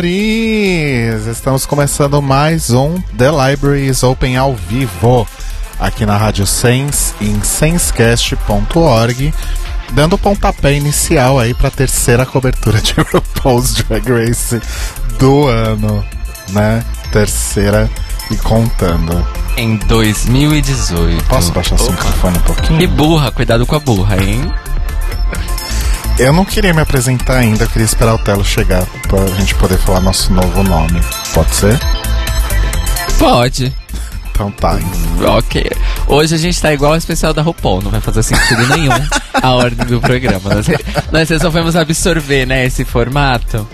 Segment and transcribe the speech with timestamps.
[0.00, 1.26] Amores!
[1.26, 5.28] Estamos começando mais um The Libraries Open ao vivo
[5.78, 9.34] aqui na Rádio Sense em sensecast.org,
[9.92, 14.58] dando o pontapé inicial aí para a terceira cobertura de RuPaul's Drag Race
[15.18, 16.02] do ano,
[16.48, 16.82] né?
[17.12, 17.90] Terceira
[18.30, 19.22] e contando.
[19.58, 21.24] Em 2018.
[21.24, 21.90] Posso baixar Opa.
[21.92, 22.80] microfone um pouquinho?
[22.80, 24.50] E burra, cuidado com a burra, hein?
[26.20, 29.78] Eu não queria me apresentar ainda, eu queria esperar o Telo chegar pra gente poder
[29.78, 31.00] falar nosso novo nome.
[31.32, 31.80] Pode ser?
[33.18, 33.74] Pode.
[34.30, 34.78] Então tá.
[35.38, 35.72] Ok.
[36.06, 38.92] Hoje a gente tá igual ao especial da RuPaul, não vai fazer sentido nenhum
[39.32, 40.56] a ordem do programa.
[40.56, 40.66] Nós,
[41.10, 43.66] nós resolvemos absorver, né, esse formato.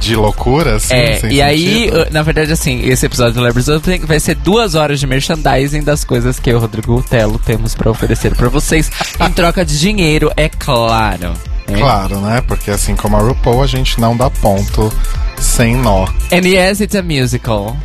[0.00, 0.94] De loucura, assim?
[0.94, 2.00] é, e aí, sentido?
[2.00, 5.82] uh, na verdade, assim, esse episódio do Libraries Open vai ser duas horas de merchandising
[5.82, 9.78] das coisas que eu o Rodrigo Telo temos pra oferecer pra vocês, em troca de
[9.78, 11.34] dinheiro, é claro.
[11.68, 11.78] Né?
[11.78, 12.40] Claro, né?
[12.46, 14.92] Porque assim como a RuPaul, a gente não dá ponto
[15.38, 16.06] sem nó.
[16.32, 17.76] And yes, it's a musical.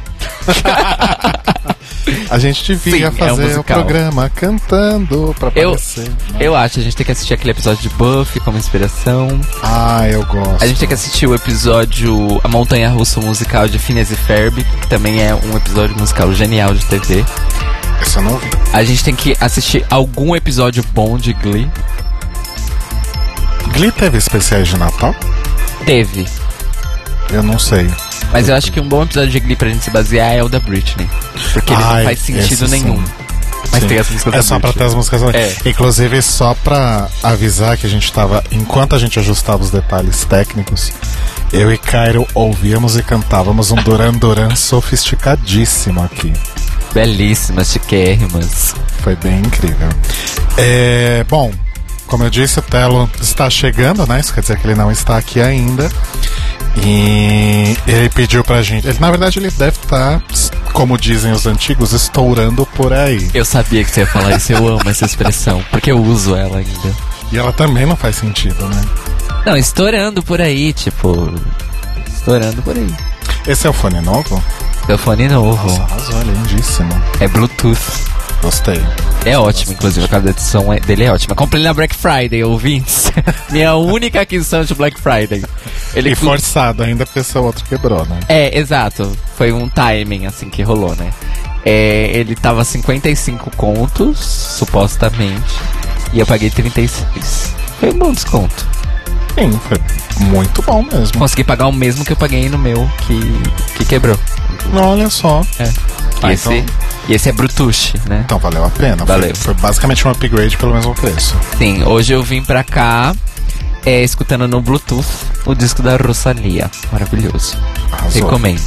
[2.32, 6.10] A gente devia Sim, é um fazer o programa cantando pra Eu- aparecer.
[6.10, 6.38] né?
[6.40, 9.40] Eu acho, a gente tem que assistir aquele episódio de Buffy como inspiração.
[9.62, 10.64] Ah, eu gosto.
[10.64, 14.64] A gente tem que assistir o episódio A Montanha Russa Musical de Phineas e Ferb,
[14.64, 17.24] que também é um episódio musical genial de TV.
[18.02, 18.50] Esse eu não vi.
[18.74, 21.70] A gente tem que assistir algum episódio bom de Glee.
[23.70, 25.16] Glee teve especiais de Natal?
[25.86, 26.26] Teve.
[27.32, 27.90] Eu não sei.
[28.32, 30.50] Mas eu acho que um bom episódio de Glee pra gente se basear é o
[30.50, 31.10] da Britney.
[31.54, 32.84] Porque ele Ai, não faz sentido esse sim.
[32.84, 33.04] nenhum.
[33.72, 33.88] Mas Sim.
[33.88, 35.22] tem as músicas É só pra ter as músicas.
[35.34, 35.56] É.
[35.66, 38.44] Inclusive, só pra avisar que a gente tava.
[38.52, 40.92] Enquanto a gente ajustava os detalhes técnicos,
[41.54, 46.34] eu e Cairo ouvíamos e cantávamos um Duran Duran sofisticadíssimo aqui.
[46.94, 48.74] Belíssimas, chiquérrimas.
[49.04, 49.90] Foi bem incrível.
[50.58, 51.52] É, bom,
[52.10, 54.20] como eu disse, o Telo está chegando, né?
[54.20, 55.90] Isso quer dizer que ele não está aqui ainda.
[56.84, 58.88] E ele pediu pra gente.
[58.88, 60.22] Ele, na verdade, ele deve estar,
[60.74, 63.30] como dizem os antigos, estourando por aí.
[63.34, 66.58] Eu sabia que você ia falar isso, eu amo essa expressão, porque eu uso ela
[66.58, 66.96] ainda.
[67.32, 68.82] E ela também não faz sentido, né?
[69.46, 71.32] Não, estourando por aí, tipo.
[72.08, 72.94] Estourando por aí.
[73.48, 74.44] Esse é o fone novo?
[74.88, 75.68] Meu fone novo.
[75.68, 77.04] Nossa, arrasou, lindíssimo.
[77.20, 77.80] É Bluetooth.
[78.42, 78.82] Gostei.
[79.26, 81.36] É ótimo, inclusive, a de som é- dele é ótima.
[81.36, 83.12] Comprei na Black Friday, ouvintes.
[83.52, 85.44] Minha única aquisição de Black Friday.
[85.94, 88.20] Ele E forçado ainda porque seu outro quebrou, né?
[88.30, 89.12] É, exato.
[89.36, 91.12] Foi um timing, assim, que rolou, né?
[91.66, 95.54] É, ele tava 55 contos, supostamente.
[96.14, 97.54] E eu paguei 36.
[97.80, 98.66] Foi um bom desconto.
[99.38, 99.78] Sim, foi
[100.28, 101.18] muito bom mesmo.
[101.18, 103.20] Consegui pagar o mesmo que eu paguei no meu, que,
[103.78, 104.18] que quebrou.
[104.74, 105.42] Olha só.
[105.60, 105.64] É.
[105.64, 105.72] E,
[106.22, 106.76] Ah, esse, então-
[107.08, 108.22] e esse é Brutuche, né?
[108.26, 108.98] Então valeu a pena.
[108.98, 109.36] Foi- Valeu.
[109.36, 111.36] Foi, basicamente um upgrade pelo mesmo preço.
[111.58, 113.16] Sim, hoje eu vim pra cá
[113.86, 115.08] é, escutando no Bluetooth
[115.46, 116.70] o disco da Rosalia.
[116.92, 117.58] Maravilhoso.
[117.92, 118.24] Arrasou.
[118.24, 118.62] Recomendo.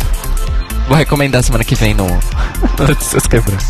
[0.89, 2.07] Vou recomendar semana que vem no
[2.79, 3.63] Notícias Quebrando.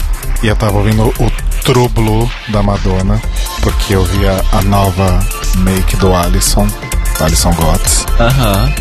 [0.42, 1.30] E eu tava ouvindo o
[1.64, 3.20] True Blue da Madonna,
[3.60, 5.20] porque eu vi a, nova
[5.58, 6.66] make do Alisson,
[7.19, 8.04] do Alisson Gotts.
[8.19, 8.72] Aham.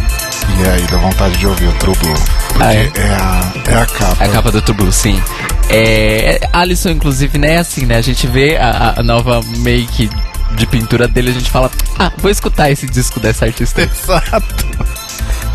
[0.59, 2.15] E aí dá vontade de ouvir o True Blue.
[2.49, 2.91] Porque Ah, é?
[2.95, 3.09] é?
[3.11, 4.23] a, é a capa.
[4.25, 5.21] A capa do Tubu, sim.
[5.69, 7.97] É, é, Alisson, inclusive, né, assim, né?
[7.97, 10.09] A gente vê a, a nova make
[10.55, 11.69] de pintura dele, a gente fala,
[11.99, 13.81] ah, vou escutar esse disco dessa artista.
[13.83, 14.65] Exato.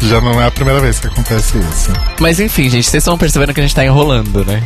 [0.00, 1.90] Já não é a primeira vez que acontece isso.
[2.20, 4.62] Mas enfim, gente, vocês estão percebendo que a gente tá enrolando, né?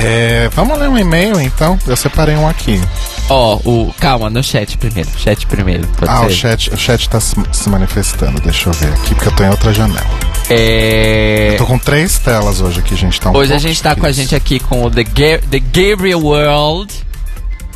[0.00, 1.76] É, vamos ler um e-mail então?
[1.86, 2.80] Eu separei um aqui.
[3.28, 3.92] Ó, o.
[3.98, 5.10] Calma, no chat primeiro.
[5.18, 5.88] Chat primeiro.
[6.06, 6.26] Ah, ser?
[6.26, 8.40] o chat, o chat tá se, se manifestando.
[8.40, 10.06] Deixa eu ver aqui, porque eu tô em outra janela.
[10.48, 11.56] É.
[11.58, 13.20] Tô com três telas hoje aqui, gente.
[13.20, 15.58] Tá um Hoje a gente tá com a gente aqui com o The, Ga- The
[15.58, 16.92] Gabriel World.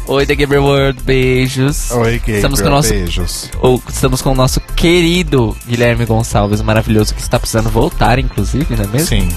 [0.06, 1.90] Oi, The Gabriel World, beijos.
[1.90, 2.36] Oi, Gabriel.
[2.36, 3.50] Estamos com o nosso- Beijos.
[3.60, 8.84] Ou estamos com o nosso querido Guilherme Gonçalves, maravilhoso, que está precisando voltar, inclusive, não
[8.84, 9.06] é mesmo?
[9.08, 9.28] Sim.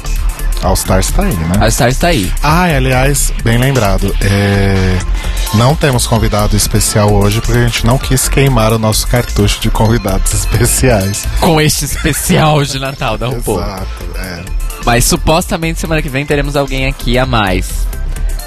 [0.64, 1.54] All Stars tá aí, né?
[1.60, 2.32] A Star está aí.
[2.42, 4.16] Ah, e, aliás, bem lembrado.
[4.22, 4.98] é,
[5.54, 9.70] Não temos convidado especial hoje porque a gente não quis queimar o nosso cartucho de
[9.70, 11.26] convidados especiais.
[11.40, 13.60] Com este especial de Natal da RuPaul.
[13.62, 13.86] Exato,
[14.18, 14.44] é.
[14.86, 17.86] Mas supostamente semana que vem teremos alguém aqui a mais.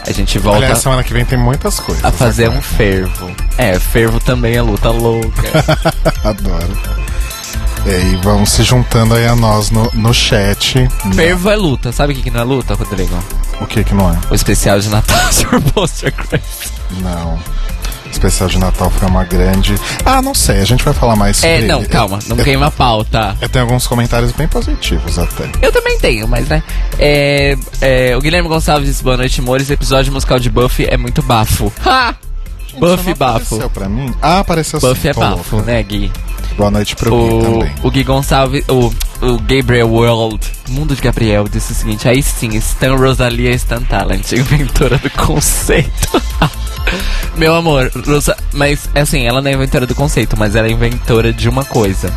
[0.06, 2.02] A gente volta Aliás, semana que vem tem muitas coisas.
[2.04, 2.56] a fazer né?
[2.56, 3.31] um fervo.
[3.58, 5.43] É, fervo também é luta louca.
[6.25, 6.78] Adoro.
[7.86, 10.88] E aí vão se juntando aí a nós no, no chat.
[11.14, 11.90] fervo é luta.
[11.92, 13.16] Sabe o que, que não é luta, Rodrigo?
[13.60, 14.19] O que que não é?
[14.30, 16.12] O especial de Natal sobre Poster.
[17.00, 17.34] Não.
[17.34, 19.75] O especial de Natal foi uma grande.
[20.04, 21.88] Ah, não sei, a gente vai falar mais sobre É, não, ele.
[21.88, 23.36] calma, não eu, queima a pauta.
[23.40, 25.48] eu tenho alguns comentários bem positivos até.
[25.62, 26.62] Eu também tenho, mas né.
[26.98, 29.70] É, é, o Guilherme Gonçalves disse boa noite, amores.
[29.70, 31.72] Episódio musical de Buffy é muito bafo.
[31.84, 32.14] Ha!
[32.78, 33.54] Buffy Isso não bafo.
[33.56, 34.14] Apareceu pra mim?
[34.22, 35.08] Ah, apareceu Buffy sim.
[35.08, 35.70] é bafo, louca.
[35.72, 36.10] né, Gui?
[36.56, 37.74] Boa noite pro Gui O, também.
[37.82, 38.92] o Gui Gonçalves, o,
[39.24, 44.32] o Gabriel World, Mundo de Gabriel, disse o seguinte: aí sim, Stan Rosalia Stan Talent,
[44.32, 46.22] inventora do conceito.
[47.36, 51.32] Meu amor, Rosa, mas assim, ela não é inventora do conceito, mas ela é inventora
[51.32, 52.12] de uma coisa.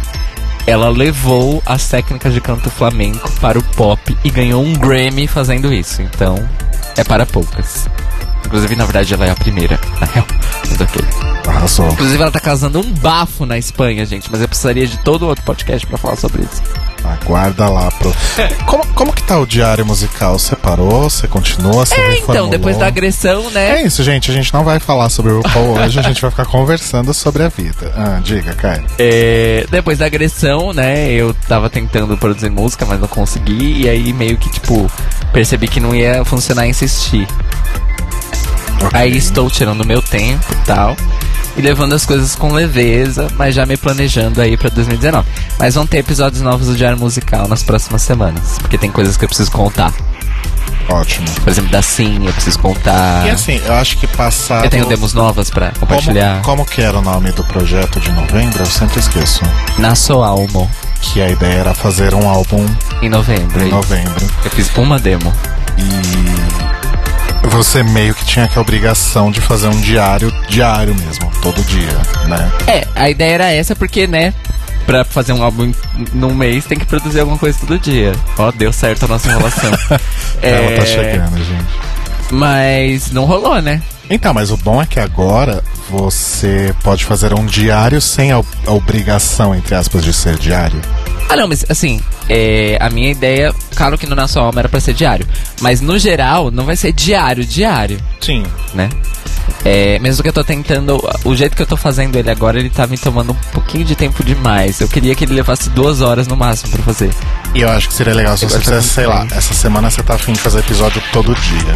[0.65, 5.73] Ela levou as técnicas de canto flamenco para o pop e ganhou um Grammy fazendo
[5.73, 6.01] isso.
[6.01, 6.37] Então,
[6.95, 7.87] é para poucas.
[8.51, 10.27] Inclusive, na verdade, ela é a primeira, na real.
[10.69, 11.01] Mas ok.
[11.47, 11.89] Arrasou.
[11.89, 14.29] Inclusive, ela tá causando um bafo na Espanha, gente.
[14.29, 16.61] Mas eu precisaria de todo outro podcast pra falar sobre isso.
[17.01, 18.13] Aguarda lá pro.
[18.67, 20.37] Como, como que tá o diário musical?
[20.37, 21.09] Você parou?
[21.09, 21.85] Você continua?
[21.85, 23.81] Você É, então, depois da agressão, né?
[23.81, 24.29] É isso, gente.
[24.29, 27.43] A gente não vai falar sobre o RuPaul hoje, a gente vai ficar conversando sobre
[27.43, 27.91] a vida.
[27.95, 28.85] Ah, diga, Caio.
[28.99, 31.09] É, depois da agressão, né?
[31.11, 33.81] Eu tava tentando produzir música, mas não consegui.
[33.81, 34.89] E aí meio que, tipo,
[35.33, 37.27] percebi que não ia funcionar insistir.
[38.93, 40.95] Aí estou tirando meu tempo e tal.
[41.55, 45.27] E levando as coisas com leveza, mas já me planejando aí pra 2019.
[45.59, 48.57] Mas vão ter episódios novos do Diário Musical nas próximas semanas.
[48.59, 49.93] Porque tem coisas que eu preciso contar.
[50.89, 51.27] Ótimo.
[51.43, 53.25] Por exemplo, da Sim, eu preciso contar.
[53.25, 54.65] E assim, eu acho que passado.
[54.65, 56.41] Eu tenho demos novas pra compartilhar.
[56.41, 58.61] Como, como que era o nome do projeto de novembro?
[58.61, 59.41] Eu sempre esqueço.
[59.77, 59.93] Na
[60.25, 60.69] Almo,
[61.01, 62.65] Que a ideia era fazer um álbum
[63.01, 63.63] em novembro.
[63.63, 64.27] em é novembro.
[64.43, 65.33] Eu fiz uma demo.
[65.77, 66.60] E
[67.49, 71.91] você meio que tinha que a obrigação de fazer um diário, diário mesmo, todo dia,
[72.27, 72.51] né?
[72.67, 74.33] É, a ideia era essa porque, né?
[74.85, 75.71] Pra fazer um álbum
[76.13, 78.13] num mês tem que produzir alguma coisa todo dia.
[78.37, 79.71] Ó, deu certo a nossa enrolação.
[80.41, 81.91] Ela tá É, chegando, gente.
[82.31, 83.81] Mas não rolou, né?
[84.09, 88.71] Então, mas o bom é que agora você pode fazer um diário sem a, a
[88.71, 90.81] obrigação, entre aspas, de ser diário.
[91.31, 94.81] Ah, não, mas assim, é, a minha ideia, claro que no Nosso Alma era pra
[94.81, 95.25] ser diário.
[95.61, 98.43] Mas no geral, não vai ser diário, diário, Sim.
[98.73, 98.89] né?
[99.63, 100.99] É, mesmo que eu tô tentando.
[101.23, 103.95] O jeito que eu tô fazendo ele agora, ele tá me tomando um pouquinho de
[103.95, 104.81] tempo demais.
[104.81, 107.11] Eu queria que ele levasse duas horas no máximo pra fazer.
[107.55, 109.37] E eu acho que seria legal se Eu você fizesse, sei lá, também.
[109.37, 111.75] essa semana você tá afim de fazer episódio todo dia.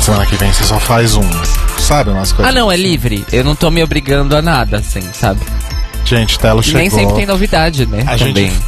[0.00, 1.28] Semana que vem você só faz um.
[1.78, 2.50] Sabe umas coisas?
[2.50, 2.82] Ah, não, é assim.
[2.84, 3.24] livre.
[3.30, 5.40] Eu não tô me obrigando a nada, assim, sabe?
[6.04, 6.80] Gente, Telo chegou.
[6.80, 8.02] nem sempre tem novidade, né?
[8.06, 8.50] A também.
[8.50, 8.62] gente,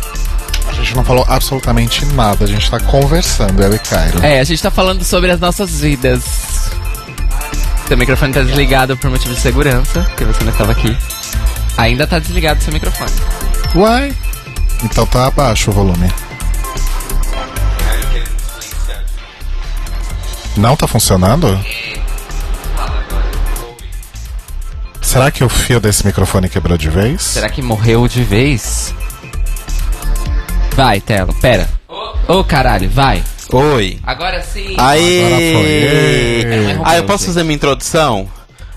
[0.68, 4.24] a gente não falou absolutamente nada, a gente tá conversando, eu e Cairo.
[4.24, 6.22] É, a gente tá falando sobre as nossas vidas.
[7.86, 10.96] Seu microfone tá desligado por motivo de segurança, porque você não estava aqui.
[11.76, 13.10] Ainda tá desligado seu microfone.
[13.74, 14.14] Uai?
[14.82, 16.10] Então tá abaixo o volume.
[20.56, 21.58] Não tá funcionando?
[25.14, 27.22] Será que o fio desse microfone quebrou de vez?
[27.22, 28.92] Será que morreu de vez?
[30.74, 31.68] Vai, Telo, pera.
[32.26, 33.22] Ô caralho, vai.
[33.52, 34.00] Oi.
[34.02, 34.74] Agora sim.
[34.74, 36.34] Foi.
[36.84, 38.28] Ah, eu posso fazer minha introdução?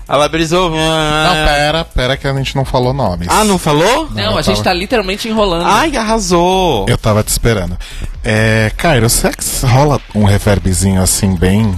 [0.06, 0.70] A Labrizou.
[0.70, 3.26] Não, pera, pera que a gente não falou nomes.
[3.28, 4.08] Ah, não falou?
[4.12, 5.66] Não, eu a gente tava- tá literalmente enrolando.
[5.66, 6.86] Ai, arrasou.
[6.88, 7.76] Eu tava te esperando.
[8.22, 11.76] É, Cairo, será que rola um reverbzinho assim, bem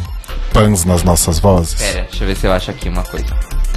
[0.53, 1.75] pans nas nossas vozes?
[1.81, 3.25] Pera, deixa eu ver se eu acho aqui uma coisa.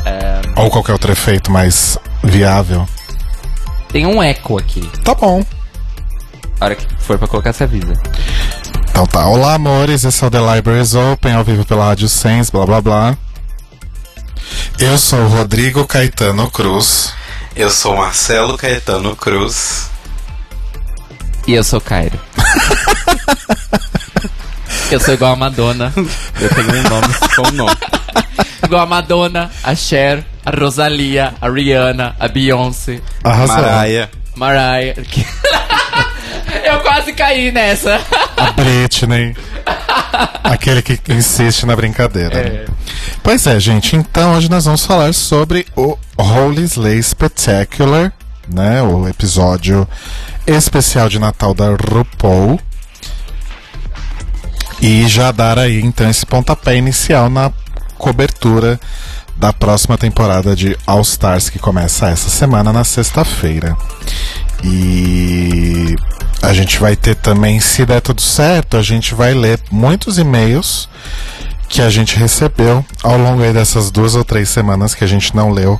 [0.06, 2.88] É, Ou qualquer outro efeito mais viável?
[3.92, 4.90] tem um eco aqui.
[5.04, 5.46] Tá bom.
[6.60, 7.94] A hora que for pra colocar, você avisa.
[8.90, 9.28] Então tá.
[9.28, 10.04] Olá, amores.
[10.04, 13.16] Esse é o The Libraries Open, ao vivo pela Rádio Sens, blá blá blá.
[14.80, 17.14] Eu sou o Rodrigo Caetano Cruz.
[17.56, 19.92] Eu sou Marcelo Caetano Cruz.
[21.46, 22.20] E eu sou Cairo.
[24.92, 25.92] eu sou igual a Madonna.
[25.96, 27.78] Eu tenho um nome com um nome.
[28.64, 33.02] Igual a Madonna, a Cher, a Rosalia, a Rihanna, a Beyoncé.
[33.24, 34.10] Maraia.
[34.36, 34.94] Mariah.
[35.04, 35.26] que-
[36.66, 38.00] eu quase caí nessa.
[38.38, 39.36] A Britney.
[40.44, 42.38] Aquele que insiste na brincadeira.
[42.38, 42.66] É.
[43.22, 43.96] Pois é, gente.
[43.96, 48.12] Então hoje nós vamos falar sobre o Holy Slay Spectacular,
[48.48, 48.82] né?
[48.82, 49.88] O episódio
[50.46, 52.60] especial de Natal da RuPaul.
[54.84, 57.50] E já dar aí então esse pontapé inicial na
[57.98, 58.78] cobertura
[59.38, 63.78] da próxima temporada de All Stars que começa essa semana na sexta-feira.
[64.62, 65.96] E
[66.42, 70.90] a gente vai ter também, se der tudo certo, a gente vai ler muitos e-mails
[71.70, 75.34] que a gente recebeu ao longo aí dessas duas ou três semanas que a gente
[75.34, 75.80] não leu.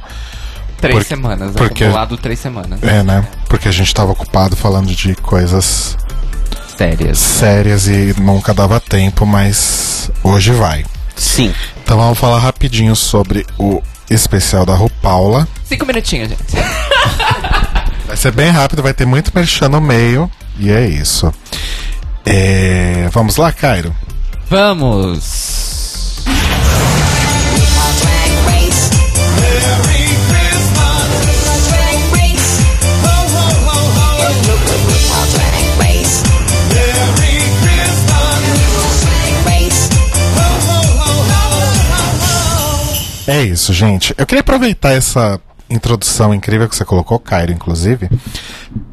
[0.80, 2.82] Três Por- semanas, porque- acumulado três semanas.
[2.82, 3.28] É, né?
[3.50, 5.98] Porque a gente tava ocupado falando de coisas
[6.78, 7.18] Sérias.
[7.20, 10.84] sérias e nunca dava tempo, mas hoje vai.
[11.16, 11.54] Sim.
[11.84, 15.48] Então vamos falar rapidinho sobre o especial da RuPaula.
[15.66, 16.44] Cinco minutinhos, gente.
[18.06, 20.30] Vai ser bem rápido, vai ter muito merchan no meio.
[20.60, 21.34] E é isso.
[22.26, 23.96] É, Vamos lá, Cairo?
[24.50, 26.24] Vamos!
[43.28, 44.14] É isso, gente.
[44.18, 45.40] Eu queria aproveitar essa
[45.70, 48.10] introdução incrível que você colocou, Cairo, inclusive,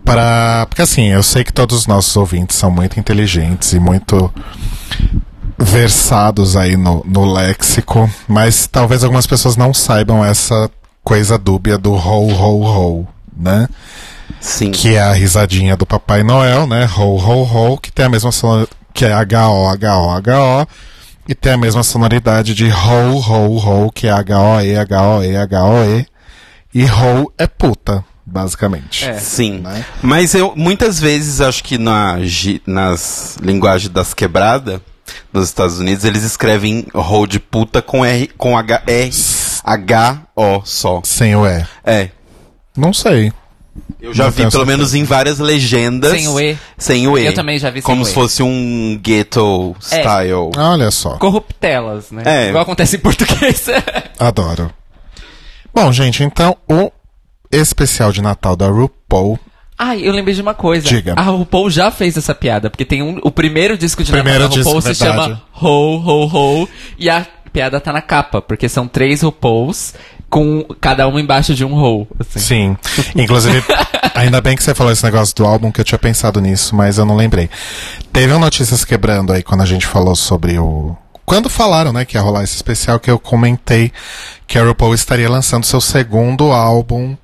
[0.04, 0.66] para.
[0.66, 4.32] Porque assim, eu sei que todos os nossos ouvintes são muito inteligentes e muito
[5.58, 10.70] versados aí no, no léxico, mas talvez algumas pessoas não saibam essa
[11.04, 13.68] coisa dúbia do ho, ho, ho, né?
[14.40, 14.70] Sim.
[14.70, 16.88] que é a risadinha do Papai Noel, né?
[16.96, 18.30] Ho, ho, ho, que tem a mesma
[18.94, 20.66] que é H-O, H-O, H-O,
[21.30, 26.06] e tem a mesma sonoridade de ho, ho, ho, que é H-O-E, H-O-E, H-O-E,
[26.74, 29.04] e ho é puta, basicamente.
[29.04, 29.16] É.
[29.16, 29.60] Sim.
[29.60, 29.84] Né?
[30.02, 32.16] Mas eu muitas vezes acho que na,
[32.66, 34.80] nas linguagens das quebradas
[35.32, 39.10] nos Estados Unidos eles escrevem ho de puta com R com H R
[39.62, 41.00] H O só.
[41.04, 41.64] Sem o E.
[41.84, 42.10] É.
[42.76, 43.32] Não sei.
[44.02, 46.12] Eu já Não vi pelo menos em várias legendas.
[46.12, 46.58] Sem o E.
[46.78, 47.26] Sem o E.
[47.26, 48.14] Eu também já vi sem Como o se E.
[48.14, 49.98] fosse um ghetto É.
[50.00, 50.50] style.
[50.56, 52.22] Olha só, Corruptelas, né?
[52.24, 52.48] É.
[52.48, 53.66] Igual acontece em português.
[54.18, 54.70] adoro.
[55.74, 56.90] Bom, gente, então o
[57.52, 59.38] especial de Natal da RuPaul
[59.82, 60.86] Ai, eu lembrei de uma coisa.
[60.86, 61.14] Diga.
[61.16, 63.18] A RuPaul já fez essa piada, porque tem um.
[63.22, 65.28] O primeiro disco de Primeiro Natal da RuPaul disco, se verdade.
[65.32, 66.68] chama Ho, Ho, Ho.
[66.98, 69.94] E a piada tá na capa, porque são três RuPauls
[70.30, 72.06] com cada uma embaixo de um Ho.
[72.18, 72.38] Assim.
[72.38, 72.76] Sim.
[73.16, 73.62] Inclusive,
[74.14, 76.96] ainda bem que você falou esse negócio do álbum, que eu tinha pensado nisso, mas
[76.96, 77.50] eu não lembrei.
[78.12, 80.96] Teve um Notícias Quebrando aí quando a gente falou sobre o.
[81.26, 83.92] Quando falaram, né, que ia rolar esse especial, que eu comentei
[84.46, 87.16] que a RuPaul estaria lançando seu segundo álbum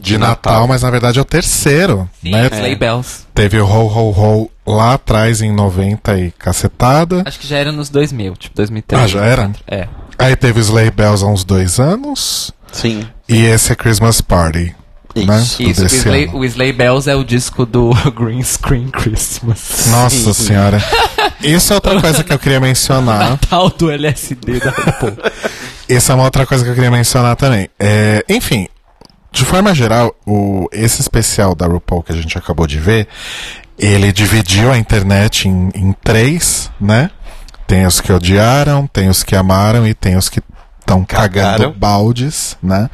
[0.00, 0.68] de, Natal, Natal.
[0.68, 2.08] mas na verdade é o terceiro.
[2.22, 2.46] Sim, né?
[2.46, 3.26] Sleigh Bells.
[3.34, 7.22] Teve o Ho Ho Ho lá atrás em 90 e cacetada.
[7.26, 9.02] Acho que já era nos 2000, tipo 2003.
[9.02, 9.50] Ah, já era?
[9.66, 9.88] É.
[10.18, 12.52] Aí teve o Sleigh Bells há uns dois anos.
[12.72, 13.06] Sim.
[13.28, 14.74] E esse é Christmas Party.
[15.14, 15.26] Isso.
[15.26, 15.40] Né?
[15.70, 16.38] Isso, o ano.
[16.38, 19.86] o Sleigh Bells é o disco do Green Screen Christmas.
[19.88, 20.82] Nossa senhora.
[21.42, 23.30] Isso é outra coisa que eu queria mencionar.
[23.30, 25.16] Natal do LSD da RuPaul.
[25.88, 27.68] Isso é uma outra coisa que eu queria mencionar também.
[27.78, 28.68] É, enfim,
[29.36, 33.06] de forma geral, o, esse especial da RuPaul que a gente acabou de ver,
[33.78, 37.10] ele dividiu a internet em, em três, né?
[37.66, 40.40] Tem os que odiaram, tem os que amaram e tem os que
[40.80, 42.88] estão cagando baldes, né?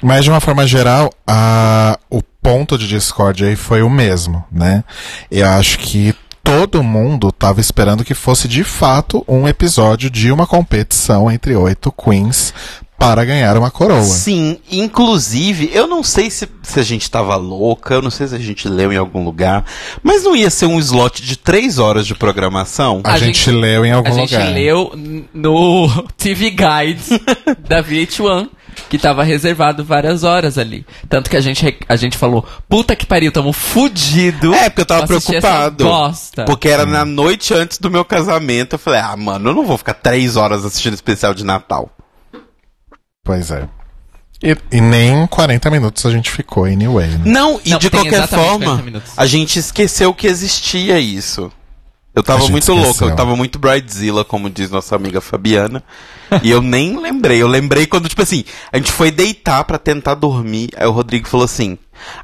[0.00, 4.84] Mas de uma forma geral, a, o ponto de discórdia aí foi o mesmo, né?
[5.28, 6.14] Eu acho que
[6.44, 11.90] todo mundo estava esperando que fosse de fato um episódio de uma competição entre oito
[11.90, 12.54] queens
[12.98, 14.02] para ganhar uma coroa.
[14.02, 18.34] Sim, inclusive, eu não sei se, se a gente tava louca, eu não sei se
[18.34, 19.64] a gente leu em algum lugar,
[20.02, 23.00] mas não ia ser um slot de três horas de programação?
[23.04, 24.52] A, A gente, gente- leu em algum A gente lugar.
[24.52, 24.92] leu
[25.34, 27.10] no TV Guides
[27.68, 28.48] da VH1,
[28.88, 30.86] que tava reservado várias horas ali.
[31.08, 34.54] Tanto que a gente, a gente falou, puta que pariu, tamo fudido.
[34.54, 35.84] É, porque eu tava preocupado.
[35.84, 36.44] Bosta.
[36.44, 38.74] Porque era na noite antes do meu casamento.
[38.74, 41.90] Eu falei, ah, mano, eu não vou ficar três horas assistindo especial de Natal.
[43.24, 43.66] Pois é.
[44.42, 47.08] E, e nem 40 minutos a gente ficou, anyway.
[47.08, 47.22] Né?
[47.24, 49.12] Não, e Não, de qualquer forma, 40 minutos.
[49.16, 51.50] a gente esqueceu que existia isso.
[52.14, 53.08] Eu tava muito louco, esqueceu.
[53.08, 55.82] eu tava muito bridezilla, como diz nossa amiga Fabiana.
[56.42, 57.42] e eu nem lembrei.
[57.42, 60.68] Eu lembrei quando, tipo assim, a gente foi deitar pra tentar dormir.
[60.76, 61.76] Aí o Rodrigo falou assim: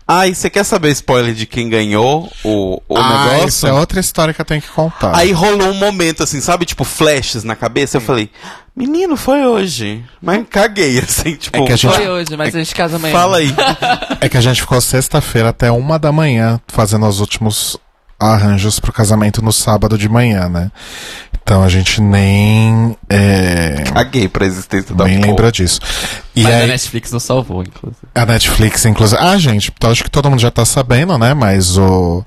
[0.06, 3.48] Ai, você quer saber spoiler de quem ganhou o, o ah, negócio?
[3.48, 5.16] isso é outra história que eu tenho que contar.
[5.16, 6.64] Aí rolou um momento assim, sabe?
[6.64, 7.96] Tipo, flashes na cabeça.
[7.96, 8.30] Eu falei,
[8.74, 10.04] menino, foi hoje.
[10.20, 11.58] Mas caguei, assim, tipo.
[11.58, 13.12] É que a gente- Foi hoje, mas a gente casa amanhã.
[13.12, 13.54] Fala aí.
[14.20, 17.78] É que a gente ficou sexta-feira até uma da manhã fazendo os últimos
[18.18, 20.70] arranjos pro casamento no sábado de manhã, né?
[21.42, 22.96] Então a gente nem.
[23.08, 25.26] É, caguei pra existência da nem porra.
[25.28, 25.80] lembra disso.
[26.34, 27.96] E Mas a aí, Netflix nos salvou, inclusive.
[28.14, 29.20] a Netflix, inclusive.
[29.20, 31.34] Ah, gente, acho que todo mundo já tá sabendo, né?
[31.34, 32.24] Mas o.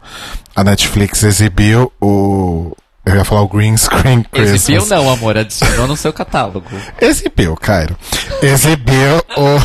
[0.55, 2.75] A Netflix exibiu o.
[3.05, 4.69] Eu ia falar o Green Screen Christmas.
[4.69, 6.65] Exibiu não, amor, adicionou no seu catálogo.
[7.01, 7.95] Exibiu, Cairo.
[8.41, 9.59] Exibiu o.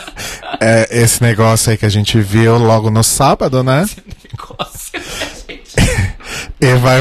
[0.60, 3.86] é, esse negócio aí que a gente viu logo no sábado, né?
[4.30, 6.18] Negócio, né, gente?
[6.60, 7.00] E vai.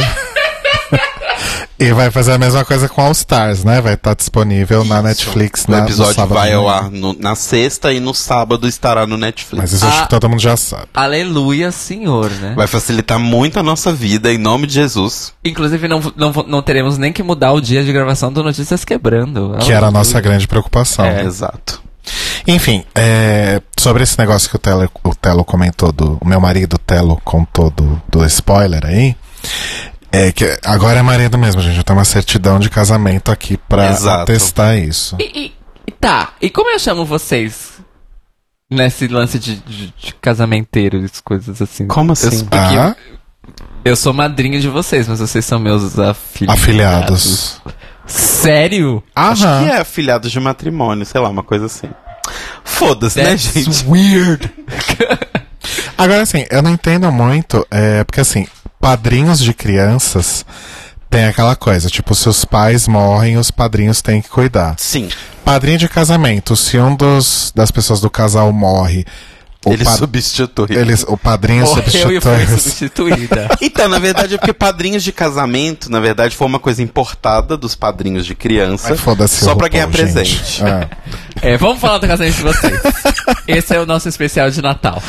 [1.79, 3.79] E vai fazer a mesma coisa com All Stars, né?
[3.81, 7.35] Vai estar disponível na Netflix O na, no episódio sábado vai ao ar no- na
[7.35, 9.61] sexta e no sábado estará no Netflix.
[9.61, 10.03] Mas isso eu acho Ah.
[10.03, 10.85] que todo mundo já sabe.
[10.91, 12.53] Aleluia, senhor, né?
[12.55, 15.33] Vai facilitar muito a nossa vida, em nome de Jesus.
[15.45, 19.55] Inclusive, não, não, não teremos nem que mudar o dia de gravação do Notícias Quebrando.
[19.59, 21.05] Que era a nossa grande preocupação.
[21.05, 21.23] É.
[21.25, 21.79] Exato.
[22.47, 26.77] Enfim, é, sobre esse negócio que o Telo, o Telo comentou, do, o meu marido
[26.79, 29.15] Telo contou do, do spoiler aí,
[30.11, 31.77] é que agora é marido mesmo, gente.
[31.77, 34.23] Eu tenho uma certidão de casamento aqui pra Exato.
[34.23, 35.15] atestar isso.
[35.19, 35.53] E,
[35.87, 37.77] e- tá, e como eu chamo vocês?
[38.69, 41.87] Nesse lance de, de, de casamenteiros, coisas assim.
[41.87, 42.41] Como assim?
[42.41, 42.95] Eu, Ah,
[43.85, 46.61] eu sou madrinha de vocês, mas vocês são meus afiliados.
[46.61, 47.61] afiliados.
[48.05, 49.01] Sério?
[49.15, 49.63] Acho Aham.
[49.65, 51.89] que é afiliados de matrimônio, sei lá, uma coisa assim.
[52.63, 53.85] Foda-se, né, gente?
[53.87, 54.51] weird.
[55.97, 58.45] Agora, assim, eu não entendo muito, é, porque assim,
[58.79, 60.45] padrinhos de crianças
[61.09, 64.75] tem aquela coisa, tipo, se os pais morrem, os padrinhos têm que cuidar.
[64.77, 65.09] Sim.
[65.43, 69.05] Padrinho de casamento, se um dos, das pessoas do casal morre,
[69.69, 70.67] o, Ele substitui.
[70.69, 72.21] eles, o padrinho Morreu e substitui.
[72.21, 73.47] foi substituída.
[73.61, 77.75] Então, na verdade, é porque padrinhos de casamento, na verdade, foi uma coisa importada dos
[77.75, 78.95] padrinhos de criança.
[79.27, 80.63] Só pra ganhar RuPaul, presente.
[80.63, 81.53] É.
[81.53, 82.79] É, vamos falar do casamento de vocês.
[83.47, 85.01] Esse é o nosso especial de Natal.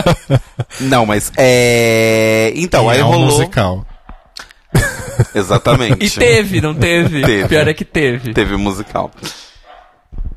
[0.80, 2.52] Não, mas é.
[2.56, 3.26] Então, E aí é um rolou.
[3.26, 3.86] musical.
[5.34, 6.04] Exatamente.
[6.04, 7.20] E teve, não teve?
[7.22, 7.48] Teve.
[7.48, 8.32] Pior é que teve.
[8.32, 9.10] Teve o musical.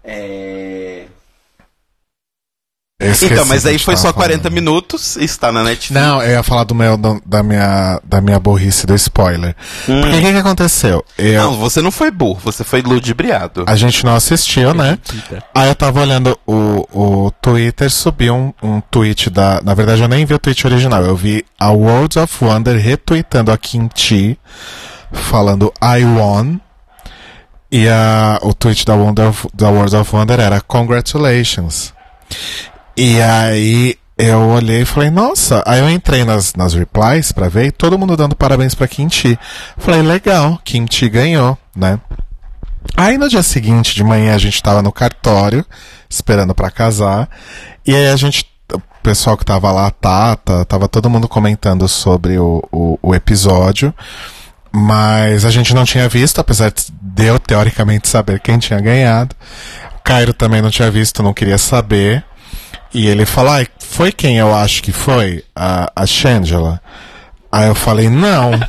[0.04, 1.04] É...
[3.22, 4.54] Então, mas aí foi só tava 40 falando.
[4.54, 5.92] minutos, está na Netflix.
[6.02, 9.56] Não, eu ia falar do meu, do- da, minha, da minha burrice do spoiler.
[9.90, 10.02] Hum.
[10.02, 11.04] Porque o que, que aconteceu?
[11.18, 13.66] Eu, Não, você não foi burro, você foi ludibriado.
[13.68, 14.98] a gente não assistiu, né?
[15.54, 16.88] Aí eu tava olhando o,
[17.28, 19.62] o Twitter, subiu um, um tweet da.
[19.64, 23.52] Na verdade, eu nem vi o tweet original, eu vi a World of Wonder retweetando
[23.52, 24.38] a Kimchi,
[25.12, 26.58] falando I won.
[27.72, 31.92] E a, o tweet da, Wonder of- da World of Wonder era Congratulations.
[32.96, 35.64] E aí eu olhei e falei, nossa.
[35.66, 39.38] Aí eu entrei nas, nas replies pra ver todo mundo dando parabéns pra Kimchi.
[39.78, 42.00] Falei, legal, Kimchi ganhou, né?
[42.96, 45.66] Aí no dia seguinte de manhã a gente tava no cartório,
[46.10, 47.30] esperando pra casar.
[47.86, 48.52] E aí a gente.
[48.72, 53.94] O pessoal que tava lá, Tata, tava todo mundo comentando sobre o, o, o episódio.
[54.72, 59.36] Mas a gente não tinha visto, apesar de eu teoricamente saber quem tinha ganhado.
[59.98, 62.24] O Cairo também não tinha visto, não queria saber.
[62.94, 65.44] E ele falou, ai, foi quem eu acho que foi?
[65.56, 66.80] A, a Shangela.
[67.52, 68.52] Aí eu falei, não.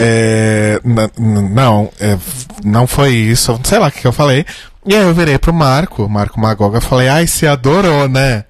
[0.00, 2.16] É, não, é,
[2.62, 3.58] não foi isso.
[3.64, 4.46] Sei lá o que, eu falei.
[4.86, 8.44] E aí eu virei pro Marco, Marco Magoga, falei, ai, você adorou, né?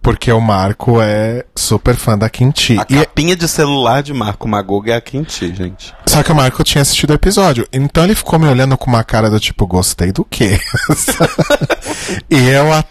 [0.00, 2.78] Porque o Marco é super fã da Kimchi.
[2.78, 5.92] A E, capinha de celular de Marco Magoga é a Quinti, gente.
[6.06, 7.66] só que o Marco tinha assistido o episódio.
[7.72, 10.60] Então ele ficou me olhando com uma cara do tipo, gostei do quê?
[12.30, 12.88] e eu até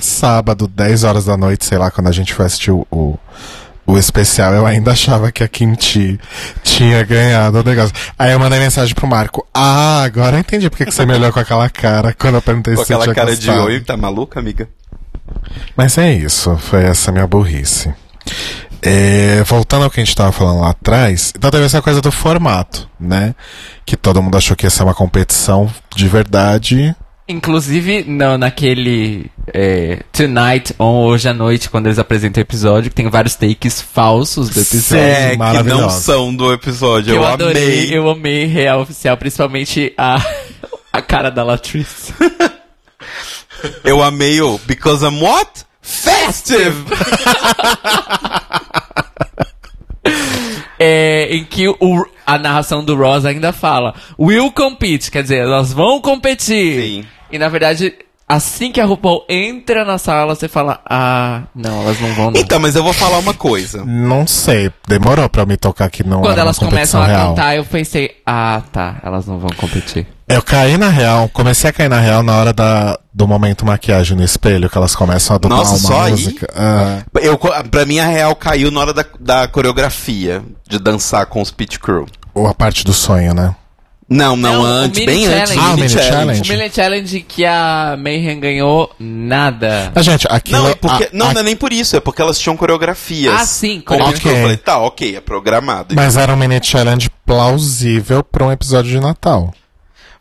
[0.00, 3.18] sábado, 10 horas da noite, sei lá, quando a gente foi assistir o, o,
[3.86, 6.18] o especial, eu ainda achava que a Kimchi
[6.62, 7.94] tinha ganhado o negócio.
[8.18, 9.46] Aí eu mandei mensagem pro Marco.
[9.54, 12.74] Ah, agora eu entendi porque que você me olhou com aquela cara quando eu perguntei
[12.74, 13.66] Com se você aquela cara de gostado.
[13.66, 14.68] oi, tá maluca, amiga?
[15.76, 17.92] Mas é isso, foi essa minha burrice.
[18.82, 22.12] É, voltando ao que a gente tava falando lá atrás, então teve essa coisa do
[22.12, 23.34] formato, né?
[23.86, 26.94] Que todo mundo achou que ia ser uma competição de verdade.
[27.26, 32.96] Inclusive, no, naquele é, Tonight on Hoje à Noite, quando eles apresentam o episódio, que
[32.96, 35.04] tem vários takes falsos do episódio.
[35.04, 37.14] É, que não são do episódio.
[37.14, 37.98] Eu, eu, adorei, amei.
[37.98, 40.22] eu amei real oficial, principalmente a,
[40.92, 42.12] a cara da Latrice.
[43.82, 45.64] Eu amei o Because I'm what?
[45.80, 46.84] Festive!
[50.76, 55.72] É, em que o, a narração do Ross ainda fala Will compete, quer dizer, elas
[55.72, 56.82] vão competir.
[56.82, 57.04] Sim.
[57.30, 57.92] E na verdade,
[58.28, 62.40] assim que a RuPaul entra na sala, você fala, ah, não, elas não vão não.
[62.40, 63.84] Então, mas eu vou falar uma coisa.
[63.84, 67.06] Não sei, demorou pra eu me tocar que não Quando era elas uma começam a
[67.06, 67.28] real.
[67.34, 70.06] cantar, eu pensei, ah, tá, elas não vão competir.
[70.26, 74.16] Eu caí na real, comecei a cair na real na hora da, do momento maquiagem
[74.16, 76.10] no espelho, que elas começam a dublar Nossa, uma só aí?
[76.12, 76.46] música.
[76.56, 77.36] Ah, Eu,
[77.70, 81.78] pra mim, a real caiu na hora da, da coreografia, de dançar com os Pit
[81.78, 82.06] Crew.
[82.32, 83.54] ou a parte do sonho, né?
[84.08, 85.54] Não, não, Não, antes, mini bem antes.
[85.54, 85.58] challenge.
[85.58, 86.42] Ah, o mini challenge.
[86.42, 89.90] O Million Challenge que a Mayhem ganhou, nada.
[89.94, 90.62] Mas, gente, aquilo...
[90.62, 92.54] Não, é porque, a- não, a- não é nem por isso, é porque elas tinham
[92.56, 93.34] coreografias.
[93.40, 94.20] Ah, sim, Com o Pit coreografia.
[94.30, 94.36] Crew.
[94.36, 95.94] Eu falei, tá, ok, é programado.
[95.94, 99.52] Mas era um mini challenge plausível pra um episódio de Natal.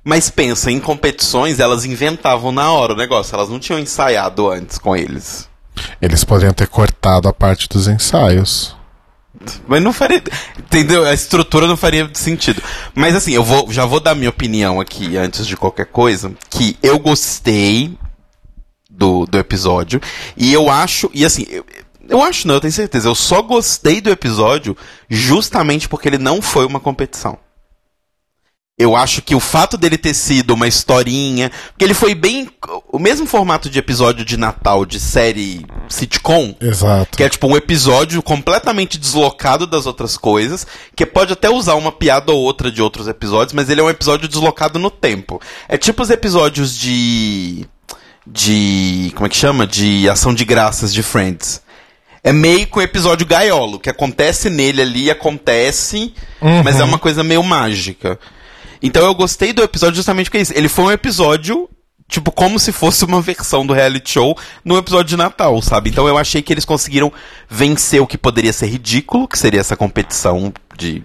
[0.04, 4.78] Mas pensa, em competições, elas inventavam na hora o negócio, elas não tinham ensaiado antes
[4.78, 5.50] com eles.
[6.02, 8.76] Eles poderiam ter cortado a parte dos ensaios.
[9.68, 10.22] Mas não faria.
[10.58, 11.06] Entendeu?
[11.06, 12.62] A estrutura não faria sentido.
[12.94, 16.32] Mas assim, eu vou, já vou dar minha opinião aqui antes de qualquer coisa.
[16.50, 17.98] Que eu gostei
[18.90, 20.02] do, do episódio.
[20.38, 21.10] E eu acho.
[21.14, 21.66] E assim, eu,
[22.08, 23.08] eu acho não, eu tenho certeza.
[23.08, 24.76] Eu só gostei do episódio
[25.10, 27.38] justamente porque ele não foi uma competição.
[28.76, 31.52] Eu acho que o fato dele ter sido uma historinha.
[31.70, 32.50] Porque ele foi bem.
[32.92, 36.56] O mesmo formato de episódio de Natal de série sitcom.
[36.60, 37.16] Exato.
[37.16, 41.92] Que é tipo um episódio completamente deslocado das outras coisas, que pode até usar uma
[41.92, 45.40] piada ou outra de outros episódios, mas ele é um episódio deslocado no tempo.
[45.70, 47.68] É tipo os episódios de.
[48.26, 49.12] de.
[49.14, 49.68] como é que chama?
[49.68, 51.62] De ação de graças de Friends.
[52.24, 56.14] É meio que um episódio gaiolo, que acontece nele ali, acontece,
[56.64, 58.18] mas é uma coisa meio mágica.
[58.84, 60.54] Então eu gostei do episódio justamente porque é isso.
[60.54, 61.70] Ele foi um episódio
[62.06, 65.90] tipo, como se fosse uma versão do reality show no episódio de Natal, sabe?
[65.90, 67.12] Então eu achei que eles conseguiram
[67.50, 71.02] vencer o que poderia ser ridículo, que seria essa competição de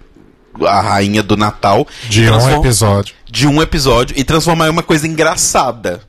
[0.66, 1.86] a rainha do Natal.
[2.08, 3.14] De um episódio.
[3.30, 6.00] De um episódio e transformar em uma coisa engraçada,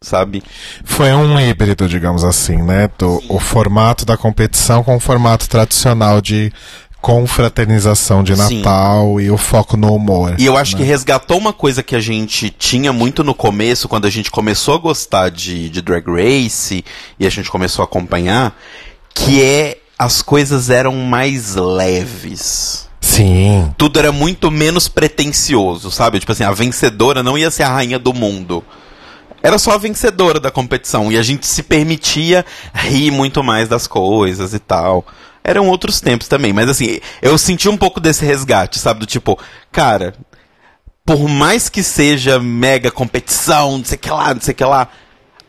[0.00, 0.42] sabe?
[0.84, 2.90] Foi um híbrido, digamos assim, né?
[2.98, 6.52] Do, o formato da competição com o formato tradicional de
[7.00, 8.58] confraternização de Sim.
[8.58, 10.34] Natal e o foco no humor.
[10.38, 14.06] E eu acho que resgatou uma coisa que a gente tinha muito no começo, quando
[14.06, 16.84] a gente começou a gostar de, de Drag Race
[17.18, 18.56] e a gente começou a acompanhar,
[19.14, 22.88] que é as coisas eram mais leves.
[23.00, 23.72] Sim.
[23.76, 26.20] Tudo era muito menos pretencioso, sabe?
[26.20, 28.62] Tipo assim, a vencedora não ia ser a rainha do mundo.
[29.42, 31.10] Era só a vencedora da competição.
[31.10, 35.04] E a gente se permitia rir muito mais das coisas e tal.
[35.42, 36.52] Eram outros tempos também.
[36.52, 39.00] Mas assim, eu senti um pouco desse resgate, sabe?
[39.00, 39.38] Do tipo,
[39.72, 40.14] cara,
[41.06, 44.64] por mais que seja mega competição, não sei o que lá, não sei o que
[44.64, 44.88] lá,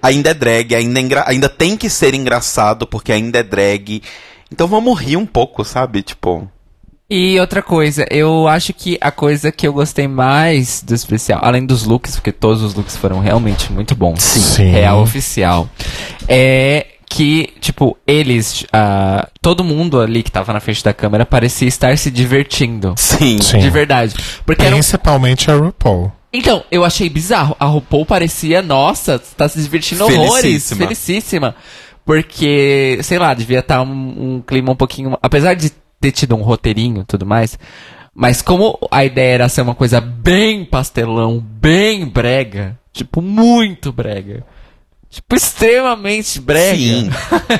[0.01, 4.01] ainda é drag, ainda, é engra- ainda tem que ser engraçado, porque ainda é drag.
[4.51, 6.01] Então vamos rir um pouco, sabe?
[6.01, 6.49] Tipo.
[7.09, 11.65] E outra coisa, eu acho que a coisa que eu gostei mais do especial, além
[11.65, 14.21] dos looks, porque todos os looks foram realmente muito bons.
[14.21, 14.69] Sim.
[14.71, 15.67] Real oficial.
[16.27, 21.67] É que, tipo, eles, ah, todo mundo ali que tava na frente da câmera parecia
[21.67, 22.93] estar se divertindo.
[22.95, 23.41] Sim.
[23.41, 23.57] Sim.
[23.57, 24.15] De verdade.
[24.45, 26.11] Porque Principalmente a RuPaul.
[26.31, 27.55] Então, eu achei bizarro.
[27.59, 30.41] A RuPaul parecia, nossa, tá se divertindo horrores.
[30.41, 30.81] Felicíssima.
[30.83, 31.55] Felicíssima.
[32.05, 35.17] Porque, sei lá, devia estar um, um clima um pouquinho.
[35.21, 37.57] Apesar de ter tido um roteirinho e tudo mais.
[38.13, 44.43] Mas como a ideia era ser uma coisa bem pastelão, bem brega, tipo, muito brega.
[45.09, 46.77] Tipo, extremamente brega.
[46.77, 47.09] Sim.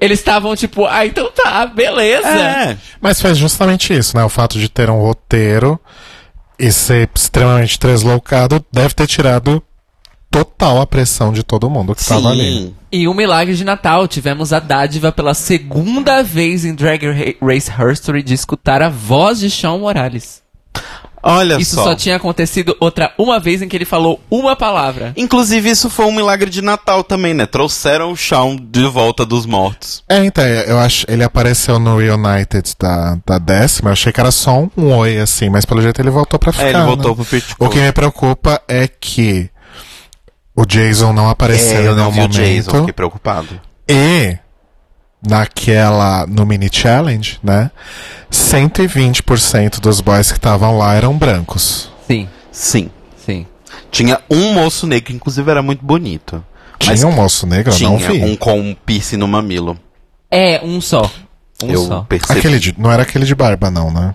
[0.00, 2.28] Eles estavam tipo, ah, então tá, beleza.
[2.28, 2.76] É.
[3.00, 4.22] Mas foi justamente isso, né?
[4.24, 5.80] O fato de ter um roteiro
[6.58, 9.62] e ser extremamente translocado deve ter tirado
[10.30, 12.74] total a pressão de todo mundo que estava ali.
[12.92, 17.70] E um milagre de Natal, tivemos a dádiva pela segunda vez em Drag Ra- Race
[17.70, 20.42] History de escutar a voz de Shawn Morales.
[21.26, 21.84] Olha Isso só.
[21.84, 25.12] só tinha acontecido outra uma vez em que ele falou uma palavra.
[25.16, 27.46] Inclusive, isso foi um milagre de Natal também, né?
[27.46, 30.04] Trouxeram o Shawn de volta dos mortos.
[30.08, 34.30] É, então, eu acho ele apareceu no Reunited da, da décima, eu achei que era
[34.30, 36.66] só um, um oi, assim, mas pelo jeito ele voltou pra ficar.
[36.66, 37.16] É, ele voltou né?
[37.16, 39.48] pro Pretty O que me preocupa é que
[40.54, 42.78] o Jason não apareceu É, eu não vi o Jason, momento.
[42.80, 43.60] fiquei preocupado.
[43.88, 44.38] E
[45.26, 47.70] naquela no mini challenge, né?
[48.34, 51.90] 120% dos boys que estavam lá eram brancos.
[52.06, 52.90] Sim, Sim.
[53.16, 53.46] sim.
[53.90, 56.44] Tinha um moço negro, que inclusive era muito bonito.
[56.84, 58.22] Mas Tinha um moço negro, eu tinha não vi.
[58.22, 59.78] um com um piercing no mamilo.
[60.30, 61.10] É, um só.
[61.62, 62.00] Um eu só.
[62.02, 62.38] percebi.
[62.40, 64.14] Aquele de- não era aquele de barba, não, né?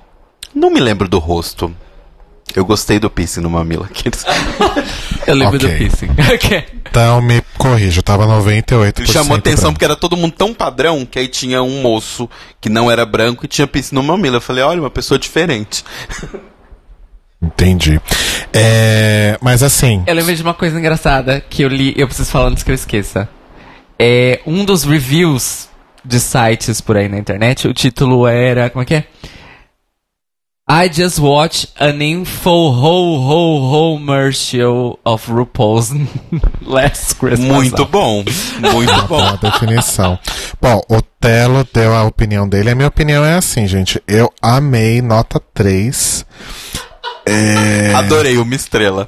[0.53, 1.73] Não me lembro do rosto.
[2.55, 3.83] Eu gostei do piercing no mamilo.
[3.83, 4.25] Aqueles...
[5.27, 5.69] Eu lembro Ok.
[5.69, 6.07] do piercing.
[6.33, 6.65] Ok.
[6.89, 8.93] Então me corrijo, tava 98%.
[8.99, 9.73] Ele chamou atenção branco.
[9.73, 12.27] porque era todo mundo tão padrão que aí tinha um moço
[12.59, 14.37] que não era branco e tinha piercing no mamilo.
[14.37, 15.83] Eu falei, olha, uma pessoa diferente.
[17.41, 18.01] Entendi.
[18.53, 22.47] É, mas assim, Eu lembrei de uma coisa engraçada que eu li, eu preciso falar
[22.49, 23.29] antes que eu esqueça.
[23.97, 25.69] É um dos reviews
[26.03, 29.03] de sites por aí na internet, o título era, como é que é?
[30.71, 35.91] I just watched an info ho ho ho commercial of RuPaul's
[36.61, 37.49] Last Christmas.
[37.49, 38.23] Muito bom.
[38.59, 39.17] Muito bom.
[39.17, 40.19] boa definição.
[40.61, 42.69] Bom, o Telo deu a opinião dele.
[42.69, 43.99] A minha opinião é assim, gente.
[44.07, 46.25] Eu amei nota 3.
[47.29, 47.93] É...
[47.93, 49.07] Adorei uma estrela.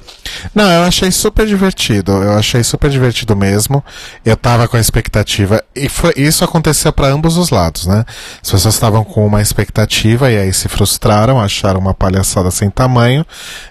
[0.54, 2.12] Não, eu achei super divertido.
[2.12, 3.84] Eu achei super divertido mesmo.
[4.24, 5.62] Eu tava com a expectativa.
[5.74, 8.04] E foi, isso aconteceu para ambos os lados, né?
[8.42, 13.24] As pessoas estavam com uma expectativa e aí se frustraram, acharam uma palhaçada sem tamanho.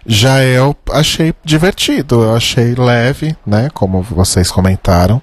[0.06, 2.24] Já eu achei divertido.
[2.24, 3.70] Eu achei leve, né?
[3.74, 5.22] Como vocês comentaram.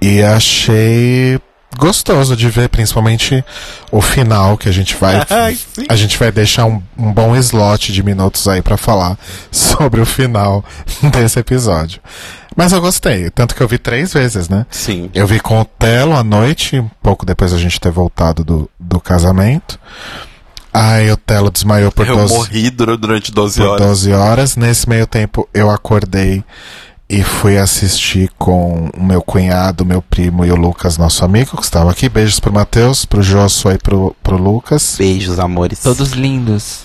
[0.00, 1.38] E achei
[1.78, 3.44] gostoso de ver, principalmente
[3.90, 5.16] o final que a gente vai
[5.88, 9.18] a gente vai deixar um, um bom slot de minutos aí pra falar
[9.50, 10.64] sobre o final
[11.12, 12.00] desse episódio.
[12.56, 14.66] Mas eu gostei, tanto que eu vi três vezes, né?
[14.70, 15.08] Sim.
[15.14, 18.68] Eu vi com o Telo à noite, um pouco depois da gente ter voltado do,
[18.78, 19.78] do casamento.
[20.72, 23.86] Aí o Telo desmaiou por Eu 12, morri dura- durante 12 por horas.
[23.86, 24.56] 12 horas.
[24.56, 26.44] Nesse meio tempo eu acordei
[27.10, 31.64] e fui assistir com o meu cunhado, meu primo e o Lucas, nosso amigo, que
[31.64, 32.08] estava aqui.
[32.08, 34.94] Beijos pro Matheus, pro Joshua e pro, pro Lucas.
[34.96, 35.80] Beijos, amores.
[35.80, 36.84] Todos lindos.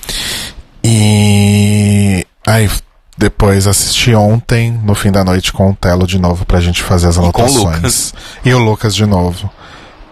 [0.84, 2.68] E aí
[3.16, 7.08] depois assisti ontem, no fim da noite, com o Telo de novo pra gente fazer
[7.08, 7.76] as com o anotações.
[7.76, 8.14] Lucas.
[8.44, 9.48] E o Lucas de novo.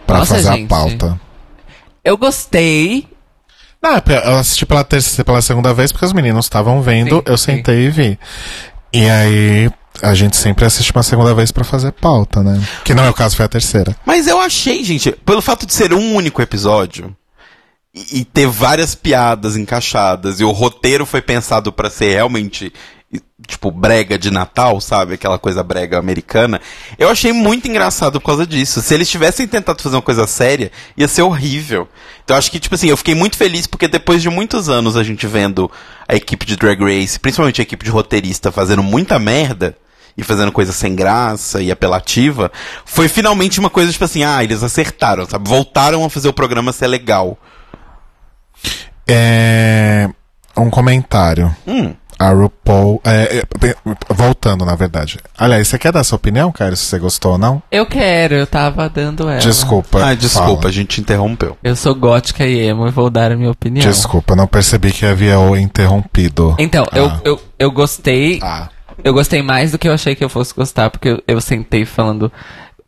[0.05, 0.65] Pra Nossa, fazer gente.
[0.65, 1.19] a pauta.
[2.05, 3.07] Eu gostei.
[3.81, 7.37] Não, eu assisti pela terceira, pela segunda vez porque os meninos estavam vendo, Sim, eu
[7.37, 7.55] sim.
[7.55, 8.19] sentei e vi.
[8.93, 12.61] E aí a gente sempre assiste uma segunda vez pra fazer pauta, né?
[12.83, 13.95] Que não é o caso, foi a terceira.
[14.05, 17.15] Mas eu achei, gente, pelo fato de ser um único episódio
[17.93, 22.73] e, e ter várias piadas encaixadas e o roteiro foi pensado pra ser realmente
[23.45, 25.13] tipo brega de Natal, sabe?
[25.13, 26.61] Aquela coisa brega americana.
[26.97, 28.81] Eu achei muito engraçado por causa disso.
[28.81, 31.87] Se eles tivessem tentado fazer uma coisa séria, ia ser horrível.
[32.23, 34.95] Então eu acho que tipo assim, eu fiquei muito feliz porque depois de muitos anos
[34.95, 35.69] a gente vendo
[36.07, 39.77] a equipe de Drag Race, principalmente a equipe de roteirista fazendo muita merda,
[40.17, 42.51] e fazendo coisa sem graça e apelativa,
[42.85, 45.47] foi finalmente uma coisa tipo assim, ah, eles acertaram, sabe?
[45.49, 47.37] Voltaram a fazer o programa ser legal.
[49.07, 50.09] É.
[50.55, 51.53] Um comentário.
[51.67, 51.93] Hum.
[52.19, 53.01] A RuPaul.
[53.03, 53.43] é, é,
[54.13, 55.17] voltando, na verdade.
[55.37, 57.61] Aliás, você quer dar sua opinião, Caio, se você gostou ou não?
[57.71, 59.39] Eu quero, eu tava dando ela.
[59.39, 60.05] Desculpa.
[60.05, 60.69] Ah, desculpa, fala.
[60.69, 61.57] a gente interrompeu.
[61.63, 63.85] Eu sou gótica e emo e vou dar a minha opinião.
[63.85, 66.55] Desculpa, não percebi que havia o interrompido.
[66.59, 67.19] Então, eu, Ah.
[67.25, 68.39] eu, eu gostei.
[68.41, 68.69] Ah.
[69.03, 71.85] Eu gostei mais do que eu achei que eu fosse gostar, porque eu, eu sentei
[71.85, 72.31] falando.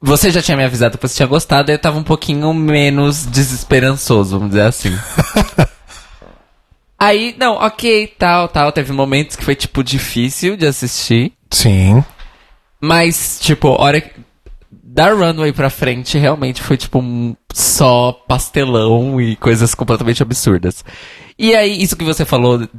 [0.01, 3.25] Você já tinha me avisado que você tinha gostado, aí eu tava um pouquinho menos
[3.25, 4.91] desesperançoso, vamos dizer assim.
[6.99, 8.71] aí, não, ok, tal, tal.
[8.71, 11.33] Teve momentos que foi, tipo, difícil de assistir.
[11.49, 12.03] Sim.
[12.79, 14.03] Mas, tipo, hora
[14.71, 20.85] da runway pra frente realmente foi tipo um só pastelão e coisas completamente absurdas.
[21.37, 22.69] E aí, isso que você falou, de-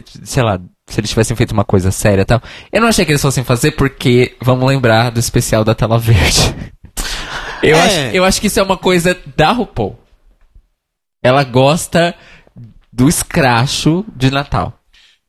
[0.00, 0.58] de- sei lá,
[0.88, 2.42] se eles tivessem feito uma coisa séria e tal,
[2.72, 6.54] eu não achei que eles fossem fazer porque, vamos lembrar do especial da tela verde.
[7.62, 7.80] Eu, É.
[7.80, 9.96] acho, eu acho que isso é uma coisa da RuPaul.
[11.22, 12.12] Ela gosta
[12.92, 14.76] do escracho de Natal.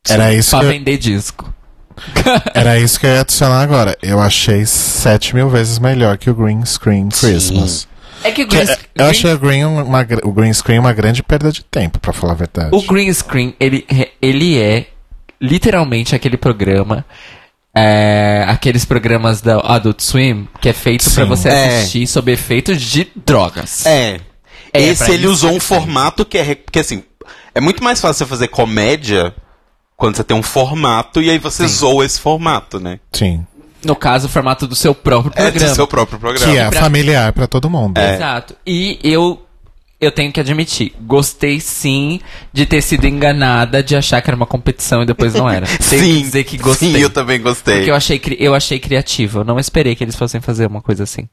[0.09, 1.53] Era isso, Pra que eu, vender disco.
[2.55, 3.95] era isso que eu ia adicionar agora.
[4.01, 7.87] Eu achei 7 mil vezes melhor que o Green Screen Christmas.
[8.23, 10.91] É que o Que- green, eu green- achei o green, uma, o green Screen uma
[10.91, 12.69] grande perda de tempo, pra falar a verdade.
[12.75, 13.85] O green screen, ele,
[14.19, 14.87] ele é
[15.43, 17.05] literalmente aquele programa,
[17.75, 21.29] é, aqueles programas da Adult Swim, que é feito pra Sim.
[21.29, 21.65] você É.
[21.79, 23.85] assistir sob efeitos de drogas.
[23.85, 24.19] É.
[24.73, 26.55] É, Esse ele usou um formato que é.
[26.55, 27.03] Porque assim,
[27.53, 29.35] é muito mais fácil você fazer comédia
[29.95, 32.99] quando você tem um formato e aí você zoa esse formato, né?
[33.11, 33.45] Sim.
[33.85, 35.69] No caso, o formato do seu próprio É programa.
[35.69, 36.51] do seu próprio programa.
[36.51, 37.97] Que é pra- familiar pra todo mundo.
[37.99, 38.55] Exato.
[38.65, 39.45] E eu
[40.03, 42.19] eu tenho que admitir, gostei sim
[42.51, 45.65] de ter sido enganada de achar que era uma competição e depois não era.
[45.89, 46.91] Tenho que Sim, dizer que gostei.
[46.93, 47.75] sim, eu também gostei.
[47.77, 49.39] Porque eu achei, eu achei criativo.
[49.39, 51.27] Eu não esperei que eles fossem fazer uma coisa assim.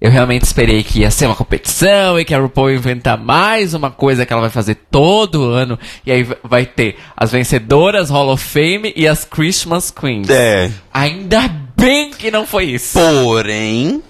[0.00, 3.74] Eu realmente esperei que ia ser uma competição e que a RuPaul ia inventar mais
[3.74, 5.78] uma coisa que ela vai fazer todo ano.
[6.04, 10.28] E aí va- vai ter as vencedoras Hall of Fame e as Christmas Queens.
[10.30, 10.70] É.
[10.92, 12.98] Ainda bem que não foi isso.
[12.98, 14.02] Porém,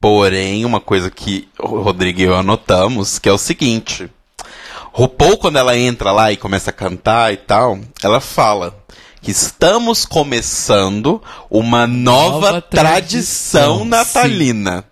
[0.00, 4.10] porém, uma coisa que o Rodrigo e eu anotamos, que é o seguinte.
[4.92, 8.76] RuPaul, quando ela entra lá e começa a cantar e tal, ela fala
[9.20, 14.84] que estamos começando uma nova, Nova tradição, tradição, natalina.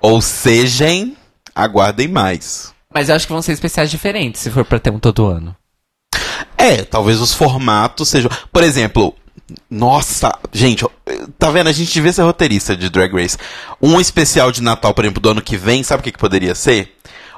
[0.00, 1.16] Ou seja, hein,
[1.54, 2.72] aguardem mais.
[2.92, 5.54] Mas eu acho que vão ser especiais diferentes se for pra ter um todo ano.
[6.56, 8.30] É, talvez os formatos sejam.
[8.52, 9.14] Por exemplo,
[9.70, 10.84] nossa, gente,
[11.38, 11.68] tá vendo?
[11.68, 13.38] A gente devia ser roteirista de Drag Race.
[13.80, 16.54] Um especial de Natal, por exemplo, do ano que vem, sabe o que, que poderia
[16.54, 16.96] ser?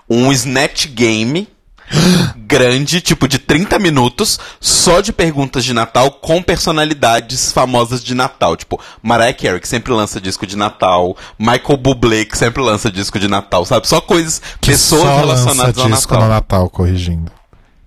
[0.08, 1.46] Um Snatch Game
[2.36, 8.56] grande, tipo de 30 minutos, só de perguntas de Natal com personalidades famosas de Natal.
[8.56, 13.18] Tipo, Mariah Carey, que sempre lança disco de Natal, Michael Bublé, que sempre lança disco
[13.18, 13.86] de Natal, sabe?
[13.86, 16.28] Só coisas, Que pessoas só relacionadas lança ao disco Natal.
[16.28, 17.32] no Natal, corrigindo.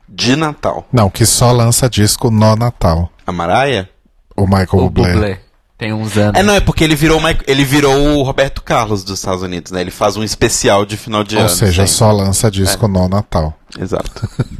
[0.07, 0.85] De Natal.
[0.91, 3.11] Não, que só lança disco no Natal.
[3.25, 3.87] A Mariah?
[4.35, 5.13] O Michael O Bublé.
[5.13, 5.39] Bublé.
[5.77, 6.39] Tem uns anos.
[6.39, 9.81] É, não, é porque ele virou, ele virou o Roberto Carlos dos Estados Unidos, né?
[9.81, 11.49] Ele faz um especial de final de Ou ano.
[11.49, 11.91] seja, sempre.
[11.97, 13.57] só lança disco no Natal.
[13.79, 14.29] Exato.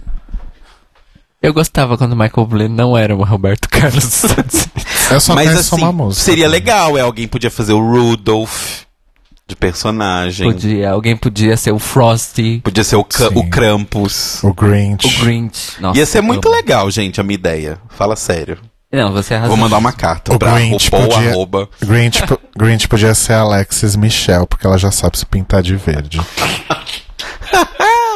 [1.42, 5.12] Eu gostava quando o Michael Bublé não era o Roberto Carlos dos Estados Unidos.
[5.12, 6.24] Eu só Mas assim, uma música.
[6.24, 6.60] seria também.
[6.60, 8.82] legal, é alguém podia fazer o Rudolph.
[9.48, 10.52] de personagem.
[10.52, 13.30] Podia, alguém podia ser o Frosty, Podia ser o, Sim.
[13.36, 14.44] o Krampus.
[14.44, 15.06] O Grinch.
[15.08, 15.82] o Grinch.
[15.82, 17.78] Nossa, Ia ser muito legal, gente, a minha ideia.
[17.90, 18.58] Fala sério.
[18.92, 19.56] Não, você arrasou.
[19.56, 21.70] Vou mandar uma carta O pra Grinch RuPaul, podia- arroba.
[21.82, 22.22] Grinch,
[22.58, 26.20] Grinch podia ser a Alexis Michelle, porque ela já sabe se pintar de verde.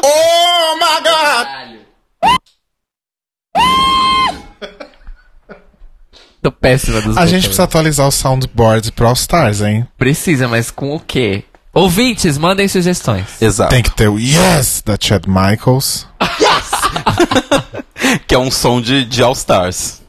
[0.07, 2.37] Oh my god!
[6.41, 7.29] Tô péssima dos A botões.
[7.31, 9.87] gente precisa atualizar o soundboard pro All Stars, hein?
[9.97, 11.43] Precisa, mas com o quê?
[11.73, 13.41] Ouvintes, mandem sugestões.
[13.41, 13.71] Exato.
[13.71, 16.07] Tem que ter o Yes da Chad Michaels.
[18.27, 20.01] Que é um som de, de All Stars.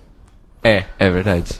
[0.67, 1.53] É, é verdade.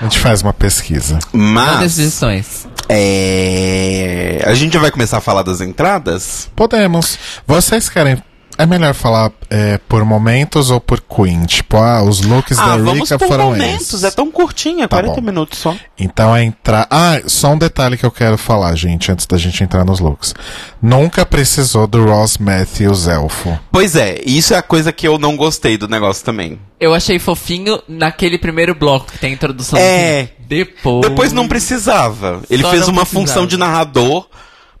[0.00, 1.18] A gente faz uma pesquisa.
[1.32, 1.94] Mas.
[1.94, 2.68] sugestões.
[2.88, 4.40] É...
[4.44, 6.48] A gente já vai começar a falar das entradas?
[6.54, 7.18] Podemos.
[7.46, 8.22] Vocês querem.
[8.62, 11.44] É melhor falar é, por momentos ou por Queen?
[11.46, 13.88] Tipo, ah, os looks ah, da vamos Rika por foram momentos.
[13.88, 14.04] esses.
[14.04, 15.26] É tão curtinha, Tá 40 bom.
[15.26, 15.74] minutos só.
[15.98, 16.86] Então a entrar.
[16.88, 20.32] Ah, só um detalhe que eu quero falar, gente, antes da gente entrar nos looks.
[20.80, 23.58] Nunca precisou do Ross Matthews elfo.
[23.72, 26.56] Pois é, isso é a coisa que eu não gostei do negócio também.
[26.78, 29.76] Eu achei fofinho naquele primeiro bloco que tem a introdução.
[29.76, 30.28] É.
[30.38, 31.08] Depois.
[31.08, 32.42] Depois não precisava.
[32.48, 33.26] Ele Só fez uma precisava.
[33.26, 34.28] função de narrador.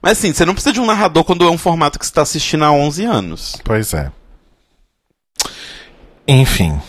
[0.02, 2.22] Mas assim, você não precisa de um narrador quando é um formato que você está
[2.22, 3.56] assistindo há 11 anos.
[3.64, 4.10] Pois é.
[6.26, 6.80] Enfim.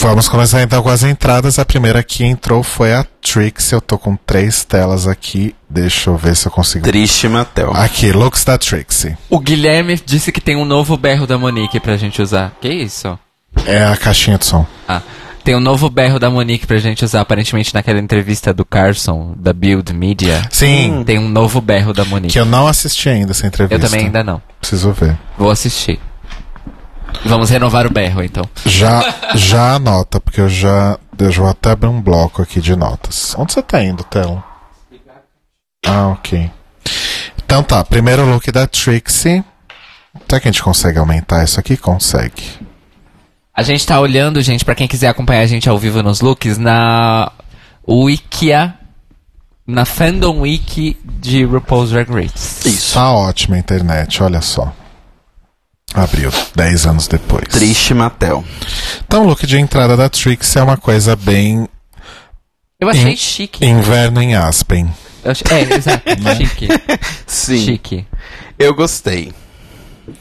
[0.00, 1.58] Vamos começar então com as entradas.
[1.58, 3.72] A primeira que entrou foi a Trix.
[3.72, 5.56] Eu tô com três telas aqui.
[5.68, 6.84] Deixa eu ver se eu consigo.
[6.84, 7.72] Triste, Matel.
[7.74, 9.16] Aqui, looks da Trixie.
[9.28, 12.52] O Guilherme disse que tem um novo berro da Monique pra gente usar.
[12.60, 13.18] Que isso?
[13.66, 14.64] É a caixinha de som.
[14.86, 15.02] Ah,
[15.44, 19.52] tem um novo berro da Monique pra gente usar, aparentemente naquela entrevista do Carson, da
[19.52, 20.42] Build Media.
[20.50, 22.32] Sim, Tem um novo berro da Monique.
[22.32, 23.86] que eu não assisti ainda essa entrevista.
[23.86, 24.42] Eu também ainda não.
[24.60, 25.16] Preciso ver.
[25.36, 25.98] Vou assistir.
[27.24, 28.44] Vamos renovar o berro, então.
[28.66, 29.02] Já,
[29.34, 30.98] já anota, porque eu já.
[31.18, 33.34] Eu vou até abrir um bloco aqui de notas.
[33.36, 34.42] Onde você tá indo, Telo?
[35.84, 36.50] Ah, ok.
[37.44, 39.42] Então tá, primeiro look da Trixie.
[40.28, 41.76] Será que a gente consegue aumentar isso aqui?
[41.76, 42.42] Consegue.
[43.58, 46.58] A gente tá olhando, gente, pra quem quiser acompanhar a gente ao vivo nos looks,
[46.58, 47.32] na
[47.88, 48.72] Wikia,
[49.66, 52.68] na Fandom Wiki de RuPaul's Drag Race.
[52.68, 52.94] Isso.
[52.94, 54.72] Tá ótima a internet, olha só.
[55.92, 57.48] Abriu, 10 anos depois.
[57.48, 58.44] Triste, Matel.
[59.04, 61.66] Então o look de entrada da Trixie é uma coisa bem
[62.78, 63.66] Eu achei Em- chique.
[63.66, 64.88] inverno em Aspen.
[65.24, 66.04] Achei- é, exato.
[66.36, 66.68] chique.
[67.26, 67.64] Sim.
[67.64, 68.06] Chique.
[68.56, 69.32] Eu gostei.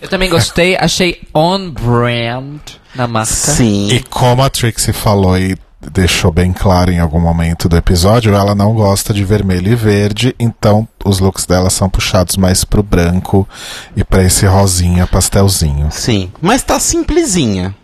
[0.02, 2.60] Eu também gostei, achei on brand
[2.96, 3.58] na máscara.
[3.58, 3.90] Sim.
[3.90, 5.58] E como a Trixie falou e
[5.92, 10.36] deixou bem claro em algum momento do episódio, ela não gosta de vermelho e verde,
[10.40, 13.48] então os looks dela são puxados mais pro branco
[13.96, 15.90] e pra esse rosinha pastelzinho.
[15.92, 16.32] Sim.
[16.42, 17.76] Mas tá simplesinha.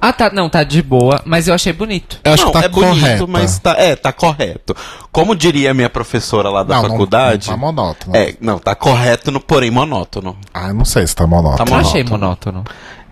[0.00, 0.30] Ah, tá.
[0.30, 2.18] Não, tá de boa, mas eu achei bonito.
[2.24, 3.26] Eu acho não, que tá é bonito, correta.
[3.26, 4.74] mas tá, é, tá correto.
[5.12, 7.48] Como diria a minha professora lá da não, não- faculdade.
[7.48, 8.16] Não, tá monótono.
[8.16, 10.36] é, não, tá correto, no, porém monótono.
[10.54, 11.64] Ah, eu não sei se tá monótono.
[11.68, 12.58] Tá Eu achei monótono.
[12.58, 12.64] monótono.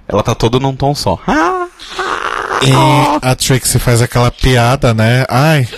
[0.08, 1.18] Ela tá todo num tom só.
[1.26, 1.66] Ah,
[2.62, 2.72] E
[3.22, 5.24] a Trixie faz aquela piada, né?
[5.28, 5.68] Ai,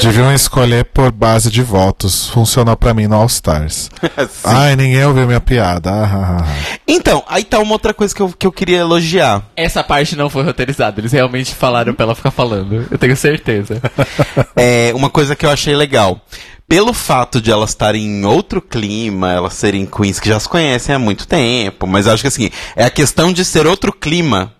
[0.00, 2.28] deviam escolher por base de votos.
[2.28, 3.90] Funcionou pra mim no All Stars.
[4.44, 5.90] Ai, ninguém ouviu minha piada.
[5.90, 6.78] Ah, ah, ah.
[6.86, 9.42] Então, aí tá uma outra coisa que eu, que eu queria elogiar.
[9.56, 12.86] Essa parte não foi roteirizada, eles realmente falaram pra ela ficar falando.
[12.90, 13.80] Eu tenho certeza.
[14.58, 16.20] É uma coisa que eu achei legal.
[16.68, 20.94] Pelo fato de elas estarem em outro clima, elas serem queens que já se conhecem
[20.94, 24.52] há muito tempo, mas acho que assim, é a questão de ser outro clima,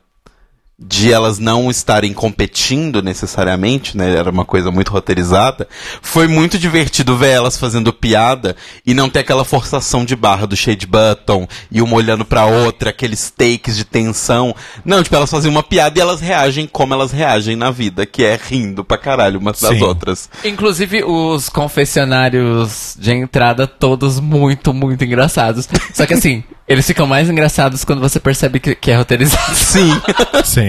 [0.79, 4.15] de elas não estarem competindo necessariamente, né?
[4.15, 5.67] Era uma coisa muito roteirizada.
[6.03, 10.55] Foi muito divertido ver elas fazendo piada e não ter aquela forçação de barra do
[10.55, 14.55] Shade Button e uma olhando pra outra, aqueles takes de tensão.
[14.85, 18.23] Não, tipo, elas fazem uma piada e elas reagem como elas reagem na vida, que
[18.23, 19.83] é rindo pra caralho umas das Sim.
[19.83, 20.29] outras.
[20.45, 25.67] Inclusive, os confessionários de entrada, todos muito, muito engraçados.
[25.95, 29.55] Só que assim, eles ficam mais engraçados quando você percebe que, que é roteirizado.
[29.55, 29.91] Sim.
[30.45, 30.66] Sim.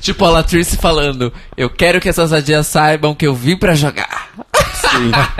[0.00, 4.28] Tipo a Latrice falando, eu quero que essas adias saibam que eu vim pra jogar.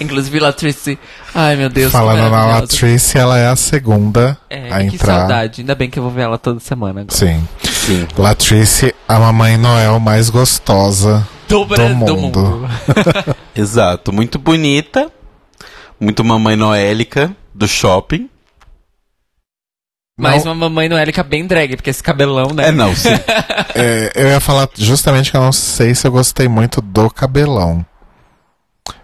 [0.00, 0.96] Inclusive, Latrice,
[1.34, 2.46] ai meu Deus, que Falando na.
[2.46, 5.18] Latrice, ela é a segunda É, a que entrar.
[5.20, 5.60] saudade.
[5.62, 7.16] Ainda bem que eu vou ver ela toda semana agora.
[7.16, 7.46] Sim.
[7.64, 8.06] Sim.
[8.16, 11.26] Latrice, a mamãe Noel mais gostosa.
[11.48, 12.16] Do, Do do mundo.
[12.16, 12.68] mundo.
[13.56, 14.12] Exato.
[14.12, 15.10] Muito bonita.
[15.98, 18.28] Muito mamãe noélica do shopping.
[20.18, 22.68] Mais Não- uma mamãe noélica bem drag, porque esse cabelão, né?
[22.68, 23.08] É, não, sim.
[23.74, 27.86] É, eu ia falar justamente que eu não sei se eu gostei muito do cabelão.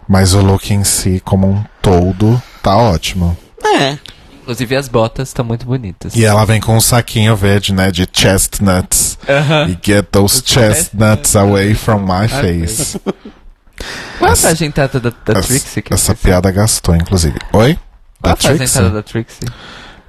[0.07, 3.37] Mas o look em si, como um todo, tá ótimo.
[3.63, 3.97] é.
[4.41, 6.15] Inclusive as botas estão muito bonitas.
[6.15, 7.89] E ela vem com um saquinho verde, né?
[7.89, 9.17] De chestnuts.
[9.27, 9.69] Aham.
[9.69, 12.99] E get those chestnuts away from my face.
[14.19, 15.81] Qual é a entrada da, da Essa, Trixie?
[15.81, 17.39] Que essa piada gastou, inclusive.
[17.53, 17.79] Oi?
[18.21, 19.47] Qual é Da a entrada da Trixie?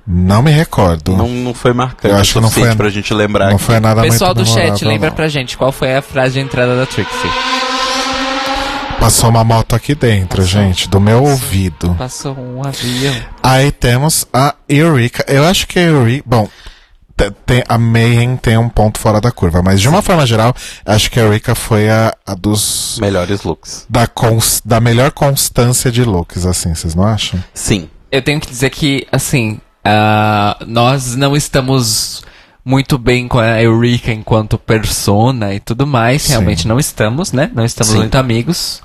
[0.07, 1.17] Não me recordo.
[1.17, 3.51] Não, não foi marcante Eu acho que o não foi- pra gente lembrar.
[3.51, 5.17] Não foi nada Pessoal muito do chat, lembra não.
[5.17, 7.31] pra gente qual foi a frase de entrada da Trixie.
[9.01, 11.95] Passou uma moto aqui dentro, gente, do meu ouvido.
[11.99, 13.15] Passou um avião.
[13.43, 15.25] Aí temos a Eureka.
[15.29, 16.25] Eu acho que a Eureka.
[16.27, 16.49] Bom,
[17.17, 20.55] te- tem, a Mayhem tem um ponto fora da curva, mas de uma forma geral,
[20.85, 22.99] acho que a Eureka foi a, a dos.
[23.01, 23.87] Melhores looks.
[23.89, 27.43] Da, cons, da melhor constância de looks, assim, vocês não acham?
[27.53, 27.89] Sim.
[28.11, 32.23] Eu tenho que dizer que, assim, ah, nós não estamos
[32.65, 36.23] muito bem com a Eureka enquanto persona e tudo mais.
[36.23, 36.31] Sim.
[36.31, 37.51] Realmente não estamos, né?
[37.55, 37.99] Não estamos Sim.
[37.99, 38.83] muito amigos.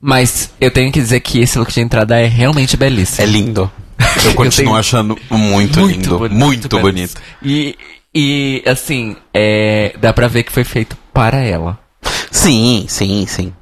[0.00, 3.22] Mas eu tenho que dizer que esse look de entrada é realmente belíssimo.
[3.26, 3.70] É lindo.
[4.26, 6.18] Eu continuo tenho- achando muito, lindo.
[6.18, 6.94] bonito, muito bonito.
[6.94, 7.20] belíssimo.
[7.42, 7.74] E,
[8.14, 11.78] e assim, é, dá pra ver que foi feito para ela.
[12.30, 13.52] Sim, sim, sim.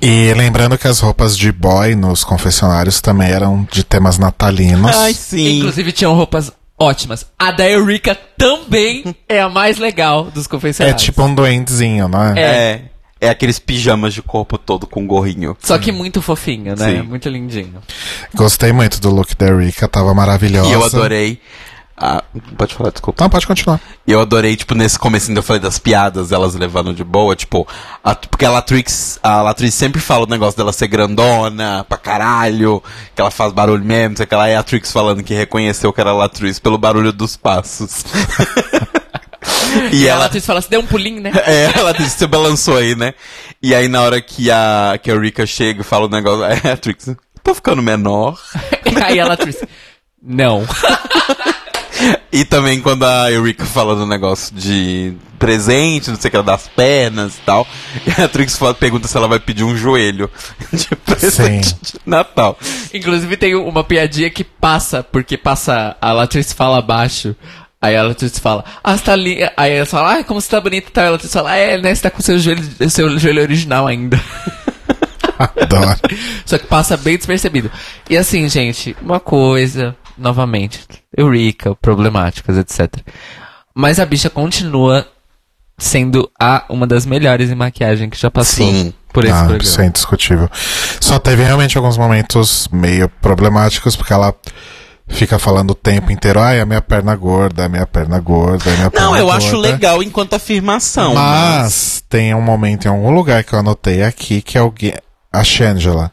[0.00, 4.94] E lembrando que as roupas de boy nos confessionários também eram de temas natalinos.
[4.96, 5.58] Ai, sim.
[5.58, 7.26] Inclusive tinham roupas ótimas.
[7.38, 11.02] A da Eureka também é a mais legal dos é confessionários.
[11.02, 12.40] tipo um duendezinho, não é?
[12.40, 12.82] É.
[13.18, 15.56] É aqueles pijamas de corpo todo com gorrinho.
[15.62, 16.96] Só que muito fofinho, né?
[16.96, 17.02] Sim.
[17.02, 17.80] Muito lindinho.
[18.34, 20.68] Gostei muito do look da Erika, tava maravilhosa.
[20.68, 21.40] E eu adorei.
[21.98, 22.22] Ah,
[22.58, 23.24] pode falar, desculpa.
[23.24, 23.80] Não, pode continuar.
[24.06, 27.66] E eu adorei, tipo, nesse comecinho eu falei das piadas, elas levando de boa, tipo,
[28.04, 32.82] a- porque a Latrix, a Latrix sempre fala o negócio dela ser grandona, pra caralho,
[33.14, 36.00] que ela faz barulho mesmo, sei que ela é a Trix falando que reconheceu que
[36.00, 38.04] era a Latrix pelo barulho dos passos.
[39.92, 41.30] E, e ela ela, atriz fala, você deu um pulinho, né?
[41.46, 43.14] é, ela disse, você balançou aí, né?
[43.62, 46.72] E aí na hora que a, que a Rika chega e fala o negócio, é,
[46.72, 48.38] a Trix, tô ficando menor.
[49.04, 49.56] Aí ela atriz,
[50.20, 50.64] não.
[52.32, 56.68] E também quando a Eureka fala do negócio de presente, não sei o que, das
[56.68, 57.66] pernas e tal.
[58.06, 60.30] E a Trix fala- pergunta se ela vai pedir um joelho
[60.72, 61.76] de presente Sim.
[61.82, 62.58] de Natal.
[62.92, 67.34] Inclusive tem uma piadinha que passa, porque passa, a Latrice fala abaixo.
[67.80, 69.38] Aí a Latrice fala, ah, você tá ali.
[69.56, 71.04] Aí ela fala, ah, como você tá bonita e tal.
[71.04, 71.94] Aí a Latrice fala, ah, é, né?
[71.94, 74.20] Você tá com seu joelho, seu joelho original ainda.
[75.38, 75.98] Adoro.
[76.46, 77.70] Só que passa bem despercebido.
[78.08, 80.80] E assim, gente, uma coisa, novamente,
[81.16, 82.96] Eureka, problemáticas, etc.
[83.74, 85.06] Mas a bicha continua
[85.78, 88.94] sendo a uma das melhores em maquiagem que já passou Sim.
[89.12, 89.62] por esse ah, programa.
[89.62, 90.50] isso é indiscutível.
[91.00, 94.34] Só teve realmente alguns momentos meio problemáticos, porque ela
[95.08, 98.76] fica falando o tempo inteiro, ai, a minha perna gorda, a minha perna gorda, a
[98.76, 99.38] minha perna Não, eu gorda.
[99.38, 101.14] acho legal enquanto afirmação.
[101.14, 104.94] Mas tem um momento em algum lugar que eu anotei aqui que alguém.
[105.32, 106.10] A Shangela.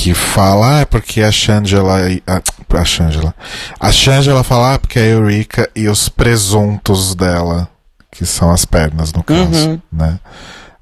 [0.00, 1.98] Que fala, ah, é porque a Shangela.
[2.26, 3.34] A, a Shangela.
[3.78, 7.68] A Shangela fala, ah, porque a Eureka e os presuntos dela.
[8.10, 9.42] Que são as pernas, no caso.
[9.42, 9.80] Uhum.
[9.92, 10.18] Né?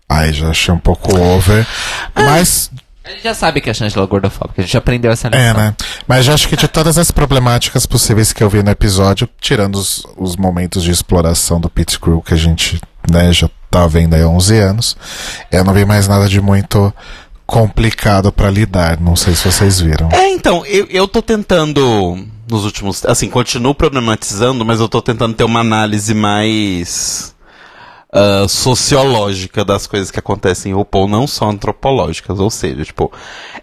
[0.09, 1.67] Aí já achei um pouco over.
[2.15, 2.71] Mas
[3.05, 5.45] A gente já sabe que a Shangela é gordofóbica, a gente já aprendeu essa lição.
[5.45, 5.75] É, né?
[6.07, 9.75] Mas já acho que de todas as problemáticas possíveis que eu vi no episódio, tirando
[9.75, 14.15] os, os momentos de exploração do Pit Crew que a gente né, já tá vendo
[14.15, 14.97] aí há 11 anos,
[15.51, 16.95] eu não vi mais nada de muito
[17.49, 19.01] complicado pra lidar.
[19.01, 20.11] Não sei se vocês viram.
[20.13, 22.15] É, então, eu, eu tô tentando,
[22.49, 23.07] nos últimos.
[23.07, 27.35] Assim, continuo problematizando, mas eu tô tentando ter uma análise mais.
[28.13, 33.11] ah, sociológica das coisas que acontecem em RuPaul, não só antropológicas, ou seja, tipo,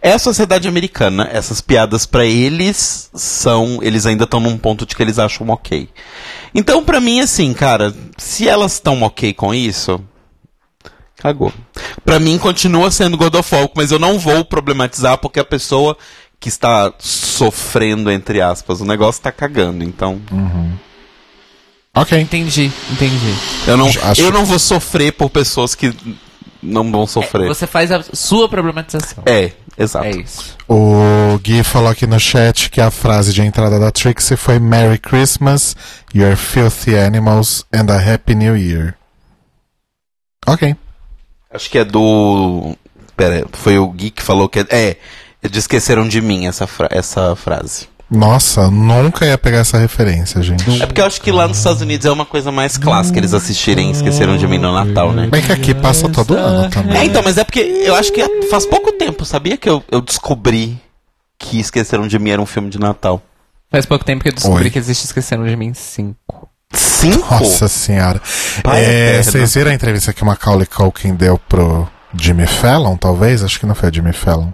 [0.01, 4.95] é a sociedade americana, essas piadas pra eles são, eles ainda estão num ponto de
[4.95, 5.87] que eles acham ok.
[6.55, 9.99] Então, pra mim, assim, cara, se elas estão ok com isso,
[11.17, 11.53] cagou.
[12.05, 15.97] Pra mim continua sendo godofóbico, mas eu não vou problematizar porque a pessoa
[16.39, 19.83] que está sofrendo, entre aspas, o negócio tá cagando.
[19.83, 20.21] Então,
[21.95, 22.19] Ok.
[22.19, 23.33] Entendi, entendi.
[23.65, 25.93] eu não, Acho- eu não vou sofrer por pessoas que
[26.61, 27.47] não vão sofrer.
[27.47, 29.23] Você faz a sua problematização.
[29.25, 30.05] É, exato.
[30.05, 30.55] É isso.
[30.67, 34.97] O Gui falou aqui no chat que a frase de entrada da Trixie foi Merry
[34.99, 35.75] Christmas,
[36.13, 38.95] You're Filthy Animals and a Happy New Year.
[40.45, 40.75] Ok.
[41.55, 42.75] Acho que é do.
[43.15, 44.65] Pera, foi o Gui que falou que é.
[44.69, 44.97] É,
[45.41, 47.87] eles esqueceram de mim essa, fra- essa frase.
[48.11, 50.81] Nossa, nunca ia pegar essa referência, gente.
[50.81, 53.33] É porque eu acho que lá nos Estados Unidos é uma coisa mais clássica eles
[53.33, 55.27] assistirem Esqueceram de Mim no Natal, né?
[55.27, 56.97] Bem que aqui passa todo ano também.
[56.97, 60.01] É, então, mas é porque eu acho que faz pouco tempo, sabia que eu, eu
[60.01, 60.79] descobri
[61.39, 63.21] que Esqueceram de Mim era um filme de Natal?
[63.71, 64.69] Faz pouco tempo que eu descobri Oi.
[64.69, 66.15] que existe Esquecendo de Mim 5.
[66.95, 67.33] Cinco?
[67.33, 68.21] Nossa senhora.
[68.63, 73.43] Pai É, vocês viram a entrevista que o Macaulay Culkin deu pro Jimmy Fallon, talvez?
[73.43, 74.49] Acho que não foi o Jimmy Fallon.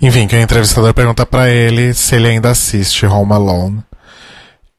[0.00, 3.82] Enfim, que o entrevistador pergunta pra ele se ele ainda assiste Home Alone.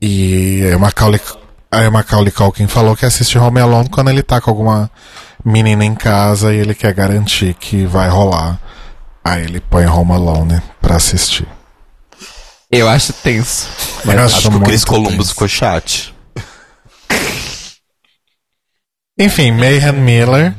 [0.01, 1.19] E o Macaulay,
[1.71, 4.89] Aí o Macaulay Culkin falou que assiste Home Alone quando ele tá com alguma
[5.45, 8.59] menina em casa e ele quer garantir que vai rolar.
[9.23, 11.47] Aí ele põe Home Alone pra assistir.
[12.71, 13.67] Eu acho tenso.
[14.05, 15.29] Mas eu Acho que o Chris Columbus tenso.
[15.29, 16.15] ficou chat.
[19.19, 20.55] Enfim, Mayhem Miller,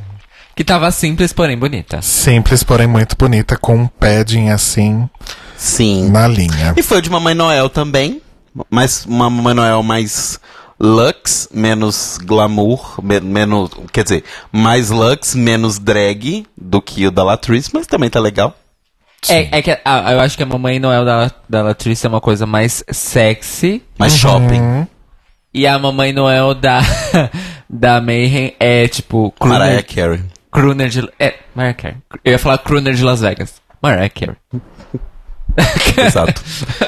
[0.55, 2.01] Que tava simples, porém bonita.
[2.01, 5.09] simples, porém muito bonita, com um padding assim
[5.57, 6.09] Sim.
[6.09, 6.73] na linha.
[6.77, 8.21] E foi o de Mamãe Noel também.
[8.69, 10.39] Mas uma Mamãe Noel mais
[10.79, 13.69] lux, menos glamour, me- menos.
[13.93, 18.55] Quer dizer, mais lux, menos drag do que o da Latrice, mas também tá legal.
[19.29, 22.19] É, é que ah, eu acho que a Mamãe Noel da, da Latrice é uma
[22.21, 23.81] coisa mais sexy.
[23.97, 24.59] Mais shopping.
[24.59, 24.87] Hum,
[25.53, 26.81] E a Mamãe Noel da,
[27.71, 29.33] da Mayhem é tipo.
[29.39, 30.23] Mariah Crooner, Carey.
[30.51, 31.09] crooner de.
[31.17, 31.97] É, Mariah Carey.
[32.25, 33.53] Eu ia falar Crooner de Las Vegas.
[33.81, 34.35] Mariah Carey.
[35.97, 36.41] Exato.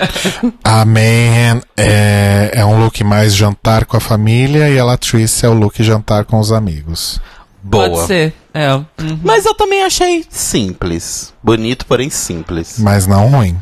[0.63, 5.49] A Mayhem é, é um look mais jantar com a família e a Latrice é
[5.49, 7.19] o look jantar com os amigos.
[7.61, 7.89] Boa.
[7.89, 8.33] Pode ser.
[8.53, 8.73] É.
[8.73, 8.85] uhum.
[9.23, 11.33] Mas eu também achei simples.
[11.41, 12.77] Bonito, porém simples.
[12.79, 13.57] Mas não ruim.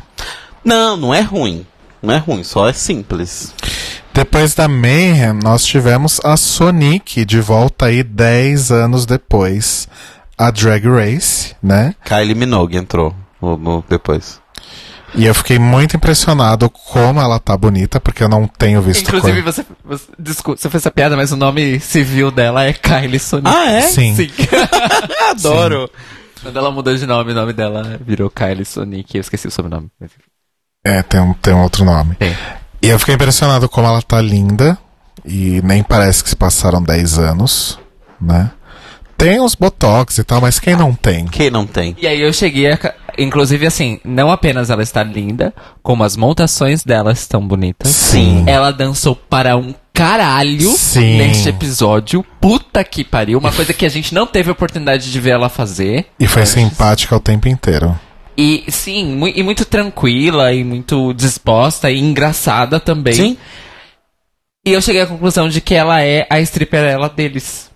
[0.64, 1.66] Não, não é ruim.
[2.02, 3.54] Não é ruim, só é simples.
[4.14, 9.88] Depois da Mayhem, nós tivemos a Sonic de volta aí 10 anos depois.
[10.36, 11.94] A Drag Race, né?
[12.04, 14.40] Kylie Minogue entrou no, no- depois.
[15.14, 19.42] E eu fiquei muito impressionado como ela tá bonita, porque eu não tenho visto Inclusive,
[19.42, 20.04] você, você.
[20.18, 23.48] Desculpa, você fez essa piada, mas o nome civil dela é Kylie Sonic.
[23.54, 23.82] Ah, é?
[23.82, 24.14] Sim.
[24.16, 24.30] Sim.
[25.30, 25.88] Adoro.
[26.42, 29.14] Quando ela mudou de nome, o nome dela virou Kylie Sonic.
[29.16, 29.90] Eu esqueci o sobrenome.
[30.82, 32.14] É, tem um, tem um outro nome.
[32.16, 32.34] Tem.
[32.82, 34.76] E eu fiquei impressionado como ela tá linda.
[35.24, 37.78] E nem parece que se passaram 10 anos,
[38.20, 38.50] né?
[39.16, 41.26] Tem os botox e tal, mas quem não tem?
[41.26, 41.94] Quem não tem?
[42.00, 42.94] E aí eu cheguei a.
[43.16, 47.88] Inclusive, assim, não apenas ela está linda, como as montações dela estão bonitas.
[47.88, 48.42] Sim.
[48.48, 51.18] Ela dançou para um caralho Sim.
[51.18, 52.24] neste episódio.
[52.40, 53.38] Puta que pariu.
[53.38, 56.06] Uma coisa que a gente não teve oportunidade de ver ela fazer.
[56.18, 57.96] E foi simpática o tempo inteiro.
[58.36, 63.12] E sim, mu- e muito tranquila e muito disposta e engraçada também.
[63.14, 63.38] Sim.
[64.64, 67.70] E eu cheguei à conclusão de que ela é a stripperella deles.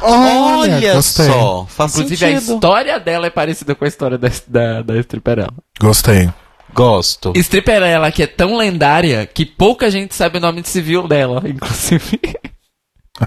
[0.00, 1.26] Olha gostei.
[1.26, 1.66] só.
[1.68, 2.54] Faz Inclusive, a sentido.
[2.54, 5.52] história dela é parecida com a história da, da, da stripperella.
[5.80, 6.30] Gostei.
[6.72, 7.32] Gosto.
[7.34, 12.20] Stripperella, que é tão lendária que pouca gente sabe o nome civil dela, inclusive.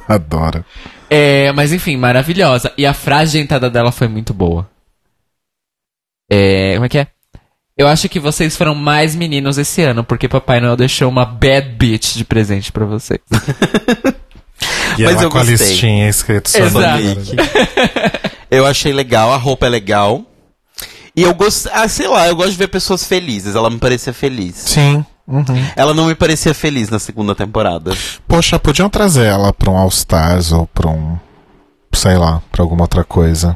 [0.08, 0.64] Adoro.
[1.10, 2.72] É, mas enfim, maravilhosa.
[2.78, 4.70] E a frase de entrada dela foi muito boa.
[6.34, 7.08] É, como é que é?
[7.78, 11.70] Eu acho que vocês foram mais meninos esse ano, porque Papai Noel deixou uma bad
[11.78, 13.20] bitch de presente pra vocês.
[14.98, 15.68] E Mas ela eu com a gostei.
[15.68, 16.50] listinha escrito.
[16.50, 17.36] Sonic.
[18.52, 20.24] Eu achei legal, a roupa é legal.
[21.16, 21.70] E eu gosto.
[21.74, 23.56] Ah, sei lá, eu gosto de ver pessoas felizes.
[23.56, 24.56] Ela me parecia feliz.
[24.58, 25.04] Sim.
[25.28, 25.44] uhum.
[25.76, 27.96] Ela não me parecia feliz na segunda temporada.
[28.28, 31.18] Poxa, podiam trazer ela pra um All Stars ou pra um.
[31.94, 33.56] Sei lá, pra alguma outra coisa.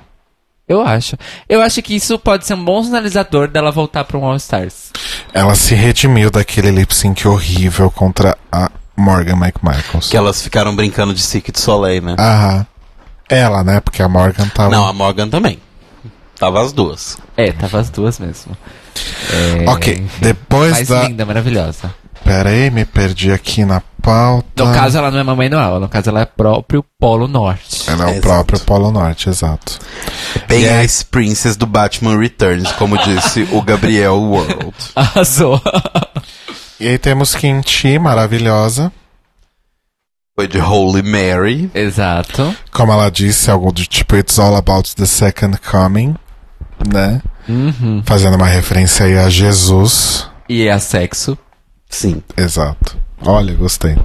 [0.68, 1.16] Eu acho.
[1.48, 4.92] Eu acho que isso pode ser um bom sinalizador dela voltar pra um All Stars.
[5.34, 10.10] Ela se redimiu daquele lip sync horrível contra a Morgan McMichaels.
[10.10, 12.16] Que elas ficaram brincando de Cirque du Soleil, né?
[12.18, 12.66] Aham.
[13.30, 13.80] Ela, né?
[13.80, 14.70] Porque a Morgan tava.
[14.70, 15.60] Não, a Morgan também.
[16.40, 17.18] Tava as duas.
[17.38, 18.56] É, tava as duas mesmo.
[19.32, 20.08] É, Ok, enfim.
[20.22, 21.04] depois Mas da.
[21.08, 21.94] linda, maravilhosa.
[22.26, 24.66] Pera aí, me perdi aqui na pauta.
[24.66, 27.88] No caso, ela não é Mamãe Noel, no caso, ela é próprio Polo Norte.
[27.88, 28.22] Ela é o Exato.
[28.22, 29.78] próprio Polo Norte, exato.
[30.48, 34.74] Bem E aí- Ice Princess do Batman Returns, como disse o Gabriel World.
[34.96, 35.62] Arrasou.
[36.80, 38.92] E aí temos Kimchi, maravilhosa.
[40.36, 41.70] Foi de Holy Mary.
[41.76, 42.54] Exato.
[42.72, 46.16] Como ela disse, algo do tipo It's All About the Second Coming,
[46.92, 47.22] né?
[47.48, 48.02] Uhum.
[48.04, 50.28] Fazendo uma referência aí a Jesus.
[50.50, 51.38] E é sexo.
[51.96, 52.22] Sim.
[52.36, 52.98] Exato.
[53.22, 53.98] Olha, gostei.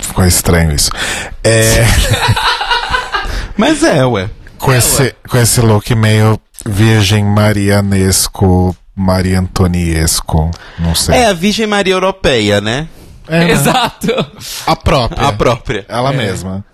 [0.00, 0.90] Ficou estranho isso.
[1.42, 1.84] É,
[3.56, 4.28] Mas é, ué.
[4.58, 11.14] com, esse, com esse look meio Virgem Marianesco, Maria Antoniesco, não sei.
[11.16, 12.88] É a Virgem Maria Europeia, né?
[13.28, 13.52] É, né?
[13.52, 14.08] Exato.
[14.66, 15.28] A própria.
[15.28, 15.86] A própria.
[15.88, 16.16] Ela É.
[16.16, 16.64] mesma.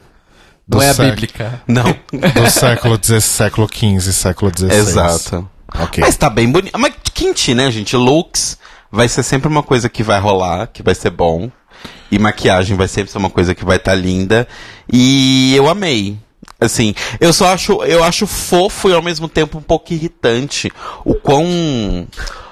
[0.66, 1.62] Do Não é a bíblica.
[1.66, 1.84] Não.
[2.12, 4.72] Do século XVI, século XV, século XVI.
[4.74, 5.50] Exato.
[5.78, 6.02] Ok.
[6.02, 6.76] Mas tá bem bonito.
[6.78, 7.96] Mas quente, né, gente?
[7.96, 8.58] Looks
[8.92, 11.50] vai ser sempre uma coisa que vai rolar, que vai ser bom.
[12.10, 14.46] E maquiagem vai sempre ser uma coisa que vai estar linda.
[14.92, 16.18] E eu amei.
[16.60, 20.70] Assim, eu só acho, eu acho fofo e ao mesmo tempo um pouco irritante
[21.04, 22.06] o quão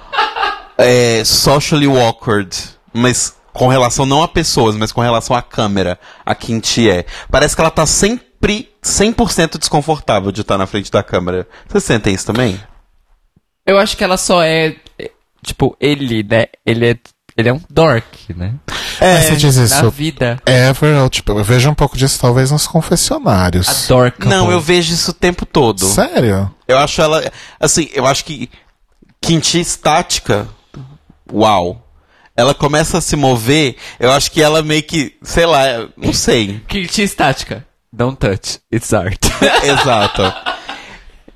[0.78, 2.56] é, socially awkward,
[2.92, 7.04] mas com relação não a pessoas, mas com relação à câmera, a Kinti é.
[7.30, 11.46] Parece que ela tá sempre 100% desconfortável de estar na frente da câmera.
[11.68, 12.60] Vocês sentem isso também?
[13.66, 14.76] Eu acho que ela só é.
[15.42, 16.46] É, Tipo, ele, né?
[16.64, 16.96] Ele é.
[17.36, 18.54] Ele é um dork, né?
[19.00, 20.38] É, Mas você diz Na isso vida.
[20.44, 23.86] ever, ou, tipo, eu vejo um pouco disso talvez nos confessionários.
[23.90, 25.86] Adoro Não, eu vejo isso o tempo todo.
[25.86, 26.52] Sério?
[26.68, 27.22] Eu acho ela.
[27.58, 28.50] Assim, eu acho que.
[29.22, 30.48] Quinti estática.
[31.32, 31.86] Uau.
[32.36, 33.76] Ela começa a se mover.
[33.98, 35.14] Eu acho que ela meio que.
[35.22, 36.60] Sei lá, não sei.
[36.68, 37.64] Kit estática.
[37.92, 38.60] Don't touch.
[38.72, 39.18] It's art.
[39.64, 40.22] Exato.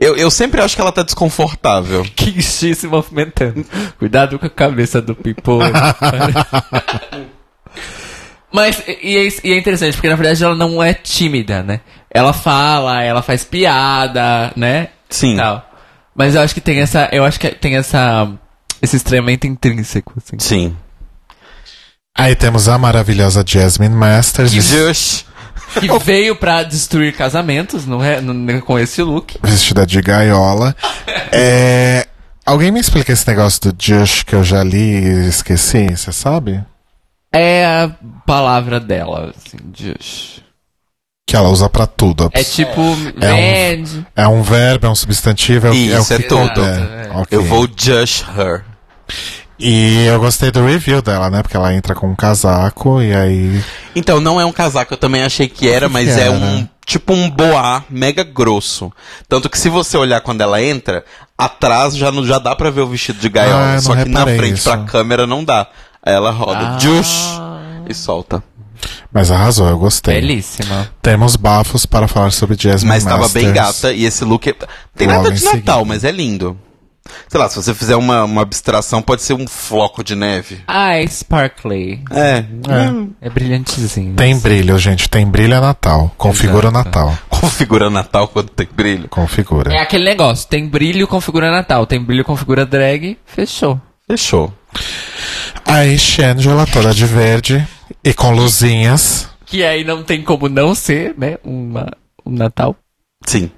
[0.05, 2.05] Eu, eu sempre acho que ela tá desconfortável.
[2.15, 3.65] Kimchi se movimentando.
[3.99, 5.61] Cuidado com a cabeça do pipo.
[8.53, 11.81] Mas, e é, e é interessante, porque na verdade ela não é tímida, né?
[12.11, 14.89] Ela fala, ela faz piada, né?
[15.09, 15.37] Sim.
[15.37, 15.67] Tal.
[16.15, 17.09] Mas eu acho que tem essa.
[17.11, 18.31] Eu acho que tem essa.
[18.83, 20.39] Esse estranhamento intrínseco, assim.
[20.39, 20.77] Sim.
[22.17, 25.25] Aí temos a maravilhosa Jasmine Masters, Just.
[25.81, 29.37] Que veio pra destruir casamentos no, re- no- com esse look.
[29.43, 30.75] vestida de gaiola.
[31.33, 32.07] É,
[32.47, 36.62] Alguém me explica esse negócio do Jush que eu já li e esqueci, você sabe?
[37.33, 37.91] É a
[38.27, 40.41] palavra dela, assim, just.
[41.27, 42.31] Que ela usa pra tudo.
[42.35, 42.81] É tipo,
[43.20, 44.07] É um- vende.
[44.14, 46.61] É um verbo, é um substantivo, é, o- Isso, é o é tudo.
[46.62, 47.07] É.
[47.07, 47.11] É.
[47.14, 47.39] Ok.
[47.39, 48.62] Eu vou just her.
[49.59, 51.43] E eu gostei do review dela, né?
[51.43, 53.63] Porque ela entra com um casaco e aí.
[53.95, 56.33] Então, não é um casaco, eu também achei que era, mas que é era?
[56.33, 58.93] um tipo um boá mega grosso.
[59.29, 61.05] Tanto que se você olhar quando ela entra,
[61.39, 63.75] atrás já, não, já dá pra ver o vestido de Ah, gaiola.
[63.77, 64.69] eu só que na frente isso.
[64.69, 65.67] pra câmera não dá.
[66.03, 66.79] Aí ela roda, Ah.
[66.79, 67.39] just,
[67.89, 68.43] e solta.
[69.11, 70.21] Mas arrasou, eu gostei.
[70.21, 70.91] Belíssima.
[71.01, 73.55] Temos bafos para falar sobre Jasmine Mas tava bem Masters.
[73.81, 74.47] gata e esse look.
[74.51, 74.55] é-
[74.95, 75.85] Tem nada de Natal, seguida.
[75.87, 76.59] mas é lindo.
[77.29, 80.61] Sei lá, se você fizer uma, uma abstração, pode ser um floco de neve.
[80.67, 82.03] Ah, é sparkly.
[82.11, 82.45] É.
[83.21, 84.15] É brilhantezinho.
[84.15, 85.09] Tem brilho, gente.
[85.09, 86.13] Tem brilho é Natal.
[86.17, 86.85] Configura Exato.
[86.85, 87.19] Natal.
[87.29, 89.09] Configura Natal quando tem brilho.
[89.09, 89.75] Configura.
[89.75, 93.81] É aquele negócio, tem brilho, configura Natal, tem brilho, configura drag, fechou.
[94.07, 94.53] Fechou.
[95.67, 97.67] Aí Shangela toda de verde
[98.03, 99.29] e com luzinhas.
[99.47, 101.91] Que aí não tem como não ser, né, uma,
[102.25, 102.77] um Natal.
[103.27, 103.51] Sim.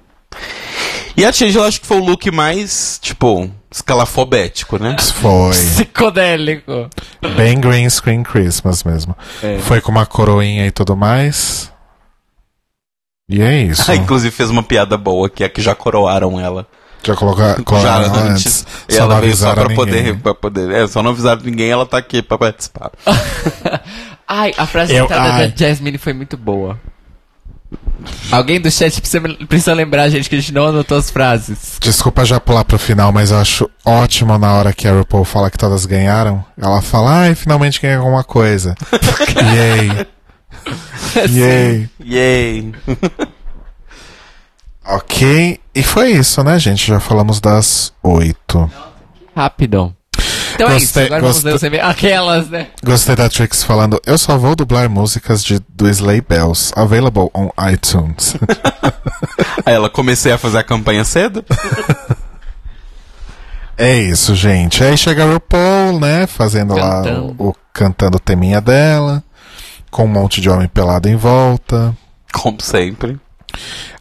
[1.17, 4.95] E a Change, eu acho que foi o look mais, tipo, escalafobético, né?
[4.99, 6.89] Foi Psicodélico.
[7.35, 9.17] bem green screen Christmas mesmo.
[9.41, 9.57] É.
[9.59, 11.71] Foi com uma coroinha e tudo mais.
[13.29, 13.89] E é isso.
[13.91, 16.67] Ah, inclusive fez uma piada boa, que é que já coroaram ela.
[17.03, 18.63] Já coloca, Já colocaram antes.
[18.63, 18.67] antes.
[18.87, 20.71] E Só não ela veio só pra poder, pra poder.
[20.71, 22.91] É, só não avisaram ninguém, ela tá aqui pra participar.
[24.27, 25.49] Ai, a frase Eu- ai.
[25.49, 26.77] da Jasmine foi muito boa.
[28.31, 31.77] Alguém do chat precisa, precisa lembrar, gente, que a gente não anotou as frases.
[31.79, 35.49] Desculpa já pular pro final, mas eu acho ótimo na hora que a RuPaul fala
[35.49, 36.43] que todas ganharam.
[36.57, 38.75] Ela fala, ai, finalmente ganhei alguma coisa.
[39.55, 40.07] Yay.
[41.29, 41.89] Yay.
[42.03, 42.73] Yay!
[44.85, 45.59] Ok.
[45.73, 46.87] E foi isso, né, gente?
[46.87, 48.69] Já falamos das oito.
[49.35, 49.96] Rápido.
[50.57, 51.87] Então é isso, Gostei- agora vamos gostei- ler os e-mails.
[51.89, 52.67] Aquelas, né?
[52.83, 57.49] Gostei da Trix falando, eu só vou dublar músicas de, do Slay Bells, available on
[57.71, 58.35] iTunes.
[59.65, 61.43] Aí ela comecei a fazer a campanha cedo.
[63.77, 64.83] é isso, gente.
[64.83, 67.35] Aí chega a RuPaul, né, fazendo lá Cantando.
[67.37, 69.23] o, o cantando o teminha dela,
[69.91, 71.95] com um monte de homem pelado em volta.
[72.33, 73.19] Como sempre.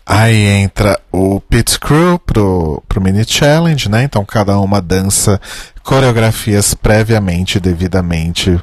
[0.04, 4.04] Aí entra o Pit Crew pro, pro mini challenge, né?
[4.04, 5.40] Então cada uma dança
[5.87, 8.61] coreografias previamente, devidamente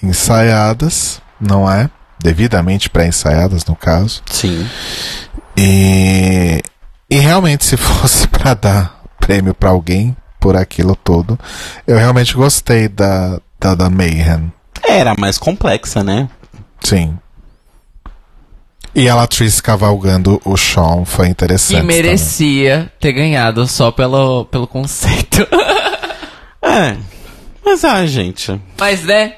[0.00, 1.90] ensaiadas, não é?
[2.20, 4.22] Devidamente pré-ensaiadas, no caso.
[4.30, 4.66] Sim.
[5.56, 6.62] E,
[7.10, 11.38] e realmente, se fosse pra dar prêmio pra alguém por aquilo todo,
[11.86, 14.52] eu realmente gostei da, da, da Mayhem.
[14.86, 16.28] Era mais complexa, né?
[16.84, 17.18] Sim.
[18.94, 21.74] E a Latrice cavalgando o Sean foi interessante.
[21.74, 21.96] Que também.
[21.96, 25.44] merecia ter ganhado só pelo, pelo conceito.
[26.74, 26.96] É.
[27.64, 28.60] Mas, ah, gente.
[28.78, 29.36] Mas, né?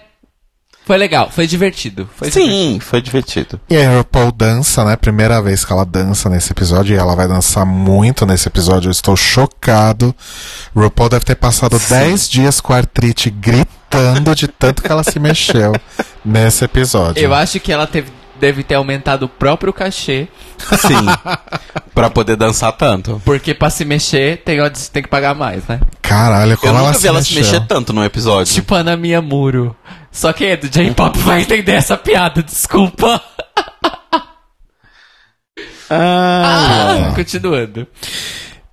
[0.86, 2.08] Foi legal, foi divertido.
[2.14, 2.56] Foi divertido.
[2.56, 3.60] Sim, foi divertido.
[3.68, 4.94] E a RuPaul dança, né?
[4.94, 8.86] Primeira vez que ela dança nesse episódio e ela vai dançar muito nesse episódio.
[8.86, 10.14] Eu estou chocado.
[10.76, 15.18] RuPaul deve ter passado 10 dias com a artrite gritando de tanto que ela se
[15.18, 15.72] mexeu
[16.24, 17.20] nesse episódio.
[17.20, 20.28] Eu acho que ela teve, deve ter aumentado o próprio cachê,
[20.78, 21.06] Sim.
[21.94, 23.20] pra poder dançar tanto.
[23.24, 24.58] porque pra se mexer tem,
[24.92, 25.80] tem que pagar mais, né?
[26.02, 28.52] Caralho, como Eu ela nunca se vi ela se mexer tanto no episódio.
[28.54, 29.76] Tipo a Ana Minha Muro.
[30.10, 33.20] Só quem é do J-pop vai entender essa piada, desculpa.
[35.90, 37.86] Ah, continuando.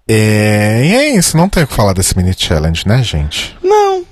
[0.07, 3.55] É, e é isso, não tem o que falar desse mini challenge, né, gente?
[3.63, 4.03] Não.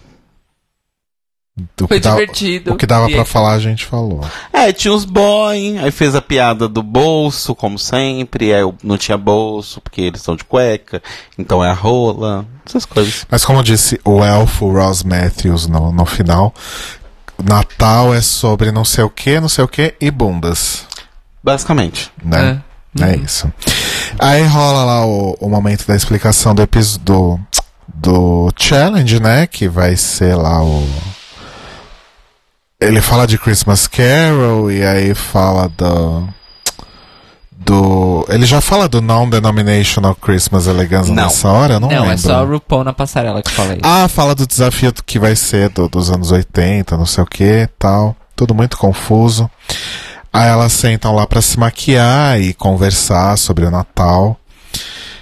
[1.76, 2.74] Do Foi que dava- divertido.
[2.74, 4.22] O que dava pra falar, a gente falou.
[4.54, 9.18] É, tinha os boy, aí fez a piada do bolso, como sempre, aí não tinha
[9.18, 11.04] bolso, porque eles são de cueca,
[11.38, 13.28] então é a rola, essas coisas.
[13.30, 16.54] Mas como disse o elfo Ross Matthews no, no final,
[17.44, 20.86] Natal é sobre não sei o que, não sei o que e bundas.
[21.44, 22.10] Basicamente.
[22.24, 22.62] Né?
[23.00, 23.04] É.
[23.12, 23.52] É, isso.
[24.20, 27.40] Aí rola lá o, o momento da explicação do episódio do,
[27.94, 29.48] do challenge, né?
[29.48, 30.86] Que vai ser lá o.
[32.82, 36.28] Ele fala de Christmas Carol e aí fala do.
[37.64, 38.26] Do.
[38.28, 41.24] Ele já fala do Non-Denominational Christmas Elegance Não.
[41.26, 41.76] nessa hora?
[41.76, 42.14] Eu não, Não, lembro.
[42.14, 43.82] é só o RuPaul na passarela que fala isso.
[43.84, 47.70] Ah, fala do desafio que vai ser do- dos anos 80, não sei o que
[47.78, 48.16] tal.
[48.36, 49.48] Tudo muito confuso.
[50.34, 54.40] Aí elas sentam lá pra se maquiar e conversar sobre o Natal.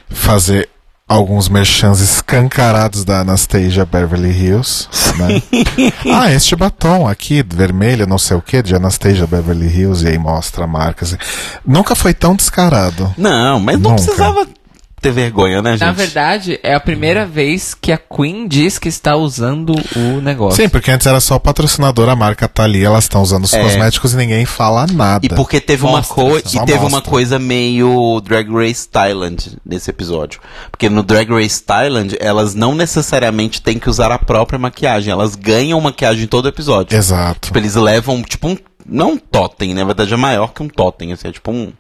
[0.09, 0.69] Fazer
[1.09, 4.87] alguns merchans escancarados da Anastasia Beverly Hills.
[5.17, 5.41] Né?
[6.13, 10.05] ah, este batom aqui, vermelho, não sei o que, de Anastasia Beverly Hills.
[10.05, 11.17] E aí mostra marcas.
[11.65, 13.11] Nunca foi tão descarado.
[13.17, 14.03] Não, mas não Nunca.
[14.03, 14.47] precisava
[14.99, 15.81] ter vergonha, né, gente?
[15.81, 20.61] Na verdade, é a primeira vez que a Queen diz que está usando o negócio.
[20.63, 23.53] Sim, porque antes era só o patrocinador, a marca tá ali, elas estão usando os
[23.53, 23.61] É.
[23.61, 25.25] cosméticos e ninguém fala nada.
[25.25, 26.49] E porque teve uma Mostra, coisa.
[26.49, 27.09] só E teve uma mostra.
[27.09, 30.39] coisa meio Drag Race Thailand nesse episódio.
[30.71, 35.11] Porque no Drag Race Thailand, elas não necessariamente têm que usar a própria maquiagem.
[35.11, 36.97] Elas ganham maquiagem em todo episódio.
[36.97, 37.39] Exato.
[37.47, 38.57] Tipo, eles levam, tipo, um.
[38.91, 41.71] Não um totem, na verdade é maior que um totem, assim, é tipo um.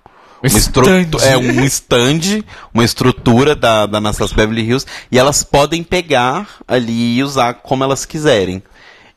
[0.43, 0.85] Estru-
[1.23, 7.17] é um stand, uma estrutura da, da Anastasia Beverly Hills, e elas podem pegar ali
[7.17, 8.63] e usar como elas quiserem.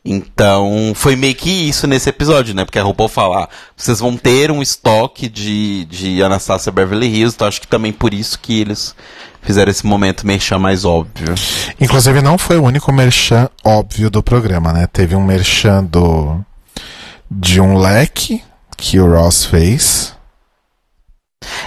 [0.05, 2.65] Então, foi meio que isso nesse episódio, né?
[2.65, 7.33] Porque a RuPaul fala, ah, vocês vão ter um estoque de, de Anastasia Beverly Hills,
[7.35, 8.93] então acho que também por isso que eles
[9.41, 11.33] fizeram esse momento merchan mais óbvio.
[11.79, 14.87] Inclusive, não foi o único merchan óbvio do programa, né?
[14.91, 16.43] Teve um merchan do.
[17.31, 18.43] de um leque
[18.75, 20.13] que o Ross fez.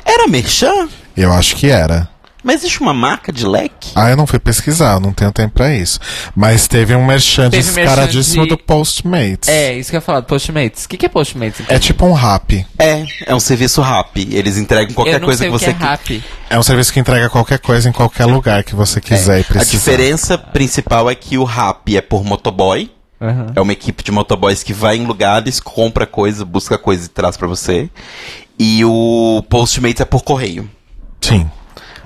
[0.04, 0.88] Era merchan?
[1.16, 2.08] Eu acho que era.
[2.44, 3.90] Mas existe uma marca de leque?
[3.92, 5.98] Ah, eu não fui pesquisar, eu não tenho tempo pra isso.
[6.32, 9.48] Mas teve um merchan Teve merchan descaradíssimo de- do Postmates.
[9.48, 10.84] É, isso que eu ia falar do Postmates.
[10.84, 11.58] O que, que é Postmates?
[11.60, 11.74] então?
[11.74, 12.64] É tipo um rap.
[12.78, 14.28] É, é um serviço rap.
[14.30, 16.22] Eles entregam qualquer eu não coisa sei que você é rap.
[16.48, 19.44] É um serviço que entrega qualquer coisa em qualquer lugar que você quiser e A
[19.44, 19.70] precisar.
[19.78, 22.92] diferença principal é que o rap é por motoboy.
[23.20, 23.46] Aham.
[23.56, 27.36] É uma equipe de motoboys que vai em lugares, compra coisa, busca coisa e traz
[27.36, 27.90] pra você.
[28.58, 30.68] E o Postmates é por correio.
[31.20, 31.50] Sim.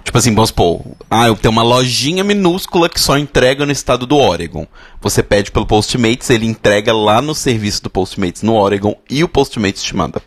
[0.02, 4.06] Tipo assim, vamos supor, ah, eu tenho uma lojinha minúscula que só entrega no estado
[4.06, 4.66] do Oregon.
[5.00, 9.28] Você pede pelo Postmates, ele entrega lá no serviço do Postmates no Oregon e o
[9.28, 10.20] Postmates te manda.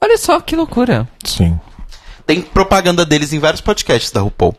[0.00, 1.08] Olha só que loucura.
[1.24, 1.58] Sim.
[2.26, 4.56] Tem propaganda deles em vários podcasts da RuPaul.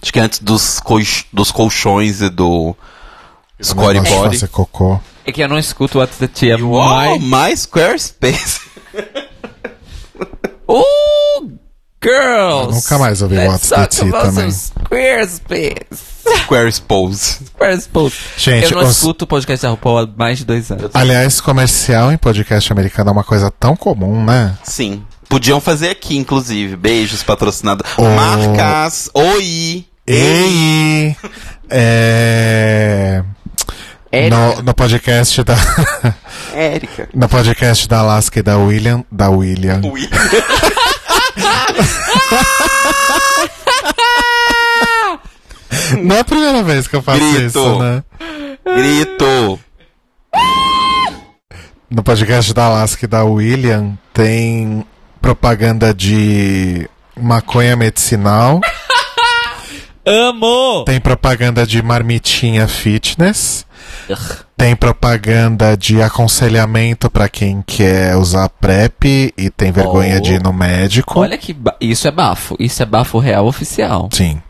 [0.00, 2.76] Acho que antes dos, coix- dos colchões e do
[3.60, 4.38] Score Body.
[5.24, 6.56] É que eu não escuto What's the Tea.
[6.64, 7.26] Uau, My...
[7.26, 8.60] mais Squarespace.
[10.80, 11.48] Oh,
[12.02, 12.66] girls!
[12.68, 14.50] Eu nunca mais ouvi Tea about também.
[14.50, 15.96] Squarespace.
[16.42, 17.44] Squarespace.
[17.46, 18.16] Squarespace.
[18.36, 20.90] Gente, eu não os- escuto o podcast da RuPaul há mais de dois anos.
[20.94, 24.56] Aliás, comercial em podcast americano é uma coisa tão comum, né?
[24.64, 25.02] Sim.
[25.28, 26.76] Podiam fazer aqui, inclusive.
[26.76, 27.86] Beijos, patrocinador.
[27.96, 28.02] Oh.
[28.04, 29.10] Marcas.
[29.14, 29.84] Oi.
[30.06, 31.16] Ei!
[31.68, 33.24] É.
[34.16, 34.36] Érica.
[34.36, 35.54] No, no podcast da.
[36.54, 37.08] Érica.
[37.14, 39.04] no podcast da Alaska e da William.
[39.10, 39.80] Da William.
[39.84, 40.08] Ui.
[46.02, 47.46] Não é a primeira vez que eu faço Grito.
[47.46, 48.02] isso, né?
[48.64, 49.60] Grito.
[51.90, 54.84] No podcast da Alaska e da William tem
[55.20, 56.88] propaganda de
[57.18, 58.60] maconha medicinal,
[60.06, 60.84] Amo!
[60.84, 63.66] tem propaganda de marmitinha fitness,
[64.56, 70.20] tem propaganda de aconselhamento pra quem quer usar PrEP e tem vergonha Oh.
[70.20, 71.18] de ir no médico.
[71.20, 71.56] Olha que.
[71.80, 72.56] Isso é bafo.
[72.58, 74.08] Isso é bafo real oficial.
[74.12, 74.40] Sim.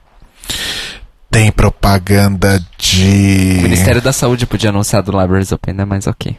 [1.30, 3.58] Tem propaganda O de.
[3.62, 5.84] Ministério da Saúde podia anunciar do Libraries Open, né?
[5.84, 6.36] Mas ok.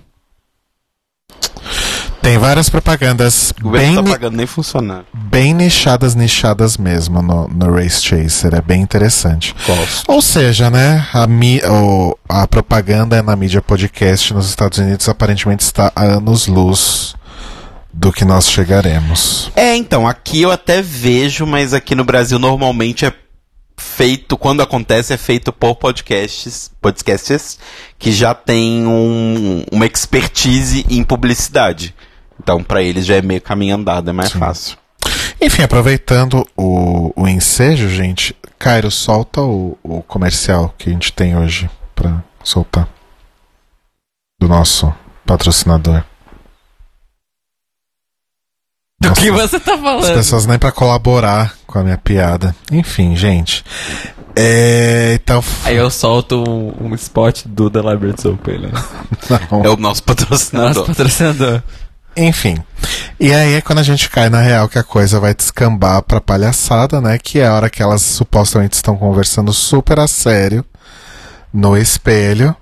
[2.27, 5.05] Tem várias propagandas bem, tá pagando nem funcionário.
[5.13, 8.53] bem nichadas, nichadas mesmo no, no Race Chaser.
[8.53, 9.55] É bem interessante.
[9.65, 10.11] Gosto.
[10.11, 15.63] Ou seja, né, a, mi, o- a propaganda na mídia podcast nos Estados Unidos aparentemente
[15.63, 17.15] está a anos-luz
[17.93, 19.49] do que nós chegaremos.
[19.55, 23.13] É, então, aqui eu até vejo, mas aqui no Brasil normalmente é
[23.79, 27.57] feito, quando acontece, é feito por podcasts, podcasts
[27.97, 31.95] que já tem um, uma expertise em publicidade.
[32.41, 34.77] Então, pra eles já é meio caminho andado, é mais fácil.
[35.41, 41.37] Enfim, aproveitando o, o ensejo, gente, Cairo, solta o, o comercial que a gente tem
[41.37, 42.87] hoje pra soltar.
[44.39, 44.93] Do nosso
[45.25, 46.03] patrocinador.
[48.99, 50.13] Do Nossa, que você tá As falando?
[50.15, 52.55] pessoas nem pra colaborar com a minha piada.
[52.71, 53.63] Enfim, gente.
[54.35, 55.43] É, então.
[55.63, 58.69] Aí eu solto um, um spot do The Libraries Open, né?
[59.51, 59.63] não.
[59.63, 60.73] É o nosso patrocinador.
[60.73, 61.61] Nosso patrocinador.
[62.17, 62.57] Enfim.
[63.19, 66.19] E aí é quando a gente cai na real que a coisa vai descambar pra
[66.19, 67.17] palhaçada, né?
[67.17, 70.65] Que é a hora que elas supostamente estão conversando super a sério
[71.53, 72.55] no espelho.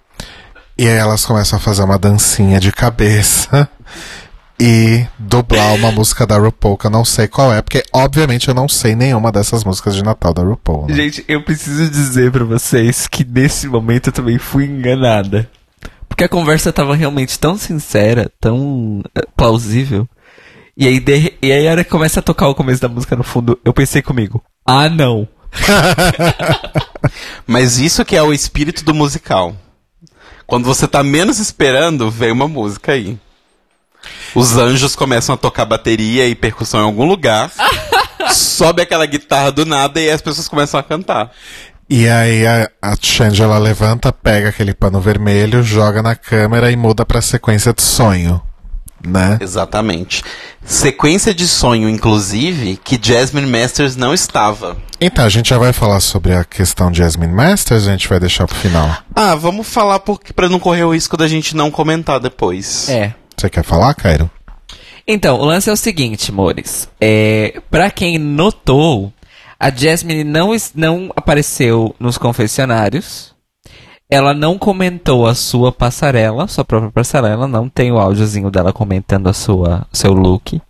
[0.78, 3.70] E aí elas começam a fazer uma dancinha de cabeça
[4.60, 8.54] e dublar uma música da RuPaul, que eu não sei qual é, porque obviamente eu
[8.54, 10.88] não sei nenhuma dessas músicas de Natal da RuPaul.
[10.88, 10.96] Né?
[10.96, 15.50] Gente, eu preciso dizer pra vocês que nesse momento eu também fui enganada.
[16.16, 20.08] Porque a conversa tava realmente tão sincera, tão eh, plausível.
[20.78, 23.18] E aí, de- e aí a hora que começa a tocar o começo da música
[23.18, 25.28] no fundo, eu pensei comigo, ah não.
[27.46, 29.58] Mas isso que é o espírito do musical.
[30.48, 33.18] Quando você tá menos esperando, vem uma música aí.
[34.34, 37.52] Os anjos começam a tocar bateria e percussão em algum lugar.
[38.32, 41.34] sobe aquela guitarra do nada e as pessoas começam a cantar.
[41.90, 47.06] E aí a, a Shangela levanta, pega aquele pano vermelho, joga na câmera e muda
[47.06, 48.42] pra sequência de sonho.
[49.06, 49.38] Né?
[49.40, 50.24] Exatamente.
[50.64, 54.76] Sequência de sonho, inclusive, que Jasmine Masters não estava.
[55.00, 58.20] Então, a gente já vai falar sobre a questão de Jasmine Masters, a gente vai
[58.20, 58.98] deixar pro final.
[59.14, 62.90] Ah, vamos falar porque para não correr o risco da gente não comentar depois.
[62.90, 63.14] É.
[63.38, 64.28] Você quer falar, Cairo?
[65.08, 66.90] Então, o lance é o seguinte, amores.
[67.00, 69.14] É, pra quem notou,
[69.66, 73.34] a Jasmine não, não apareceu nos confessionários.
[74.08, 77.48] Ela não comentou a sua passarela, sua própria passarela.
[77.48, 80.62] Não tem o áudiozinho dela comentando a sua seu look.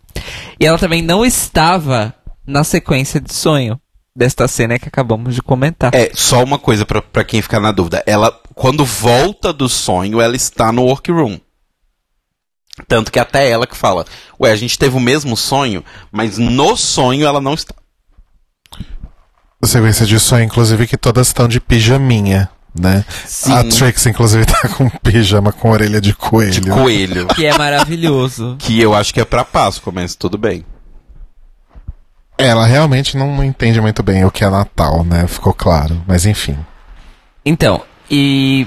[0.58, 2.14] E ela também não estava
[2.46, 3.78] na sequência de sonho
[4.16, 5.94] desta cena que acabamos de comentar.
[5.94, 8.02] É, só uma coisa pra quem ficar na dúvida.
[8.06, 11.38] Ela, quando volta do sonho, ela está no workroom.
[12.88, 14.06] Tanto que até ela que fala,
[14.40, 17.74] ué, a gente teve o mesmo sonho, mas no sonho ela não está.
[19.64, 22.48] Sequência de sonho, inclusive, que todas estão de pijaminha,
[22.78, 23.04] né?
[23.24, 23.52] Sim.
[23.52, 26.60] A Trix, inclusive, tá com pijama com orelha de coelho.
[26.60, 27.26] De coelho.
[27.28, 28.56] Que é maravilhoso.
[28.60, 30.64] que eu acho que é pra Páscoa, mas tudo bem.
[32.38, 35.26] Ela realmente não entende muito bem o que é Natal, né?
[35.26, 36.02] Ficou claro.
[36.06, 36.56] Mas enfim.
[37.44, 38.66] Então, e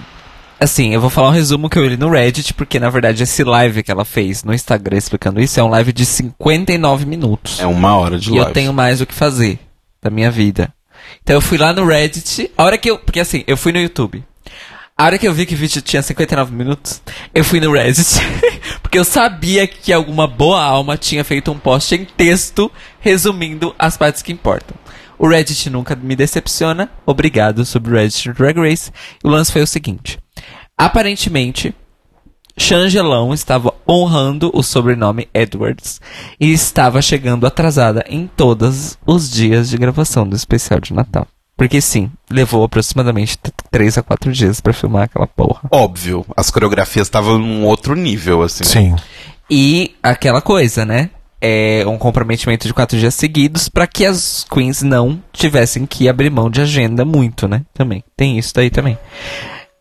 [0.60, 3.44] assim, eu vou falar um resumo que eu li no Reddit, porque na verdade esse
[3.44, 7.60] live que ela fez no Instagram explicando isso é um live de 59 minutos.
[7.60, 8.48] É uma hora de e live.
[8.48, 9.60] eu tenho mais o que fazer
[10.02, 10.74] da minha vida.
[11.22, 13.80] Então eu fui lá no Reddit, a hora que eu, porque assim, eu fui no
[13.80, 14.24] YouTube.
[14.98, 17.02] A hora que eu vi que o vídeo tinha 59 minutos,
[17.34, 18.20] eu fui no Reddit,
[18.84, 23.96] porque eu sabia que alguma boa alma tinha feito um post em texto resumindo as
[23.96, 24.76] partes que importam.
[25.18, 26.90] O Reddit nunca me decepciona.
[27.06, 28.92] Obrigado sobre o Reddit Drag Race.
[29.24, 30.18] O lance foi o seguinte:
[30.78, 31.74] aparentemente,
[32.60, 36.00] Changelão estava honrando o sobrenome Edwards
[36.40, 41.26] e estava chegando atrasada em todos os dias de gravação do especial de Natal.
[41.58, 43.38] Porque sim, levou aproximadamente
[43.72, 45.62] 3 a 4 dias pra filmar aquela porra.
[45.72, 48.64] Óbvio, as coreografias estavam num outro nível, assim.
[48.64, 48.96] Sim.
[49.50, 51.10] E aquela coisa, né?
[51.42, 56.30] É um comprometimento de quatro dias seguidos pra que as queens não tivessem que abrir
[56.30, 57.64] mão de agenda muito, né?
[57.74, 58.04] Também.
[58.16, 58.98] Tem isso daí também.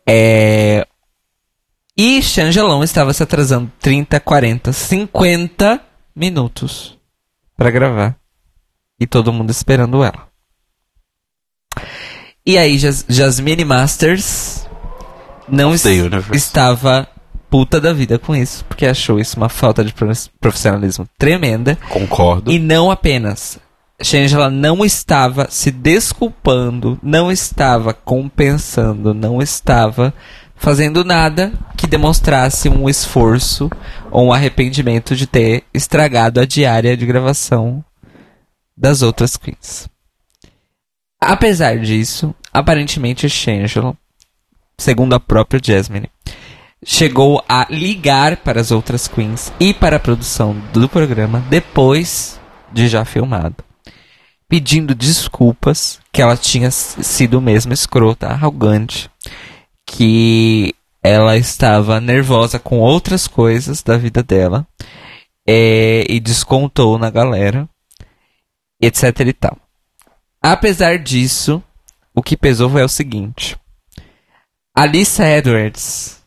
[0.07, 0.87] É...
[2.01, 5.81] E Changelão estava se atrasando 30, 40, 50
[6.15, 6.97] minutos
[7.57, 8.15] pra gravar.
[8.97, 10.29] E todo mundo esperando ela.
[12.45, 14.65] E aí, Jas Jasmine Masters
[15.47, 16.35] não Of the es- universe.
[16.35, 17.07] estava
[17.49, 21.77] puta da vida com isso, porque achou isso uma falta de prof- profissionalismo tremenda.
[21.89, 22.51] Concordo.
[22.51, 23.59] E não apenas.
[24.01, 30.13] Shangela não estava se desculpando, não estava compensando, não estava
[30.59, 33.69] fazendo nada que demonstrasse um esforço
[34.11, 37.83] ou um arrependimento de ter estragado a diária de gravação
[38.77, 39.89] das outras queens.
[41.19, 43.97] Apesar disso, aparentemente Shangela,
[44.77, 46.09] segundo a própria Jasmine,
[46.85, 52.39] chegou a ligar para as outras queens e para a produção do programa depois
[52.71, 53.63] de já filmado,
[54.47, 59.09] pedindo desculpas que ela tinha sido mesmo escrota, arrogante,
[59.91, 64.67] que ela estava nervosa com outras coisas da vida dela
[65.47, 67.67] é, e descontou na galera,
[68.79, 69.57] etc e tal.
[70.41, 71.61] Apesar disso,
[72.13, 73.57] o que pesou foi o seguinte:
[74.75, 76.23] Alissa Edwards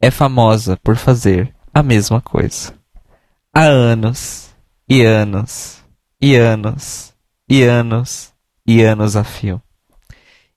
[0.00, 2.72] é famosa por fazer a mesma coisa.
[3.52, 4.54] Há anos,
[4.88, 5.82] e anos,
[6.20, 7.12] e anos,
[7.48, 8.32] e anos,
[8.66, 9.60] e anos a fio.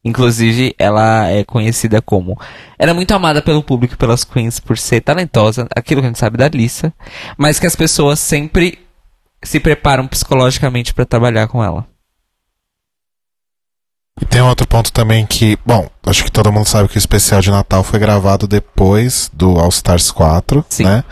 [0.03, 2.39] Inclusive, ela é conhecida como.
[2.77, 6.19] Era muito amada pelo público e pelas queens por ser talentosa, aquilo que a gente
[6.19, 6.93] sabe da Alissa,
[7.37, 8.79] mas que as pessoas sempre
[9.43, 11.85] se preparam psicologicamente para trabalhar com ela.
[14.19, 17.39] E tem outro ponto também que, bom, acho que todo mundo sabe que o especial
[17.39, 20.85] de Natal foi gravado depois do All Stars 4, Sim.
[20.85, 21.03] né?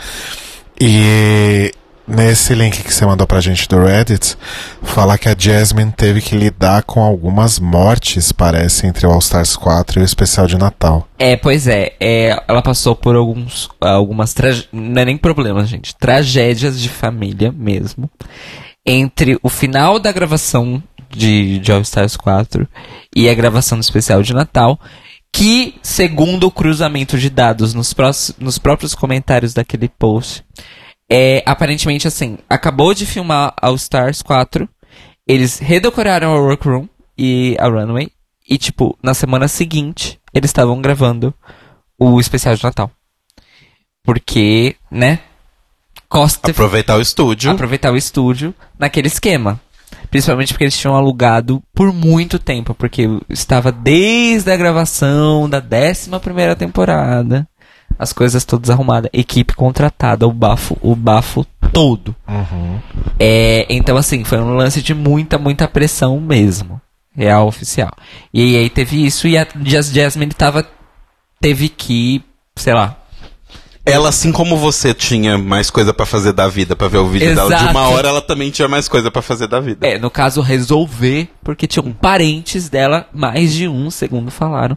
[0.79, 1.71] E
[2.07, 4.37] nesse link que você mandou pra gente do Reddit,
[4.83, 9.55] fala que a Jasmine teve que lidar com algumas mortes, parece, entre o All Stars
[9.55, 11.07] 4 e o especial de Natal.
[11.17, 15.95] É, pois é, é, ela passou por alguns, algumas trage- não é nem problemas, gente,
[15.95, 18.09] tragédias de família mesmo.
[18.85, 22.67] Entre o final da gravação de, de All Stars 4
[23.15, 24.79] e a gravação do especial de Natal,
[25.33, 27.93] que, segundo o cruzamento de dados nos,
[28.39, 30.43] nos próprios comentários daquele post,
[31.09, 34.67] é aparentemente assim, acabou de filmar All Stars 4,
[35.27, 36.87] eles redecoraram a workroom
[37.17, 38.11] e a runway,
[38.47, 41.33] e tipo, na semana seguinte, eles estavam gravando
[41.97, 42.91] o especial de Natal.
[44.03, 45.19] Porque, né?
[46.07, 47.51] Costa Aproveitar o estúdio.
[47.51, 49.59] aproveitar o estúdio naquele esquema.
[50.11, 56.19] Principalmente porque eles tinham alugado por muito tempo, porque estava desde a gravação da 11
[56.21, 57.47] primeira temporada,
[57.97, 62.15] as coisas todas arrumadas, equipe contratada, o bafo, o bafo todo.
[63.19, 66.79] É, então assim, foi um lance de muita, muita pressão mesmo.
[67.15, 67.91] Real oficial.
[68.33, 70.67] E aí teve isso e a Jas- Jasmine tava
[71.39, 72.21] teve que,
[72.57, 72.97] sei lá,
[73.85, 77.33] Ela, assim como você tinha mais coisa pra fazer da vida pra ver o vídeo
[77.35, 77.71] dela de Exato.
[77.71, 79.87] uma hora, ela também tinha mais coisa pra fazer da vida.
[79.87, 84.75] É, no caso, resolver, porque tinham parentes dela, mais de um, segundo falaram,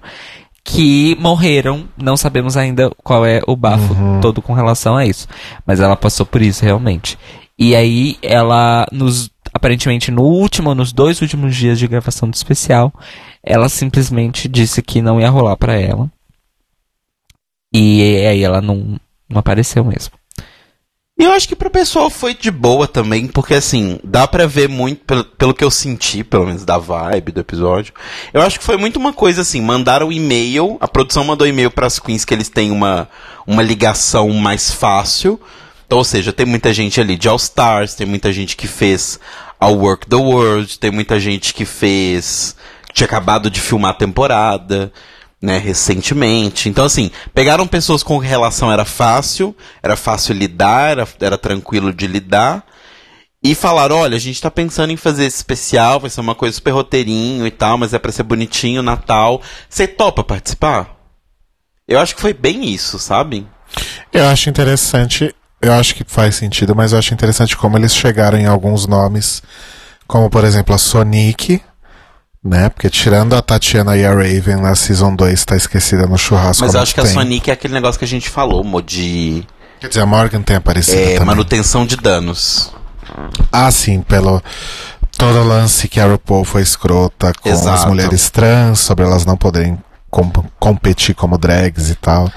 [0.68, 1.88] que morreram.
[1.96, 5.26] Não sabemos ainda qual é o bafo todo com relação a isso.
[5.66, 7.18] Mas ela passou por isso, realmente.
[7.58, 12.92] E aí, ela, nos, aparentemente, no último, nos dois últimos dias de gravação do especial,
[13.42, 16.10] ela simplesmente disse que não ia rolar pra ela.
[17.72, 18.98] E aí ela não,
[19.28, 20.12] não apareceu mesmo.
[21.18, 24.68] E eu acho que pro pessoal foi de boa também, porque assim, dá pra ver
[24.68, 27.92] muito, pelo, pelo que eu senti, pelo menos da vibe do episódio.
[28.32, 31.98] Eu acho que foi muito uma coisa assim, mandaram e-mail, a produção mandou e-mail pras
[31.98, 33.08] queens que eles têm uma,
[33.44, 35.40] uma ligação mais fácil.
[35.84, 39.18] Então, ou seja, tem muita gente ali de All Stars, tem muita gente que fez
[39.58, 42.54] a Work the World, tem muita gente que fez.
[42.86, 44.92] que tinha acabado de filmar a temporada,
[45.40, 46.68] né, recentemente.
[46.68, 52.06] Então, assim, pegaram pessoas com relação era fácil, era fácil lidar, era, era tranquilo de
[52.06, 52.64] lidar.
[53.42, 56.56] E falaram, olha, a gente tá pensando em fazer esse especial, vai ser uma coisa
[56.56, 59.40] super roteirinho e tal, mas é pra ser bonitinho, Natal.
[59.68, 60.96] Você topa participar?
[61.86, 63.46] Eu acho que foi bem isso, sabe?
[64.12, 65.32] Eu acho interessante,
[65.62, 69.40] eu acho que faz sentido, mas eu acho interessante como eles chegaram em alguns nomes,
[70.06, 71.62] como por exemplo a Sonic,
[72.42, 72.68] né?
[72.68, 76.64] Porque tirando a Tatiana e a Raven na Season 2 tá esquecida no churrasco.
[76.64, 77.14] Mas eu acho que a tempo.
[77.14, 79.44] Sonic é aquele negócio que a gente falou, mo, de
[79.80, 81.26] Quer dizer, a Morgan tem aparecido é, também.
[81.26, 82.72] manutenção de danos.
[83.52, 84.42] Ah, sim, pelo
[85.16, 87.88] todo o lance que a RuPaul foi escrota com as Exato.
[87.88, 89.78] mulheres trans, sobre elas não poderem
[90.10, 92.30] com- competir como drags e tal.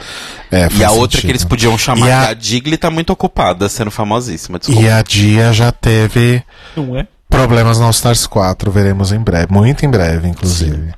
[0.52, 1.30] É, E a outra que sentido.
[1.32, 4.58] eles podiam chamar, E a- que a Digli tá muito ocupada, sendo famosíssima.
[4.60, 4.82] Desculpa.
[4.82, 6.44] E a Dia já teve
[6.76, 7.08] Não é?
[7.32, 10.94] Problemas no All Stars 4, veremos em breve, muito em breve, inclusive.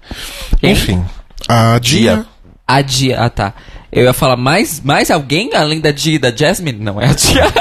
[0.59, 0.71] Quem?
[0.71, 1.05] Enfim,
[1.47, 2.25] a Dia.
[2.67, 3.53] A Dia, ah tá.
[3.91, 6.79] Eu ia falar mais, mais alguém além da Dia e da Jasmine?
[6.79, 7.43] Não, é a Dia.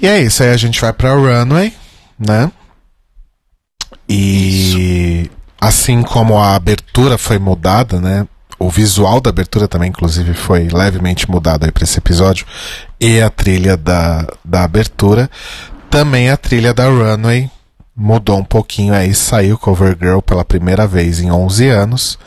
[0.00, 1.72] E é isso, aí a gente vai pra Runway,
[2.18, 2.50] né?
[4.08, 5.30] E
[5.60, 8.26] assim como a abertura foi mudada, né?
[8.58, 12.44] O visual da abertura também, inclusive, foi levemente mudado aí pra esse episódio.
[13.00, 15.30] E a trilha da, da abertura.
[15.92, 17.50] Também a trilha da Runway
[17.94, 19.14] mudou um pouquinho aí.
[19.14, 22.18] Saiu Covergirl pela primeira vez em 11 anos.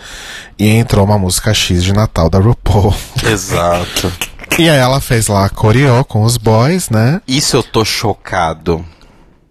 [0.59, 2.93] E entrou uma música X de Natal da RuPaul.
[3.26, 4.13] Exato.
[4.59, 7.20] E aí ela fez lá a coreó com os boys, né?
[7.28, 8.86] Isso eu tô chocado.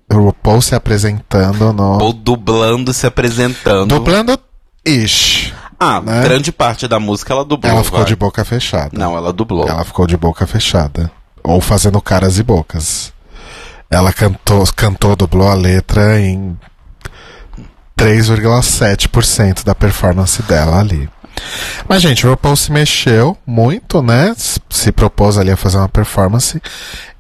[0.09, 2.01] O RuPaul se apresentando no.
[2.01, 3.89] Ou dublando se apresentando.
[3.89, 4.39] Dublando
[4.87, 5.53] ish.
[5.77, 6.23] Ah, né?
[6.23, 7.73] grande parte da música ela dublou.
[7.73, 8.07] Ela ficou vai.
[8.07, 8.91] de boca fechada.
[8.93, 9.67] Não, ela dublou.
[9.69, 11.11] Ela ficou de boca fechada.
[11.43, 13.13] Ou fazendo caras e bocas.
[13.95, 16.59] Ela cantou, cantou, dublou a letra em
[17.97, 21.09] 3,7% da performance dela ali.
[21.89, 24.35] Mas, gente, o RuPaul se mexeu muito, né?
[24.71, 26.61] Se propôs ali a fazer uma performance.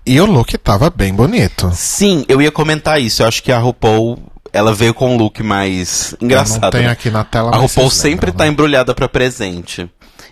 [0.06, 1.70] E o look tava bem bonito.
[1.74, 3.22] Sim, eu ia comentar isso.
[3.22, 4.18] Eu acho que a RuPaul,
[4.52, 6.72] ela veio com um look mais Eu não engraçado.
[6.72, 6.90] tenho né?
[6.90, 8.50] aqui na tela, A RuPaul sempre lembram, tá né?
[8.50, 9.90] embrulhada pra presente.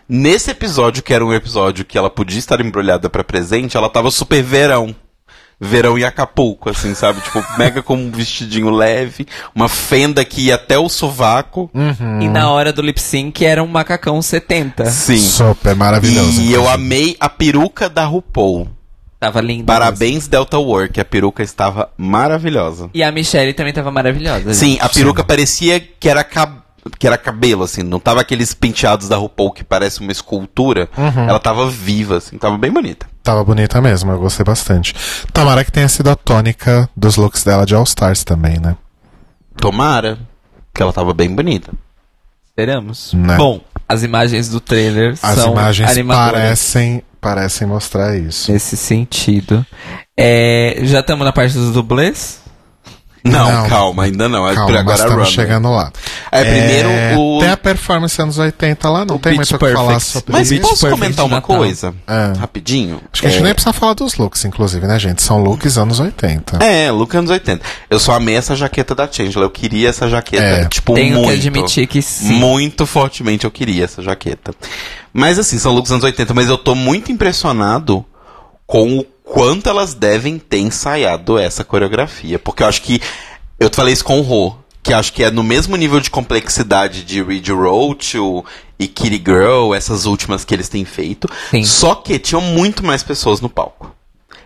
[0.09, 4.11] Nesse episódio, que era um episódio que ela podia estar embrulhada pra presente, ela tava
[4.11, 4.95] super verão.
[5.65, 7.21] Verão em Acapulco, assim, sabe?
[7.21, 11.71] Tipo, mega com um vestidinho leve, uma fenda que ia até o sovaco.
[11.73, 12.21] Uhum.
[12.21, 14.87] E na hora do lip sync era um macacão 70.
[14.87, 15.19] Sim.
[15.19, 16.41] Super maravilhoso.
[16.41, 16.69] E eu inclusive.
[16.75, 18.69] amei a peruca da RuPaul.
[19.21, 19.65] Tava linda.
[19.65, 22.91] Parabéns, Delta War, que a peruca estava maravilhosa.
[22.93, 24.53] E a Michelle também tava maravilhosa.
[24.53, 24.83] Sim, gente.
[24.83, 26.59] a peruca parecia que era, cab-
[26.99, 27.85] que era cabelo, assim.
[27.85, 30.89] Não tava aqueles penteados da RuPaul que parece uma escultura.
[30.97, 32.37] Ela tava viva, assim.
[32.37, 33.07] Tava bem bonita.
[33.23, 34.95] Tava bonita mesmo, eu gostei bastante.
[35.33, 38.77] Tomara que tenha sido a tônica dos looks dela de All Stars também, né?
[39.57, 40.19] Tomara.
[40.75, 41.73] Que ela tava bem bonita.
[42.49, 43.13] Esperamos.
[43.15, 43.37] Né?
[43.37, 48.51] Bom, as imagens do trailer As são imagens animadoras parecem, parecem mostrar isso.
[48.51, 49.65] nesse sentido.
[50.17, 52.42] É, já estamos na parte dos dublês?
[53.25, 53.69] Não, Não.
[53.69, 54.45] calma, ainda não.
[54.49, 55.93] É por Calma, agora estamos chegando lá.
[56.33, 56.89] É, primeiro
[57.21, 57.39] o...
[57.39, 60.51] Tem a performance anos 80 lá, não O tem muito o que falar sobre Mas
[60.51, 60.61] isso.
[60.61, 61.95] Beach posso comentar uma coisa?
[62.07, 62.37] É.
[62.39, 63.01] Rapidinho?
[63.13, 65.23] Acho que a gente É- nem precisa falar dos looks, inclusive, né, gente?
[65.23, 66.57] São looks anos 80.
[66.65, 67.65] É, look anos 80.
[67.89, 69.45] Eu só amei essa jaqueta da Changela.
[69.47, 70.65] Eu queria essa jaqueta, É.
[70.65, 71.29] tipo, Tenho muito.
[71.29, 72.33] que admitir que sim.
[72.33, 74.53] Muito fortemente eu queria essa jaqueta.
[75.13, 78.05] Mas assim, são looks anos 80, mas eu tô muito impressionado
[78.67, 82.39] com o quanto elas devem ter ensaiado essa coreografia.
[82.39, 83.01] Porque eu acho que.
[83.59, 87.05] Eu falei isso com o Rô, que acho que é no mesmo nível de complexidade
[87.05, 88.17] de Reed Roach
[88.79, 91.29] e Kitty Girl, essas últimas que eles têm feito.
[91.51, 91.65] Sim.
[91.65, 93.95] Só que tinham muito mais pessoas no palco.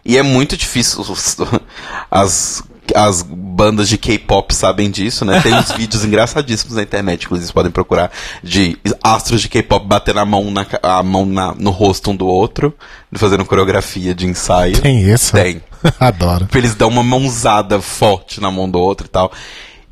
[0.04, 1.00] E é muito difícil.
[1.00, 1.36] os-
[2.10, 2.62] As,
[2.96, 5.40] as bandas de K-pop sabem disso, né?
[5.42, 8.10] Tem uns vídeos engraçadíssimos na internet, inclusive vocês podem procurar,
[8.42, 12.26] de astros de K-pop batendo a mão, na, a mão na, no rosto um do
[12.26, 12.74] outro,
[13.14, 14.80] fazendo coreografia de ensaio.
[14.80, 15.32] Tem isso?
[15.32, 15.62] Tem.
[16.00, 16.46] Adoro.
[16.46, 19.30] Pra eles dar uma mãozada forte na mão do outro e tal.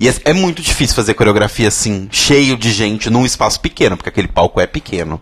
[0.01, 4.09] E é, é muito difícil fazer coreografia assim, cheio de gente, num espaço pequeno, porque
[4.09, 5.21] aquele palco é pequeno.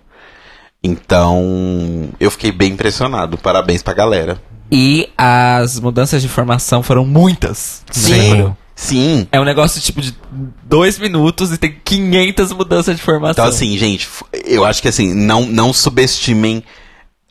[0.82, 3.38] Então, eu fiquei bem impressionado.
[3.38, 4.40] Parabéns pra galera.
[4.74, 7.82] E as mudanças de formação foram muitas.
[7.90, 8.56] Sim.
[8.74, 9.28] Sim.
[9.30, 10.16] É um negócio tipo de
[10.64, 13.32] dois minutos e tem 500 mudanças de formação.
[13.32, 14.08] Então, assim, gente,
[14.46, 16.64] eu acho que assim, não, não subestimem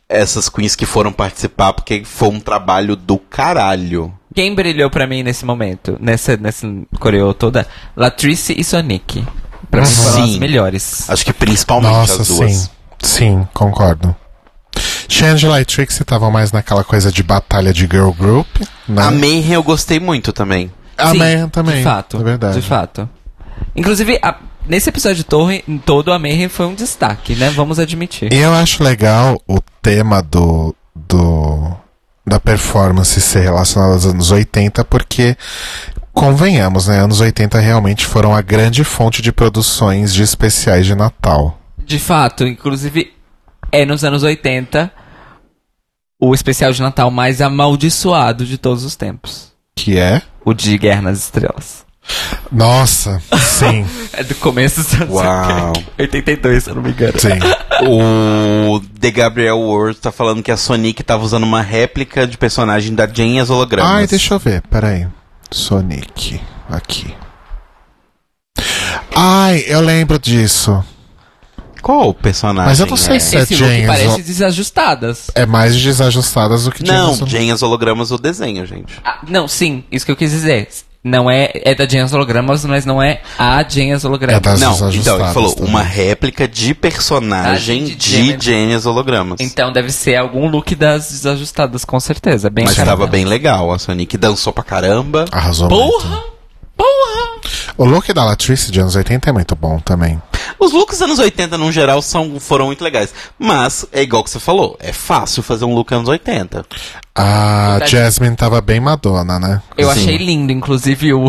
[0.08, 4.14] essas queens que foram participar, porque foi um trabalho do caralho.
[4.32, 6.66] Quem brilhou pra mim nesse momento, nessa, nessa
[7.00, 7.66] coreo toda?
[7.96, 9.24] Latrice e Sonic.
[9.68, 10.38] Pra mim foram as Sim.
[10.38, 11.10] melhores.
[11.10, 12.52] Acho que principalmente Nossa, as duas.
[12.52, 12.68] sim.
[13.02, 14.14] Sim, concordo.
[15.08, 18.46] Shangela e Trixie estavam mais naquela coisa de batalha de girl group,
[18.88, 19.02] né?
[19.02, 20.70] A Mayhem eu gostei muito também.
[20.96, 21.76] A Sim, Mayhem também.
[21.78, 22.16] De fato.
[22.18, 22.60] É verdade.
[22.60, 23.08] De fato.
[23.74, 24.36] Inclusive, a-
[24.66, 27.50] nesse episódio Torre, em todo a Mayhem foi um destaque, né?
[27.50, 28.32] Vamos admitir.
[28.32, 31.72] E eu acho legal o tema do, do
[32.26, 35.36] da performance ser relacionado aos anos 80, porque
[36.12, 41.58] convenhamos, né, anos 80 realmente foram a grande fonte de produções de especiais de Natal.
[41.84, 43.12] De fato, inclusive,
[43.72, 44.92] é nos anos 80
[46.20, 49.50] o especial de Natal mais amaldiçoado de todos os tempos.
[49.74, 50.22] Que é?
[50.44, 51.84] O de Guerra nas Estrelas.
[52.50, 55.72] Nossa, sim, É do começo dos anos Uau.
[55.98, 57.18] 82, se eu não me engano.
[57.18, 57.28] sim.
[57.88, 62.94] O The Gabriel Ward tá falando que a Sonic tava usando uma réplica de personagem
[62.94, 63.92] da Jane as hologramas.
[63.92, 65.06] Ai, deixa eu ver, peraí.
[65.50, 67.14] Sonic, aqui.
[69.14, 70.84] Ai, eu lembro disso.
[71.82, 72.70] Qual o personagem?
[72.70, 73.18] Mas eu não sei é?
[73.18, 73.86] se é Esse look Jane.
[73.86, 75.30] parece desajustadas.
[75.34, 77.10] É mais desajustadas do que Não,
[77.50, 78.94] as hologramas o desenho, gente.
[79.04, 80.68] Ah, não, sim, isso que eu quis dizer.
[81.04, 84.36] Não é, é da Jane as Hologramas, mas não é a Jane as Hologramas.
[84.36, 85.68] É das- Não, então, ele falou também.
[85.68, 89.40] uma réplica de personagem Ah, de de hologramas.
[89.40, 92.48] Então deve ser algum look das desajustadas, com certeza.
[92.48, 93.10] Bem Mas cara tava dela.
[93.10, 93.72] bem legal.
[93.72, 95.24] A Sonic dançou pra caramba.
[95.32, 96.06] Arrasou muito.
[96.76, 97.31] Porra!
[97.76, 100.20] O look da Latrice de anos 80 é muito bom também.
[100.58, 103.12] Os looks dos anos 80, no geral, são, foram muito legais.
[103.38, 106.64] Mas, é igual que você falou, é fácil fazer um look anos 80.
[107.14, 107.92] A Verdade.
[107.92, 109.62] Jasmine tava bem Madonna, né?
[109.76, 110.00] Eu Sim.
[110.00, 111.26] achei lindo, inclusive, o.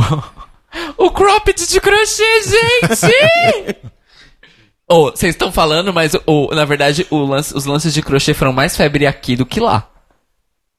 [0.97, 3.77] o cropped de crochê, gente!
[4.87, 8.53] oh, vocês estão falando, mas o, na verdade o lance- os lances de crochê foram
[8.53, 9.87] mais febre aqui do que lá.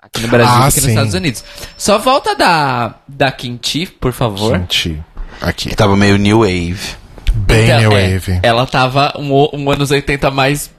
[0.00, 0.88] Aqui no Brasil Ah, do que nos.
[0.90, 1.44] Estados Unidos.
[1.78, 4.52] Só volta da, da Kinti, por favor.
[4.58, 5.02] Gente,
[5.40, 5.68] aqui.
[5.70, 6.96] Que tava meio new wave.
[7.34, 8.40] Bem Então, New é, Wave.
[8.42, 10.70] Ela tava um, um anos 80 mais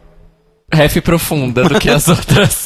[0.74, 2.66] ref profunda do que as outras.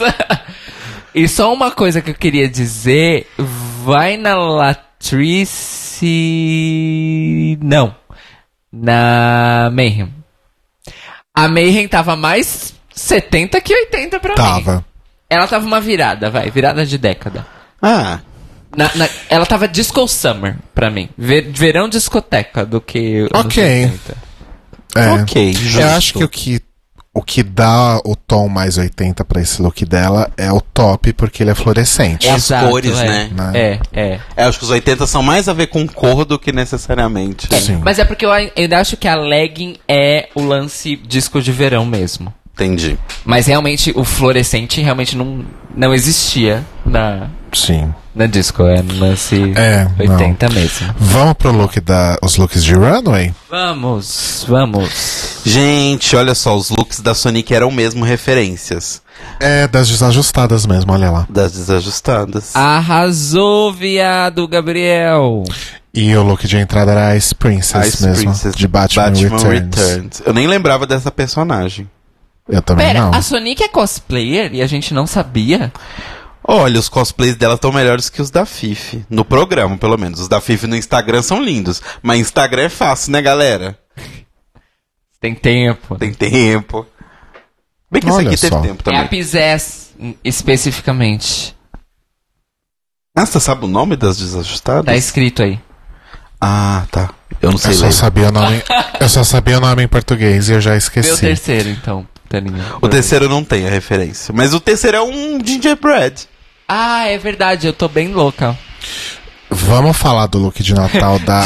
[1.13, 3.27] e só uma coisa que eu queria dizer:
[3.83, 4.35] vai na
[5.99, 7.57] Latrice.
[7.61, 7.95] Não.
[8.71, 10.13] Na Mayhem.
[11.35, 14.35] A Mayhem tava mais 70 que 80 pra mim.
[14.35, 14.85] Tava.
[15.29, 17.45] Ela tava uma virada, vai, virada de década.
[17.81, 18.19] Ah,
[18.75, 21.09] Na- na- ela tava disco summer pra mim.
[21.17, 23.27] Ver- verão discoteca do que.
[23.33, 23.63] Ok.
[23.63, 24.17] 80.
[24.95, 25.09] É.
[25.21, 25.53] ok.
[25.53, 25.79] Justo.
[25.81, 26.61] Eu acho que o que
[27.11, 31.41] o que dá o tom mais 80 pra esse look dela é o top, porque
[31.43, 32.27] ele é fluorescente.
[32.27, 33.03] É as cores, é.
[33.07, 33.29] né?
[33.35, 33.51] Né?
[33.53, 34.19] É, é.
[34.37, 37.47] É, acho que os 80 são mais a ver com cor do que necessariamente.
[37.59, 37.81] Sim.
[37.83, 41.51] Mas é porque eu ai- ainda acho que a legging é o lance disco de
[41.51, 42.31] verão mesmo.
[42.53, 42.97] Entendi.
[43.25, 45.43] Mas realmente o fluorescente realmente não,
[45.75, 47.93] não existia na, Sim.
[48.19, 50.93] Na disco, é nesse É, 80 mesmo.
[50.97, 52.17] Vamos pro look da.
[52.21, 53.33] Os looks de runway?
[53.49, 55.39] Vamos, vamos.
[55.45, 59.01] Gente, olha só, os looks da Sonic eram mesmo referências
[59.39, 61.25] É, das desajustadas mesmo, olha lá.
[61.29, 62.55] das desajustadas.
[62.55, 65.43] Arrasou, viado, Gabriel.
[65.93, 68.23] E o look de entrada era Ice Princess Ice mesmo.
[68.25, 69.43] Princess de Batman, Returns.
[69.43, 70.21] Returns.
[70.25, 71.89] Eu nem lembrava dessa personagem.
[72.47, 73.13] Eu também Pera, não.
[73.13, 75.71] a Sonic é cosplayer e a gente não sabia?
[76.43, 79.05] Olha, os cosplays dela estão melhores que os da Fifi.
[79.09, 80.19] No programa, pelo menos.
[80.19, 81.81] Os da Fifi no Instagram são lindos.
[82.01, 83.77] Mas Instagram é fácil, né, galera?
[85.19, 85.97] Tem tempo.
[85.97, 86.87] Tem tempo.
[87.91, 88.61] Bem que Olha esse aqui só.
[88.61, 88.99] teve tempo É também.
[89.01, 89.93] a Pizés,
[90.23, 91.55] especificamente.
[93.15, 94.85] Ah, você sabe o nome das desajustadas?
[94.85, 95.59] Tá escrito aí.
[96.39, 97.09] Ah, tá.
[97.41, 97.91] Eu não sei Eu só, ler.
[97.93, 98.63] sabia o nome,
[98.99, 101.19] eu só sabia o nome em português e eu já Meu esqueci.
[101.19, 102.63] terceiro, então, Taninha.
[102.81, 104.33] O terceiro não tem a referência.
[104.33, 106.27] Mas o terceiro é um gingerbread.
[106.67, 108.55] Ah, é verdade, eu tô bem louca.
[109.49, 111.45] Vamos falar do look de Natal da.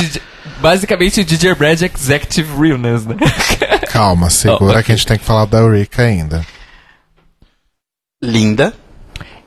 [0.60, 3.16] Basicamente, o Gingerbread Executive Realness, né?
[3.92, 4.84] Calma, segura Oh, ok.
[4.84, 6.46] que a gente tem que falar da Eureka ainda.
[8.22, 8.74] Linda.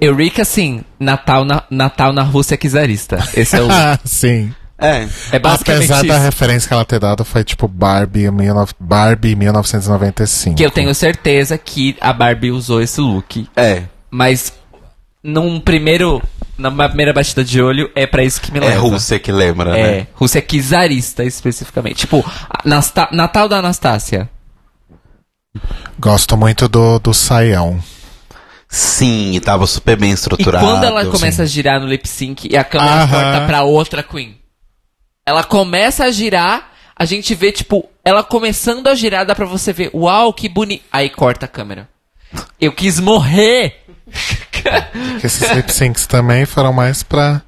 [0.01, 3.17] Eurica, sim, Natal na, Natal na Rússia czarista.
[3.35, 3.71] Esse é o.
[3.71, 4.55] Ah, sim.
[4.79, 5.09] É.
[5.33, 6.25] É basicamente Apesar da isso.
[6.25, 8.73] referência que ela ter dado, foi tipo Barbie, 19...
[8.79, 10.57] Barbie 1995.
[10.57, 13.49] Que eu tenho certeza que a Barbie usou esse look.
[13.57, 13.85] É.
[14.11, 14.53] Mas,
[15.23, 16.23] num primeiro.
[16.59, 18.81] Na primeira batida de olho, é pra isso que me É leva.
[18.81, 19.81] Rússia que lembra, né?
[19.99, 21.97] É, Rússia czarista, especificamente.
[21.97, 22.25] Tipo,
[22.65, 24.27] Nasta- Natal da Anastácia.
[25.99, 27.79] Gosto muito do, do saião.
[28.69, 30.65] Sim, e tava super bem E estruturado.
[30.65, 33.09] quando ela começa a girar no lip sync e a câmera Aham.
[33.11, 34.37] corta pra outra Queen.
[35.27, 39.73] Ela começa a girar, a gente vê, tipo, ela começando a girar, dá pra você
[39.73, 40.85] ver, uau, que bonito.
[40.93, 41.89] Aí corta a câmera.
[42.61, 43.85] Eu quis morrer!
[45.23, 47.43] Esses lip syncs também foram mais pra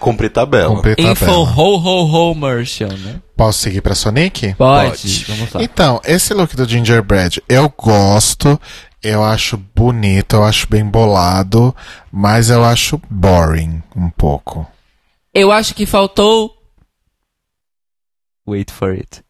[0.00, 0.74] Cumprir tabela.
[0.74, 1.38] cumprir Info tabela.
[1.38, 3.20] ho ho ho Merchant, né?
[3.36, 4.54] Posso seguir pra Sonic?
[4.54, 4.90] Pode.
[4.90, 5.24] Pode.
[5.28, 5.62] Vamos lá.
[5.62, 8.58] Então, esse look do Gingerbread, eu gosto,
[9.02, 11.74] eu acho bonito, eu acho bem bolado,
[12.10, 14.66] mas eu acho boring um pouco.
[15.34, 16.57] Eu acho que faltou.
[18.48, 19.22] Wait for it.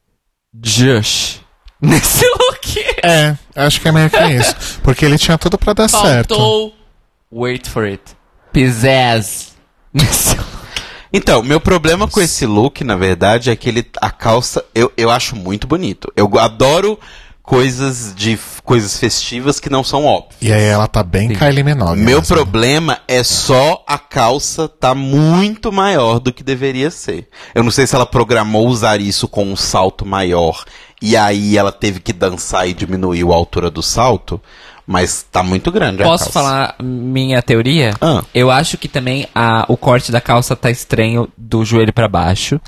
[0.54, 1.40] Josh.
[1.82, 2.78] Nesse look.
[3.02, 4.80] É, acho que é meio que isso.
[4.80, 6.36] Porque ele tinha tudo pra dar certo.
[6.36, 6.72] Faltou.
[7.32, 8.00] Wait for it.
[8.52, 9.56] Pizzazz.
[9.92, 10.48] Nesse look.
[11.12, 15.10] Então, meu problema com esse look, na verdade, é que ele, a calça, eu, eu
[15.10, 16.12] acho muito bonito.
[16.14, 16.96] Eu adoro
[17.48, 20.36] coisas de coisas festivas que não são óbvias.
[20.42, 21.98] E aí ela tá bem Kylie Minogue.
[21.98, 22.36] Meu mesmo.
[22.36, 27.26] problema é só a calça tá muito maior do que deveria ser.
[27.54, 30.62] Eu não sei se ela programou usar isso com um salto maior
[31.00, 34.38] e aí ela teve que dançar e diminuiu a altura do salto,
[34.90, 36.32] mas tá muito grande a Posso calça.
[36.40, 37.92] falar minha teoria?
[38.00, 38.24] Ah.
[38.34, 42.58] Eu acho que também a, o corte da calça tá estranho do joelho pra baixo.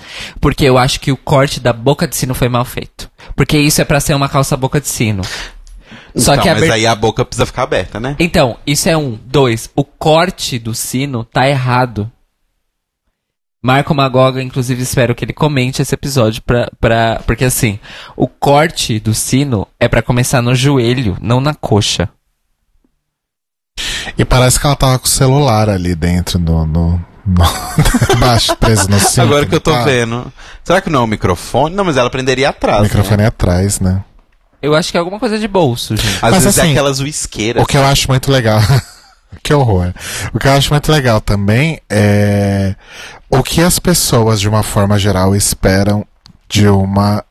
[0.41, 3.11] Porque eu acho que o corte da boca de sino foi mal feito.
[3.35, 5.23] Porque isso é pra ser uma calça boca de sino.
[6.15, 8.17] Só Então, que a mas aber- aí a boca precisa ficar aberta, né?
[8.19, 9.19] Então, isso é um.
[9.27, 12.11] Dois, o corte do sino tá errado.
[13.63, 17.79] Marco Magoga, inclusive, espero que ele comente esse episódio pra, pra, porque assim,
[18.17, 22.09] o corte do sino é pra começar no joelho, não na coxa.
[24.17, 26.67] E parece que ela tava com o celular ali dentro do.
[26.67, 27.47] No, no,
[28.19, 29.23] baixo, preso no cinto.
[29.23, 29.85] Agora que eu tô tá?
[29.85, 30.33] vendo.
[30.65, 31.75] Será que não é o microfone?
[31.75, 32.83] Não, mas ela prenderia O atrás.
[32.83, 33.25] microfone né?
[33.25, 34.03] é atrás, né?
[34.63, 36.17] Eu acho que é alguma coisa de bolso, gente.
[36.17, 37.63] Às Mas vezes assim, é aquelas uisqueiras.
[37.63, 38.61] O que eu acho muito legal.
[39.43, 39.93] que horror.
[40.33, 42.75] O que eu acho muito legal também é
[43.31, 46.05] o que as pessoas, de uma forma geral, esperam
[46.49, 47.25] de uma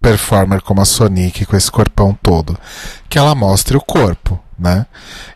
[0.00, 2.58] performer como a Sonic com esse corpão todo.
[3.08, 4.86] Que ela mostre o corpo, né?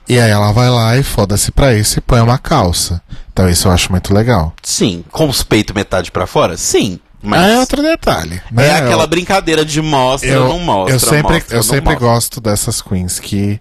[0.09, 3.01] E aí ela vai lá e foda-se pra isso e põe uma calça.
[3.33, 4.53] Então isso eu acho muito legal.
[4.63, 5.05] Sim.
[5.11, 6.57] Com os peitos metade pra fora?
[6.57, 6.99] Sim.
[7.23, 8.41] Mas é outro detalhe.
[8.51, 8.67] Né?
[8.69, 10.95] é aquela Eu- brincadeira de mostra, eu, não mostra.
[10.95, 12.09] eu sempre, mostra, eu sempre mostra.
[12.09, 13.61] gosto dessas queens que,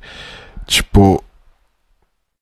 [0.66, 1.22] tipo,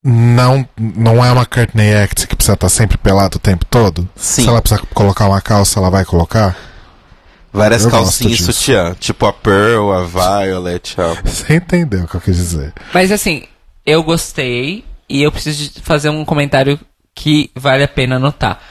[0.10, 4.08] não, não é uma Courtney Act que precisa estar sempre pelado o tempo todo.
[4.16, 4.44] Sim.
[4.44, 6.56] Se ela precisar colocar uma calça, ela vai colocar.
[7.52, 8.96] Várias Eu calcinhas e sutiã.
[8.98, 10.96] Tipo a Pearl, a Violet.
[11.00, 11.18] A...
[11.30, 12.74] Você entendeu o que eu quis dizer?
[12.94, 13.44] Mas assim,
[13.86, 16.80] eu gostei e eu preciso fazer um comentário
[17.14, 18.64] que vale a pena notar.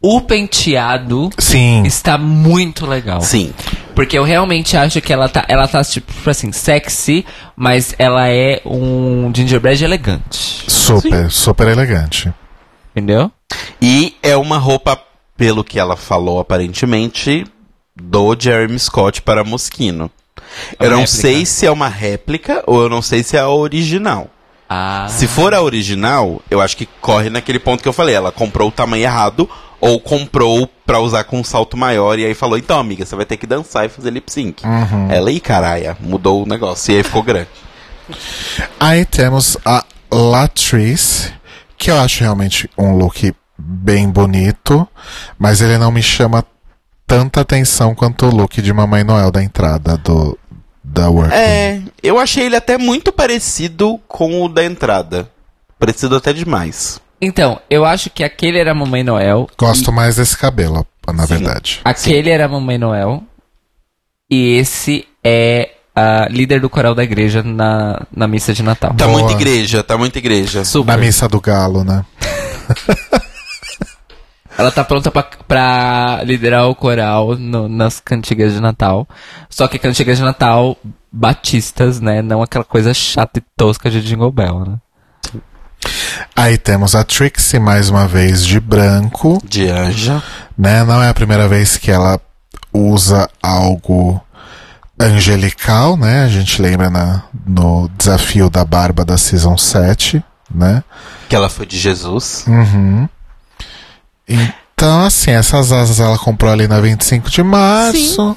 [0.00, 1.84] O penteado Sim.
[1.84, 3.20] está muito legal.
[3.20, 3.54] Sim.
[3.94, 7.24] Porque eu realmente acho que ela tá, ela tá tipo assim, sexy,
[7.56, 10.64] mas ela é um gingerbread elegante.
[10.68, 12.32] Super, super elegante.
[12.94, 13.30] Entendeu?
[13.80, 14.98] E é uma roupa,
[15.36, 17.44] pelo que ela falou aparentemente,
[17.94, 20.10] do Jeremy Scott para Moschino.
[20.78, 21.20] Eu não réplica.
[21.20, 24.28] sei se é uma réplica ou eu não sei se é a original.
[24.68, 25.06] Ah.
[25.08, 28.14] Se for a original, eu acho que corre naquele ponto que eu falei.
[28.14, 29.48] Ela comprou o tamanho errado
[29.82, 33.26] ou comprou pra usar com um salto maior e aí falou: então, amiga, você vai
[33.26, 34.62] ter que dançar e fazer lip sync.
[35.10, 37.48] Ela, ih, caralho, mudou o negócio e aí ficou grande.
[38.78, 41.32] Aí temos a Latrice,
[41.76, 44.86] que eu acho realmente um look bem bonito,
[45.36, 46.44] mas ele não me chama
[47.04, 50.38] tanta atenção quanto o look de Mamãe Noel da entrada do
[50.84, 51.34] da Work.
[51.34, 55.28] É, eu achei ele até muito parecido com o da entrada.
[55.78, 57.01] Parecido até demais.
[57.24, 59.48] Então, eu acho que aquele era a Mamãe Noel.
[59.56, 60.84] Gosto mais desse cabelo,
[61.14, 61.34] na Sim.
[61.36, 61.80] verdade.
[61.84, 63.22] Aquele era a Mamãe Noel.
[64.28, 68.92] E esse é a líder do coral da igreja na, na missa de Natal.
[68.94, 69.18] Tá Boa.
[69.20, 70.64] muita igreja, tá muita igreja.
[70.64, 70.90] Super.
[70.92, 72.04] Na missa do galo, né?
[74.58, 79.08] Ela tá pronta pra, pra liderar o coral no- nas cantigas de Natal.
[79.48, 80.76] Só que cantigas de Natal
[81.10, 82.20] batistas, né?
[82.20, 84.76] Não aquela coisa chata e tosca de Jingle Bell, né?
[86.34, 90.22] Aí temos a Trixie mais uma vez de branco, De anja.
[90.56, 90.84] né?
[90.84, 92.20] Não é a primeira vez que ela
[92.72, 94.20] usa algo
[94.98, 96.24] angelical, né?
[96.24, 100.22] A gente lembra na, no desafio da barba da Season 7,
[100.54, 100.82] né?
[101.28, 102.44] Que ela foi de Jesus.
[102.46, 103.08] Uhum.
[104.28, 108.36] Então, assim, essas asas ela comprou ali na 25 de março.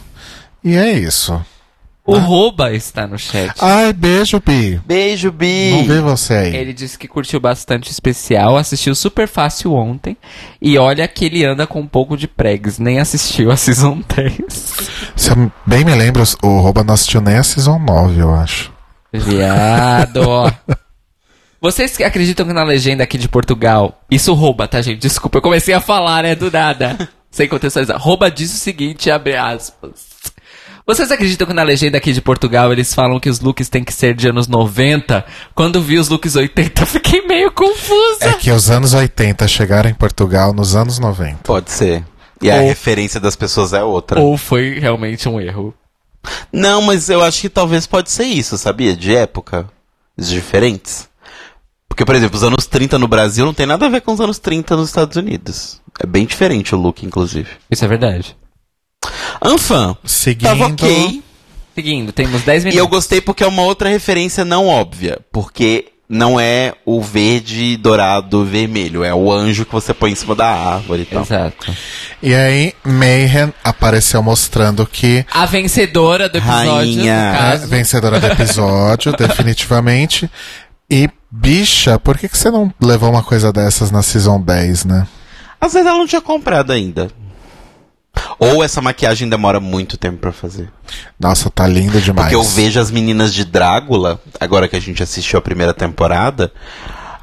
[0.64, 1.40] E é isso.
[2.08, 3.52] O Roba está no chat.
[3.60, 4.80] Ai, beijo, Bi.
[4.86, 5.72] Beijo, Bi.
[5.72, 6.56] Não vê você aí.
[6.56, 10.16] Ele disse que curtiu bastante o especial, assistiu super fácil ontem.
[10.62, 14.36] E olha que ele anda com um pouco de pregs, nem assistiu a Season 10.
[15.16, 18.72] Se eu bem me lembro, o Rouba não assistiu nem a Season 9, eu acho.
[19.12, 20.22] Viado.
[21.60, 25.00] Vocês que acreditam que na legenda aqui de Portugal, isso rouba, tá, gente?
[25.00, 27.10] Desculpa, eu comecei a falar, né, do nada.
[27.32, 28.00] Sem contextualizar.
[28.00, 30.15] Rouba diz o seguinte, abre aspas.
[30.88, 33.92] Vocês acreditam que na legenda aqui de Portugal eles falam que os looks têm que
[33.94, 35.26] ser de anos 90?
[35.56, 38.26] Quando vi os looks 80, eu fiquei meio confusa.
[38.26, 41.40] É que os anos 80 chegaram em Portugal nos anos 90.
[41.44, 42.04] Pode ser.
[42.40, 44.20] E a Ou- referência das pessoas é outra.
[44.20, 45.74] Ou foi realmente um erro?
[46.54, 48.96] Não, mas eu acho que talvez pode ser isso, sabia?
[48.96, 49.68] De época.
[50.16, 51.10] Diferentes.
[51.90, 54.20] Porque, por exemplo, os anos 30 no Brasil não tem nada a ver com os
[54.22, 55.82] anos 30 nos Estados Unidos.
[56.00, 57.50] É bem diferente o look, inclusive.
[57.72, 58.36] Isso é verdade.
[59.44, 60.50] Anfã, Seguindo.
[60.50, 61.24] tava ok.
[61.76, 62.90] Seguindo, temos 10 E eu minutos.
[62.92, 65.20] gostei porque é uma outra referência não óbvia.
[65.32, 69.04] Porque não é o verde, dourado, vermelho.
[69.04, 71.24] É o anjo que você põe em cima da árvore e tal.
[71.24, 71.74] Exato.
[72.24, 77.32] E aí, Mayhem apareceu mostrando que A vencedora do episódio, Rainha.
[77.34, 80.30] no é vencedora do episódio, definitivamente.
[80.90, 85.08] E, bicha, por que, que você não levou uma coisa dessas na Season 10, né?
[85.60, 87.10] Às vezes ela não tinha comprado ainda.
[88.40, 90.70] Ou essa maquiagem demora muito tempo pra fazer.
[91.20, 92.30] Nossa, tá linda demais.
[92.32, 96.52] Porque eu vejo as meninas de Drácula, agora que a gente assistiu a primeira temporada,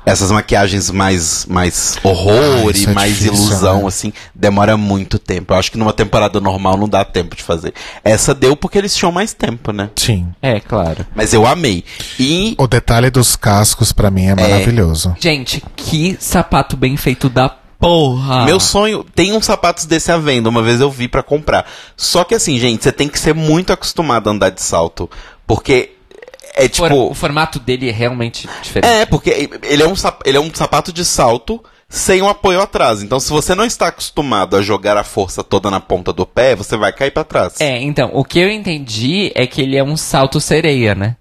[0.05, 3.87] essas maquiagens mais, mais horror Ah, e é mais difícil, ilusão, né?
[3.89, 5.53] assim, demora muito tempo.
[5.55, 7.73] Eu acho que numa temporada normal não dá tempo de fazer.
[8.03, 9.91] Essa deu porque eles tinham mais tempo, né?
[9.95, 10.27] Sim.
[10.43, 11.07] É, claro.
[11.15, 11.85] Mas eu amei.
[12.19, 15.15] E O detalhe dos cascos, pra mim, é maravilhoso.
[15.21, 17.49] Gente, que sapato bem feito da
[17.83, 18.45] porra.
[18.47, 21.67] Meu sonho, tem uns sapatos desse à venda, uma vez eu vi pra comprar.
[21.97, 25.11] Só que assim, gente, você tem que ser muito acostumado a andar de salto,
[25.47, 25.91] porque
[26.55, 28.91] é tipo, For- o formato dele é realmente diferente.
[28.91, 29.95] é, porque ele é um
[30.25, 33.03] ele é um sapato de salto sem um apoio atrás.
[33.03, 36.55] Então, se você não está acostumado a jogar a força toda na ponta do pé,
[36.57, 37.61] você vai cair pra trás.
[37.61, 41.17] É, então, o que eu entendi é que ele é um salto sereia, né?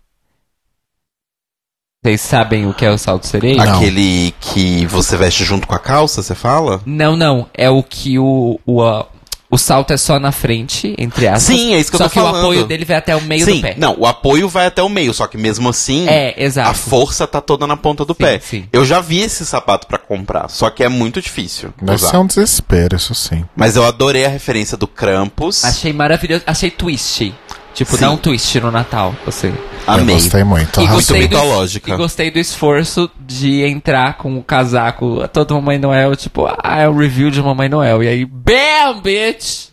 [2.03, 3.63] Vocês sabem o que é o salto sereia?
[3.63, 3.75] Não.
[3.75, 6.81] Aquele que você veste junto com a calça, você fala?
[6.83, 7.47] Não, não.
[7.53, 8.59] É o que o.
[8.65, 9.05] O, a-
[9.51, 11.43] o salto é só na frente, entre aspas.
[11.43, 13.43] Sim, é isso que eu só tô que o apoio dele vai até o meio
[13.43, 13.75] Sim, do pé.
[13.77, 16.69] não, o apoio vai até o meio, só que mesmo assim, É, exato.
[16.69, 18.39] a força tá toda na ponta do Sim, pé.
[18.39, 18.63] sim.
[18.71, 21.73] Eu já vi esse sapato pra comprar, só que é muito difícil.
[21.81, 22.11] Deve usar.
[22.11, 23.43] ser um desespero, isso sim.
[23.53, 25.65] Mas eu adorei a referência do Krampus.
[25.65, 26.43] Achei maravilhoso.
[26.47, 27.33] Achei twist.
[27.73, 28.01] Tipo, Sim.
[28.01, 29.53] dá um twist no Natal, assim.
[29.87, 30.15] Amei.
[30.15, 30.81] Eu gostei muito.
[30.81, 31.93] E gostei, do, mitológica.
[31.93, 36.87] e gostei do esforço de entrar com o casaco todo Mamãe Noel, tipo, ah, é
[36.87, 38.03] o review de Mamãe Noel.
[38.03, 39.69] E aí, BAM, bitch!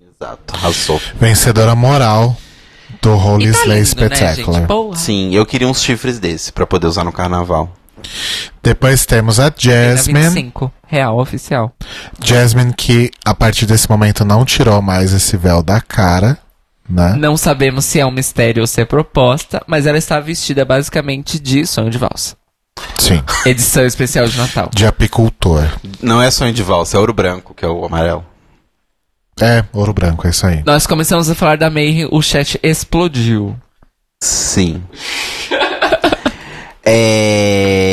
[0.00, 1.00] Exato, arrasou.
[1.20, 2.36] Vencedora moral
[3.02, 4.66] do Holy tá Slay né, Spectacular.
[4.66, 4.96] Porra.
[4.96, 7.70] Sim, eu queria uns chifres desse pra poder usar no carnaval.
[8.62, 10.28] Depois temos a Jasmine.
[10.28, 11.72] 25, real, oficial.
[12.22, 16.38] Jasmine que a partir desse momento não tirou mais esse véu da cara,
[16.88, 17.14] né?
[17.16, 21.38] Não sabemos se é um mistério ou se é proposta, mas ela está vestida basicamente
[21.38, 22.36] de sonho de valsa.
[22.98, 23.22] Sim.
[23.44, 24.70] Edição especial de Natal.
[24.74, 25.64] De apicultor.
[26.02, 28.24] Não é sonho de valsa, é ouro branco, que é o amarelo.
[29.40, 30.62] É, ouro branco, é isso aí.
[30.64, 33.54] Nós começamos a falar da Mayhem, o chat explodiu.
[34.22, 34.82] Sim.
[36.84, 37.86] é...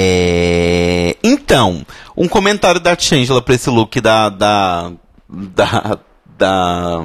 [1.23, 4.29] Então, um comentário da Changela pra esse look da.
[4.29, 4.91] da.
[5.29, 5.99] da.
[6.37, 7.03] da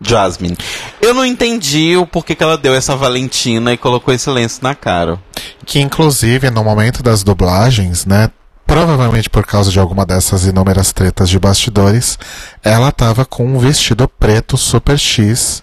[0.00, 0.56] Jasmine.
[1.00, 4.74] Eu não entendi o porquê que ela deu essa Valentina e colocou esse lenço na
[4.74, 5.18] cara.
[5.66, 8.30] Que inclusive no momento das dublagens, né?
[8.66, 12.18] Provavelmente por causa de alguma dessas inúmeras tretas de bastidores,
[12.62, 15.62] ela tava com um vestido preto super X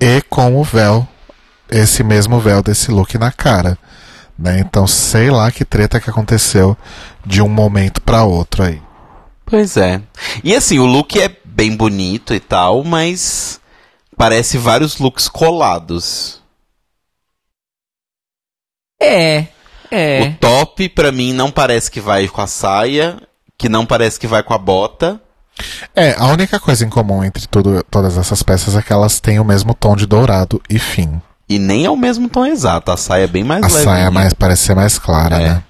[0.00, 1.06] e com o véu,
[1.68, 3.76] esse mesmo véu desse look na cara.
[4.38, 4.60] Né?
[4.60, 6.76] Então sei lá que treta que aconteceu
[7.26, 8.80] de um momento pra outro aí.
[9.44, 10.00] Pois é.
[10.44, 13.57] E assim, o look é bem bonito e tal, mas
[14.18, 16.42] parece vários looks colados.
[19.00, 19.46] É,
[19.90, 20.22] é.
[20.22, 23.16] O top, pra mim, não parece que vai com a saia,
[23.56, 25.20] que não parece que vai com a bota.
[25.94, 29.40] É, a única coisa em comum entre tudo, todas essas peças é que elas têm
[29.40, 31.20] o mesmo tom de dourado e fim.
[31.48, 33.84] E nem é o mesmo tom exato, a saia é bem mais A levinha.
[33.84, 35.48] saia mais, parece ser mais clara, É.
[35.48, 35.62] né?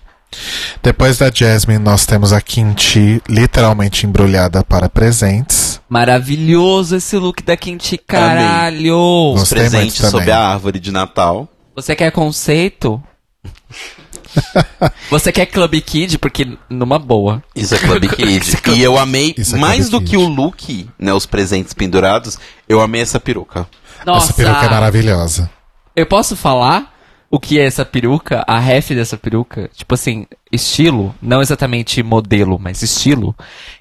[0.82, 5.67] Depois da Jasmine, nós temos a Kimchi literalmente embrulhada para presentes.
[5.88, 9.32] Maravilhoso esse look da Kinti, caralho!
[9.34, 10.34] Os Gostei presentes muito sob também.
[10.34, 11.48] a árvore de Natal.
[11.74, 13.02] Você quer conceito?
[15.10, 16.18] Você quer Club Kid?
[16.18, 17.42] Porque numa boa.
[17.54, 18.58] Isso é Club Kid.
[18.76, 20.10] e eu amei, Isso é mais Club do Kid.
[20.10, 22.38] que o look, né, os presentes pendurados,
[22.68, 23.66] eu amei essa peruca.
[24.04, 25.50] Nossa, Essa peruca é maravilhosa.
[25.96, 26.94] eu posso falar
[27.30, 28.44] o que é essa peruca?
[28.46, 29.70] A ref dessa peruca?
[29.74, 33.34] Tipo assim, estilo, não exatamente modelo, mas estilo.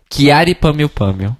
[0.09, 1.35] Kiari Pamil Pamil.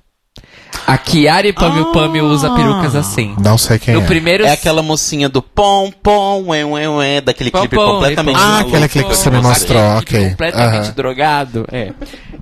[0.86, 3.36] A Kiari Pamil Pamil usa perucas assim.
[3.40, 4.06] Não sei quem No é.
[4.06, 8.38] primeiro É aquela mocinha do pom, pom, ué, ué, ué, daquele Pom, clipe pom, completamente
[8.38, 8.42] e.
[8.42, 10.30] Ah, aquele clipe que você me mostrou, ok.
[10.30, 10.94] Completamente Aham.
[10.96, 11.66] drogado.
[11.72, 11.92] É.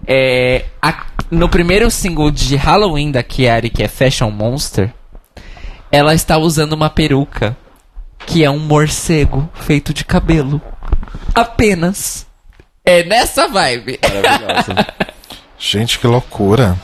[0.07, 4.94] É, a- no primeiro single de Halloween da Kiari, que é Fashion Monster,
[5.91, 7.57] ela está usando uma peruca
[8.28, 10.62] que é um morcego feito de cabelo.
[11.34, 12.26] Apenas.
[12.86, 13.99] É nessa vibe.
[14.03, 14.88] Maravilhosa.
[15.57, 16.78] Gente, que loucura.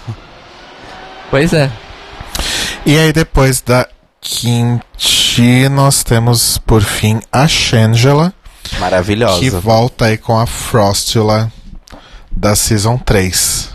[1.32, 1.72] Pois é.
[2.86, 3.88] E aí, depois da
[4.20, 8.34] Kimchi, nós temos, por fim, a Shangela,
[8.64, 9.60] que Maravilhosa.
[9.60, 11.52] volta aí com a Frostula
[12.30, 13.72] da Season 3.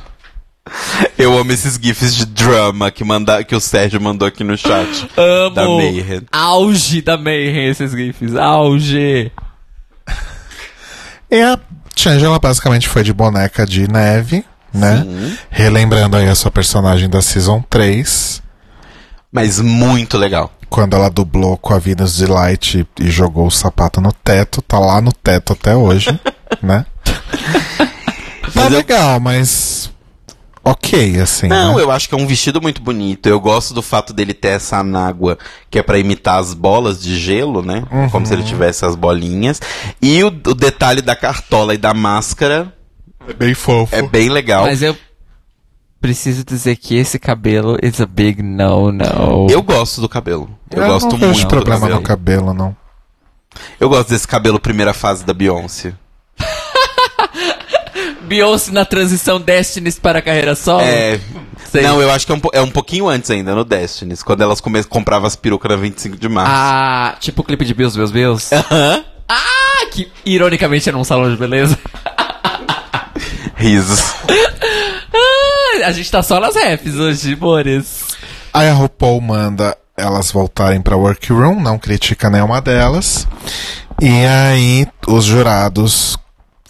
[1.16, 5.08] Eu amo esses gifs de drama que, manda, que o Sérgio mandou aqui no chat.
[5.16, 5.54] Amo.
[5.54, 6.22] Da Mayhem.
[6.32, 8.36] Auge da Mayhem esses gifs.
[8.36, 9.32] Auge.
[11.30, 11.58] E a
[11.96, 14.44] Shangela basicamente foi de boneca de neve,
[14.76, 15.02] né?
[15.02, 15.38] Sim.
[15.50, 18.42] Relembrando aí a sua personagem da Season 3,
[19.32, 20.50] Mas muito legal.
[20.70, 24.78] quando ela dublou com a Venus de Light e jogou o sapato no teto, tá
[24.78, 26.18] lá no teto até hoje,
[26.62, 26.84] né?
[28.54, 29.90] Tá legal, mas
[30.64, 31.46] ok, assim.
[31.46, 31.82] Não, né?
[31.82, 33.28] eu acho que é um vestido muito bonito.
[33.28, 35.38] Eu gosto do fato dele ter essa anágua
[35.70, 37.84] que é pra imitar as bolas de gelo, né?
[38.10, 39.60] Como se ele tivesse as bolinhas.
[40.00, 42.72] E o, o detalhe da cartola e da máscara
[43.28, 43.94] É bem fofo.
[43.94, 44.64] é bem legal.
[44.64, 44.96] Mas eu
[46.00, 49.46] preciso dizer que esse cabelo is a big no no.
[49.50, 50.48] Eu gosto do cabelo.
[50.70, 52.00] Eu, Eu gosto não muito do problema cabelo.
[52.00, 52.76] no cabelo, não.
[53.80, 55.94] Eu gosto desse cabelo primeira fase da Beyoncé.
[58.22, 60.82] Beyoncé na transição Destinies para a carreira solo?
[60.82, 61.20] É.
[61.70, 61.82] Sei.
[61.82, 64.60] Não, eu acho que é um, é um pouquinho antes ainda, no Destinies, quando elas
[64.60, 66.52] come- compravam as perucas na 25 de março.
[66.54, 68.54] Ah, tipo o clipe de Bills, Bills, Bills?
[68.54, 69.04] Aham.
[69.28, 71.78] ah, que ironicamente era um salão de beleza.
[73.56, 74.14] Risos.
[75.82, 78.04] Ah, a gente tá só nas refs hoje, Boris.
[78.52, 83.26] Aí a RuPaul manda elas voltarem pra workroom, não critica nenhuma delas.
[84.00, 86.16] E aí os jurados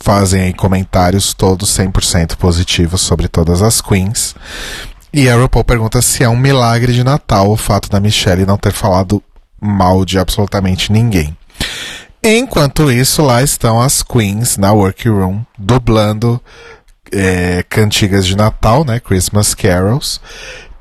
[0.00, 4.36] fazem aí comentários todos 100% positivos sobre todas as queens.
[5.12, 8.56] E a RuPaul pergunta se é um milagre de Natal o fato da Michelle não
[8.56, 9.22] ter falado
[9.60, 11.36] mal de absolutamente ninguém.
[12.28, 16.42] Enquanto isso, lá estão as queens na workroom dublando
[17.12, 18.98] é, cantigas de Natal, né?
[18.98, 20.20] Christmas carols.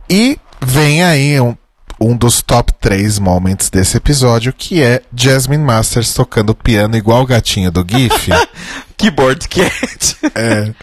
[0.09, 1.55] E vem aí um,
[2.01, 7.27] um dos top 3 moments desse episódio, que é Jasmine Masters tocando piano igual o
[7.27, 8.31] gatinho do GIF.
[8.97, 10.17] Keyboard Cat.
[10.33, 10.73] é.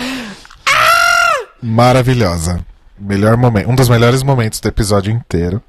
[1.61, 2.65] Maravilhosa.
[2.97, 5.61] Melhor momento, um dos melhores momentos do episódio inteiro.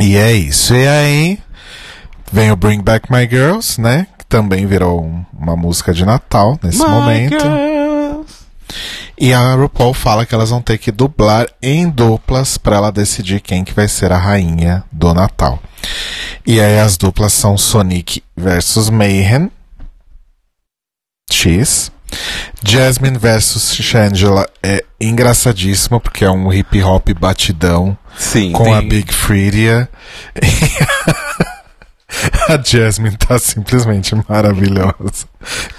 [0.00, 0.74] E é isso.
[0.74, 1.38] E aí
[2.32, 4.06] vem o Bring Back My Girls, né?
[4.18, 7.38] Que também virou um- uma música de Natal nesse momento.
[7.40, 8.42] girls.
[9.18, 13.40] E a RuPaul fala que elas vão ter que dublar em duplas pra ela decidir
[13.40, 15.62] quem que vai ser a rainha do Natal.
[16.46, 19.50] E aí as duplas são Sonic versus Mayhem,
[21.30, 21.92] X.
[22.64, 28.52] Jasmine versus Shangela é engraçadíssimo, porque é um hip hop batidão Sim.
[28.52, 28.88] com a Sim.
[28.88, 29.88] Big Freedia.
[32.48, 35.26] a Jasmine tá simplesmente maravilhosa.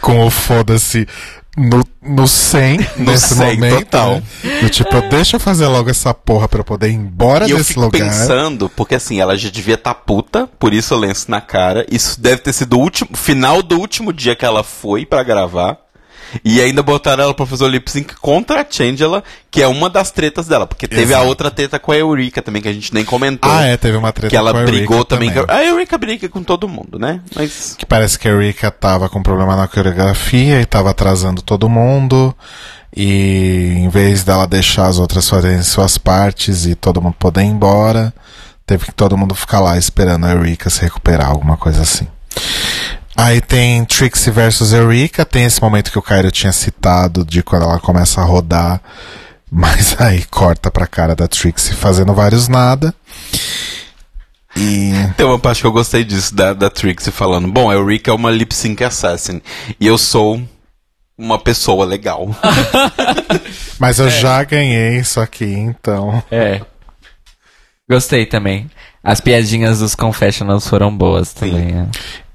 [0.02, 1.08] Com o foda-se
[1.56, 3.80] no, no 100 No nesse 100 momento.
[3.86, 4.16] total.
[4.44, 4.60] né?
[4.62, 7.58] Do tipo, deixa eu fazer logo essa porra pra eu poder ir embora E eu
[7.58, 8.00] desse fico lugar.
[8.02, 11.86] pensando, porque assim, ela já devia estar puta, por isso o lenço na cara.
[11.92, 15.78] Isso deve ter sido o último, final do último dia que ela foi pra gravar.
[16.44, 19.90] E ainda botaram ela pra fazer o lip sync contra a Changela, que é uma
[19.90, 20.66] das tretas dela.
[20.66, 21.28] Porque teve a Exato.
[21.28, 23.52] outra treta com a Eureka também, que a gente nem comentou.
[23.52, 25.30] Ah, é, teve uma treta Que ela com a Eureka brigou também.
[25.32, 25.46] também.
[25.48, 27.20] a- A Eureka briga com todo mundo, né?
[27.36, 27.76] Mas.
[27.78, 32.36] Que parece que a Erika tava com problema na coreografia e tava atrasando todo mundo.
[32.96, 37.46] E em vez dela deixar as outras fazerem suas partes e todo mundo poder ir
[37.48, 38.14] embora,
[38.68, 42.08] teve que todo mundo ficar lá esperando a Erika se recuperar, alguma coisa assim.
[43.16, 47.64] Aí tem Trixie versus Erika, tem esse momento que o Cairo tinha citado de quando
[47.64, 48.82] ela começa a rodar,
[49.52, 52.94] mas aí corta pra cara da Trixie fazendo vários nada.
[54.56, 58.12] E Tem uma parte que eu gostei disso, da, da Trixie falando: Bom, a Eureka
[58.12, 59.42] é uma lip sync assassin.
[59.80, 60.42] E eu sou
[61.18, 62.28] uma pessoa legal.
[63.80, 66.24] Mas eu já ganhei isso aqui, então.
[66.30, 66.62] É.
[67.90, 68.70] Gostei também.
[69.04, 71.76] As piadinhas dos confessionals foram boas também.
[71.80, 71.88] é.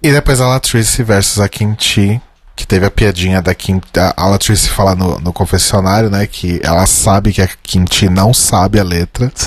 [0.03, 2.21] E depois a Latrice versus a Kim Chi,
[2.55, 3.81] que teve a piadinha da Kim.
[4.17, 6.27] A Latrice fala no, no confessionário, né?
[6.27, 9.33] Que ela sabe que a Kim Chi não sabe a letra.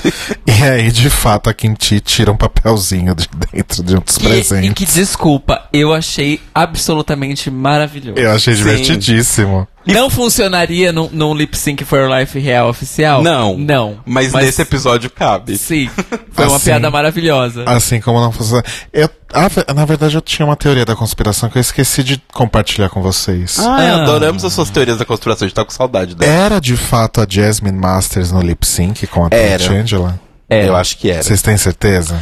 [0.46, 4.18] E aí, de fato, a Kim Chi tira um papelzinho de dentro de um dos
[4.18, 4.74] E, e presentes.
[4.74, 8.20] que desculpa, eu achei absolutamente maravilhoso.
[8.20, 8.64] Eu achei Sim.
[8.64, 9.68] divertidíssimo.
[9.86, 13.24] Não funcionaria num, num lip sync for life real oficial?
[13.24, 13.58] Não.
[13.58, 14.00] Não.
[14.06, 15.58] Mas, nesse episódio cabe.
[15.58, 15.90] Sim.
[16.32, 17.64] Foi uma Assim, piada maravilhosa.
[17.66, 18.54] Assim como não fosse.
[18.94, 22.90] Eu, a na verdade, eu tinha uma teoria da conspiração que eu esqueci de compartilhar
[22.90, 23.58] com vocês.
[23.60, 24.02] Ah, Ah.
[24.04, 26.32] adoramos as suas teorias da conspiração, a gente tá com saudade dela.
[26.32, 29.72] Era de fato a Jasmine Masters no lip sync com a Era.
[29.72, 30.20] Angela?
[30.50, 31.24] É, Eu acho que era.
[31.24, 32.20] Vocês têm certeza?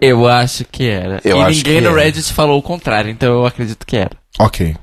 [0.00, 1.20] eu acho que era.
[1.24, 2.02] Eu e acho ninguém que no era.
[2.04, 4.10] Reddit falou o contrário, então eu acredito que era.
[4.38, 4.74] Ok.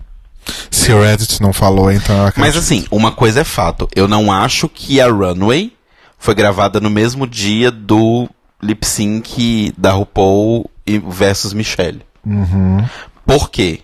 [0.71, 2.31] Se o Reddit não falou, então.
[2.35, 3.87] Mas assim, uma coisa é fato.
[3.95, 5.71] Eu não acho que a Runway
[6.17, 8.29] foi gravada no mesmo dia do
[8.61, 12.01] lip sync da RuPaul e- versus Michelle.
[12.25, 12.85] Uhum.
[13.25, 13.79] Por quê?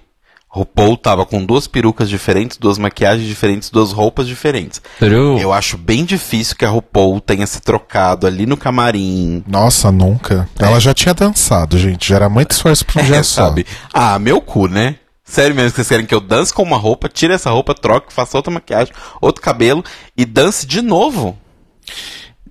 [0.52, 4.82] RuPaul tava com duas perucas diferentes, duas maquiagens diferentes, duas roupas diferentes.
[4.98, 5.40] True.
[5.40, 9.44] Eu acho bem difícil que a RuPaul tenha se trocado ali no camarim.
[9.48, 10.50] Nossa, nunca.
[10.58, 12.10] Ela já tinha dançado, gente.
[12.10, 13.46] Já era muito esforço pra um dia É, só.
[13.48, 13.66] sabe?
[13.94, 14.96] Ah, meu cu, né?
[15.30, 18.36] Sério mesmo vocês querem que eu dance com uma roupa, tire essa roupa, troque, faça
[18.36, 18.92] outra maquiagem,
[19.22, 19.86] outro cabelo
[20.18, 21.38] e dance de novo?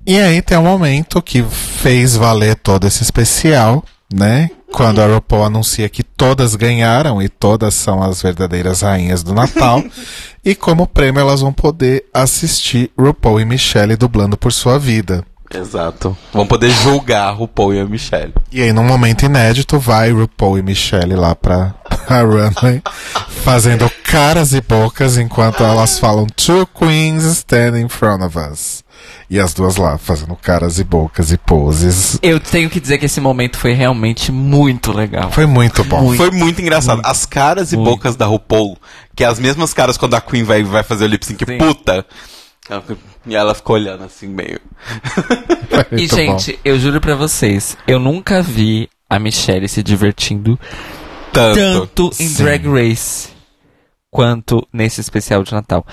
[0.06, 3.84] E aí tem um momento que fez valer todo esse especial,
[4.14, 4.48] né?
[4.72, 9.82] Quando a RuPaul anuncia que todas ganharam e todas são as verdadeiras rainhas do Natal.
[10.44, 15.24] e como prêmio elas vão poder assistir RuPaul e Michelle dublando por sua vida.
[15.55, 16.16] Exato.
[16.33, 18.35] Vão poder julgar a RuPaul e a Michelle.
[18.53, 21.75] E aí, num momento inédito, vai RuPaul e Michelle lá pra,
[22.07, 22.83] pra runway,
[23.45, 28.85] fazendo caras e bocas enquanto elas falam Two queens stand in front of us.
[29.31, 32.19] E as duas lá, fazendo caras e bocas e poses.
[32.23, 35.31] Eu tenho que dizer que esse momento foi realmente muito legal.
[35.31, 36.15] Foi muito bom.
[36.16, 37.03] Foi muito engraçado.
[37.05, 37.91] As caras e Muito.
[37.91, 38.77] bocas da RuPaul,
[39.15, 41.59] que é as mesmas caras quando a Queen vai, vai fazer o lip sync, Sim.
[41.59, 42.05] puta.
[43.27, 44.61] E ela ficou olhando assim, meio.
[45.93, 46.16] E, muito bom.
[46.16, 50.59] gente, eu juro pra vocês, eu nunca vi a Michelle se divertindo
[51.32, 51.57] Tanto.
[51.57, 52.43] tanto em Sim.
[52.43, 53.28] Drag Race
[54.11, 55.86] quanto nesse especial de Natal.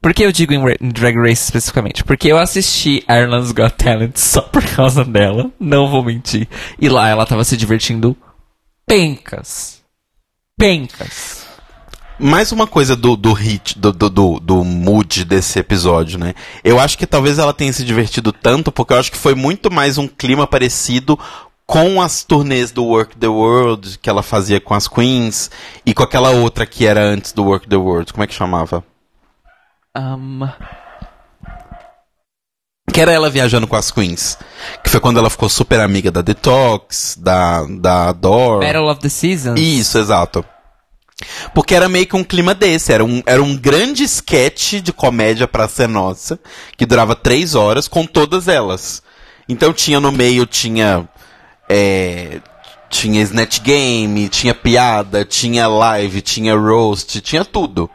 [0.00, 2.04] Por que eu digo em, em Drag Race especificamente?
[2.04, 6.48] Porque eu assisti Ireland's Got Talent só por causa dela, não vou mentir.
[6.78, 8.16] E lá ela tava se divertindo
[8.86, 9.80] pencas.
[10.58, 11.41] Pencas.
[12.18, 16.34] Mais uma coisa do, do hit, do, do, do, do mood desse episódio, né?
[16.62, 19.70] Eu acho que talvez ela tenha se divertido tanto, porque eu acho que foi muito
[19.70, 21.18] mais um clima parecido
[21.66, 25.50] com as turnês do Work the World que ela fazia com as Queens
[25.86, 28.12] e com aquela outra que era antes do Work the World.
[28.12, 28.84] Como é que chamava?
[29.96, 30.48] Um,
[32.92, 34.38] Que era ela viajando com as Queens.
[34.84, 38.60] Que foi quando ela ficou super amiga da Detox, da, da Dor.
[38.60, 39.58] Battle of the Seasons.
[39.58, 40.44] Isso, exato.
[41.54, 45.46] Porque era meio que um clima desse, era um, era um grande sketch de comédia
[45.46, 46.38] pra ser nossa,
[46.76, 49.02] que durava três horas com todas elas.
[49.48, 51.08] Então tinha no meio, tinha.
[51.68, 52.40] é,
[52.88, 57.88] tinha Snatch Game, tinha piada, tinha live, tinha roast, tinha tudo.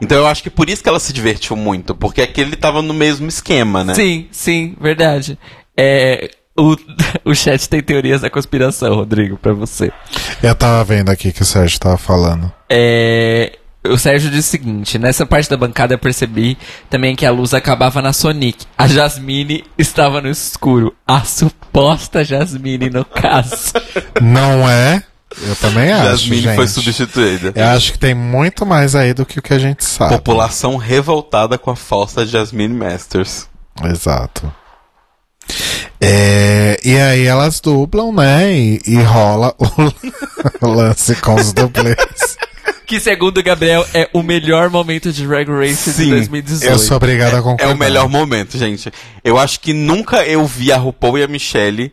[0.00, 2.92] Então eu acho que por isso que ela se divertiu muito, porque aquele tava no
[2.92, 3.94] mesmo esquema, né?
[3.94, 5.38] Sim, sim, verdade.
[5.76, 6.76] É, o,
[7.24, 9.92] o chat tem teorias da conspiração, Rodrigo, pra você.
[10.42, 12.52] Eu tava vendo aqui que o Sérgio tava falando.
[12.70, 16.56] É, o Sérgio disse o seguinte: nessa parte da bancada eu percebi
[16.88, 18.66] também que a luz acabava na Sonic.
[18.78, 20.94] A Jasmine estava no escuro.
[21.06, 23.72] A suposta Jasmine, no caso.
[24.20, 25.02] Não é?
[25.42, 26.10] Eu também acho.
[26.10, 26.56] Jasmine gente.
[26.56, 27.52] foi substituída.
[27.54, 30.14] Eu acho que tem muito mais aí do que o que a gente sabe.
[30.14, 33.48] População revoltada com a falsa Jasmine Masters.
[33.84, 34.52] Exato.
[36.00, 38.52] É, e aí elas dublam, né?
[38.52, 39.54] E, e rola
[40.60, 42.36] o lance com os dublês.
[42.90, 46.72] Que, segundo o Gabriel, é o melhor momento de Drag Race de Sim, 2018.
[46.72, 47.72] Eu sou obrigado a É concordar.
[47.72, 48.90] o melhor momento, gente.
[49.22, 51.92] Eu acho que nunca eu vi a RuPaul e a Michelle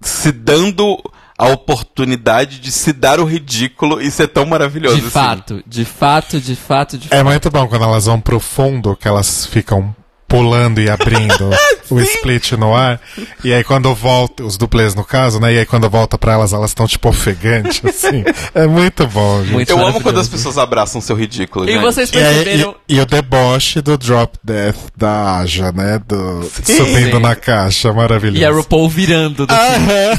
[0.00, 0.96] se dando
[1.36, 5.10] a oportunidade de se dar o ridículo e ser tão maravilhoso De assim.
[5.10, 7.24] fato, de fato, de fato, de É fato.
[7.26, 9.92] muito bom quando elas vão pro fundo, que elas ficam
[10.30, 11.50] pulando e abrindo
[11.90, 13.00] o split no ar.
[13.44, 15.52] E aí quando volta, os duplês no caso, né?
[15.52, 18.24] E aí quando volta pra elas, elas estão tipo ofegantes, assim.
[18.54, 19.52] É muito bom, gente.
[19.52, 21.82] Muito Eu amo quando as pessoas abraçam seu ridículo, E gente.
[21.82, 22.74] vocês E, aí- perceberam.
[22.88, 26.00] e- e o deboche do drop death da Aja, né?
[26.06, 26.76] Do, Sim.
[26.76, 27.22] subindo Sim.
[27.22, 28.40] na caixa, maravilhoso.
[28.40, 29.54] E a RuPaul virando do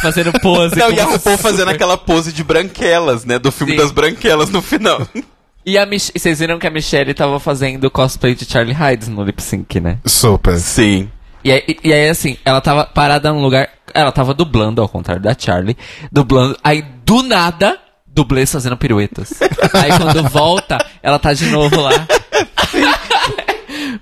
[0.02, 0.76] fazendo pose.
[0.78, 3.40] Não, e a RuPaul fazendo aquela pose de branquelas, né?
[3.40, 3.78] Do filme Sim.
[3.80, 5.08] das branquelas no final.
[5.66, 9.24] E a Mich- vocês viram que a Michelle tava fazendo cosplay de Charlie Hydes no
[9.24, 9.98] lip sync, né?
[10.06, 10.58] Super.
[10.58, 11.10] Sim.
[11.44, 13.70] E aí, e aí, assim, ela tava parada num lugar.
[13.94, 15.78] Ela tava dublando, ao contrário da Charlie.
[16.12, 16.58] Dublando.
[16.64, 17.78] Aí, do nada,
[18.08, 19.34] dublês fazendo piruetas.
[19.74, 21.92] aí, quando volta, ela tá de novo lá.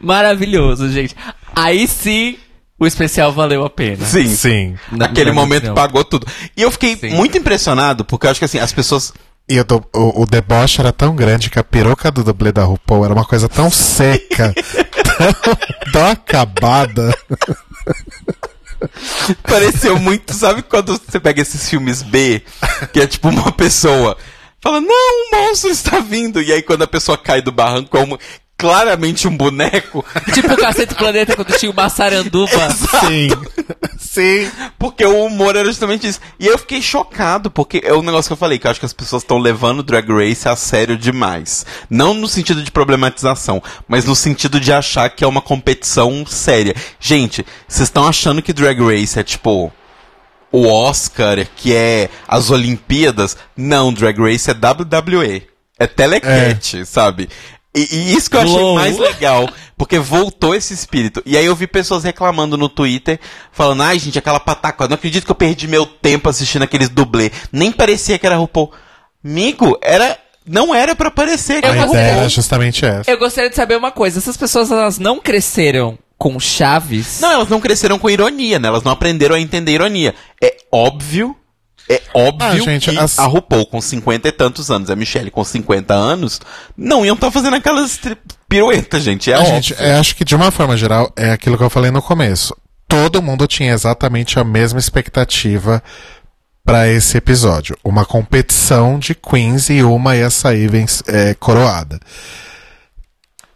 [0.01, 1.15] Maravilhoso, gente.
[1.55, 2.37] Aí sim,
[2.79, 4.05] o especial valeu a pena.
[4.05, 4.27] Sim.
[4.27, 4.75] Sim.
[4.91, 6.25] Na- Aquele na minha momento pagou tudo.
[6.55, 7.11] E eu fiquei Sim.
[7.15, 9.13] muito impressionado, porque eu acho que assim, as pessoas.
[9.49, 12.63] E eu tô- o, o deboche era tão grande que a peruca do dublê da
[12.63, 14.53] RuPaul era uma coisa tão seca,
[15.17, 17.11] tão, tão acabada.
[19.43, 20.33] Pareceu muito.
[20.33, 22.41] Sabe quando você pega esses filmes B,
[22.93, 24.17] que é tipo uma pessoa.
[24.61, 26.41] Fala, não, um monstro está vindo.
[26.41, 28.19] E aí quando a pessoa cai do barranco, é uma-
[28.59, 30.05] claramente um boneco.
[30.33, 32.69] Tipo o Cacete Planeta quando tinha uma saranduba.
[33.07, 33.29] Sim.
[33.97, 34.51] Sim.
[34.77, 36.19] Porque o humor era justamente isso.
[36.37, 38.85] E eu fiquei chocado, porque é o negócio que eu falei, que eu acho que
[38.85, 41.65] as pessoas estão levando o Drag Race a sério demais.
[41.89, 46.75] Não no sentido de problematização, mas no sentido de achar que é uma competição séria.
[46.99, 49.71] Gente, vocês estão achando que Drag Race é tipo
[50.51, 53.37] o Oscar, que é as Olimpíadas?
[53.55, 55.47] Não, Drag Race é WWE.
[55.79, 57.29] É telecat, sabe?
[57.75, 58.75] E, e isso que eu achei Uou.
[58.75, 59.47] mais legal,
[59.77, 61.21] porque voltou esse espírito.
[61.25, 63.19] E aí eu vi pessoas reclamando no Twitter,
[63.51, 67.31] falando, ai gente, aquela pataca, não acredito que eu perdi meu tempo assistindo aqueles dublê.
[67.51, 68.71] Nem parecia que era RuPaul.
[69.23, 70.17] Migo, era.
[70.45, 71.97] Não era pra parecer que Eu era RuPaul.
[71.97, 73.11] era justamente essa.
[73.11, 74.17] Eu gostaria de saber uma coisa.
[74.17, 77.19] Essas pessoas, elas não cresceram com Chaves?
[77.21, 78.67] Não, elas não cresceram com ironia, né?
[78.67, 80.15] Elas não aprenderam a entender ironia.
[80.43, 81.35] É óbvio.
[81.91, 85.31] É óbvio Ah, gente, que as- a RuPaul com 50 e tantos anos, a Michelle
[85.31, 86.39] com 50 anos,
[86.77, 87.99] não iam estar fazendo aquelas
[88.47, 89.31] piruetas, gente.
[89.31, 89.53] É A óbvio.
[89.55, 92.55] gente, eu acho que de uma forma geral é aquilo que eu falei no começo.
[92.87, 95.81] Todo mundo tinha exatamente a mesma expectativa
[96.63, 97.75] pra esse episódio.
[97.83, 100.69] Uma competição de queens e uma ia sair
[101.07, 101.99] é, coroada.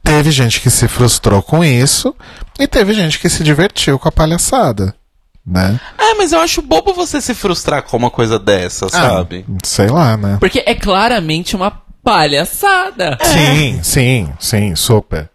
[0.03, 2.15] Teve gente que se frustrou com isso
[2.60, 4.93] e teve gente que se divertiu com a palhaçada,
[5.45, 5.80] né?
[5.98, 9.45] Ah, mas eu acho bobo você se frustrar com uma coisa dessa, sabe?
[9.49, 10.38] Ah, sei lá, né?
[10.40, 13.18] Porque é claramente uma palhaçada.
[13.24, 15.30] Sim, sim, sim, super.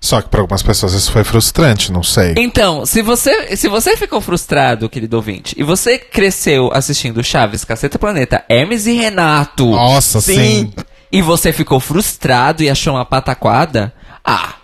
[0.00, 2.34] Só que para algumas pessoas isso foi frustrante, não sei.
[2.36, 7.98] Então, se você, se você ficou frustrado, querido ouvinte, e você cresceu assistindo Chaves, Caceta
[7.98, 10.70] Planeta, Hermes e Renato, Nossa, sim.
[11.10, 14.56] e você ficou frustrado e achou uma pataquada, ah,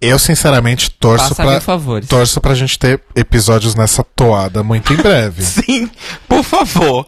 [0.00, 2.08] Eu, sinceramente, torço favores.
[2.08, 5.42] torço pra gente ter episódios nessa toada muito em breve.
[5.44, 5.90] Sim,
[6.28, 7.06] por favor.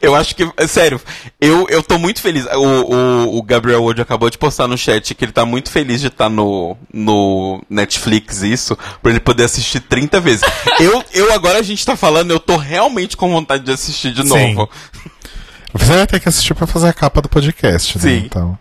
[0.00, 1.00] Eu acho que, sério,
[1.40, 2.46] eu, eu tô muito feliz.
[2.46, 6.00] O, o, o Gabriel Wood acabou de postar no chat que ele tá muito feliz
[6.00, 10.42] de estar no, no Netflix, isso, pra ele poder assistir 30 vezes.
[10.80, 14.22] eu, eu agora a gente tá falando, eu tô realmente com vontade de assistir de
[14.22, 14.54] Sim.
[14.54, 14.68] novo.
[15.74, 18.02] Você vai ter que assistir pra fazer a capa do podcast, né?
[18.02, 18.22] Sim.
[18.24, 18.58] Então.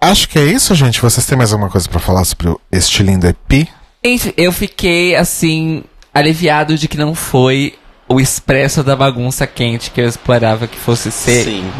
[0.00, 1.00] Acho que é isso, gente.
[1.00, 3.68] Vocês têm mais alguma coisa pra falar sobre o- este lindo EP?
[4.02, 7.74] enfim, eu fiquei, assim, aliviado de que não foi
[8.08, 11.70] o expresso da bagunça quente que eu esperava que fosse ser Sim.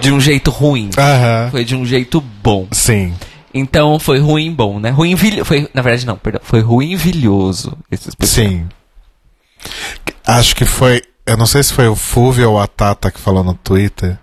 [0.00, 0.90] de um jeito ruim.
[0.98, 1.48] Aham.
[1.52, 2.66] Foi de um jeito bom.
[2.72, 3.14] Sim.
[3.54, 4.90] Então foi ruim bom, né?
[4.90, 6.40] Ruim foi Na verdade, não, perdão.
[6.44, 8.48] Foi ruim vilhoso esse especial.
[8.48, 8.68] Sim.
[10.26, 11.02] Acho que foi.
[11.26, 14.18] Eu não sei se foi o Fulvio ou a Tata que falou no Twitter.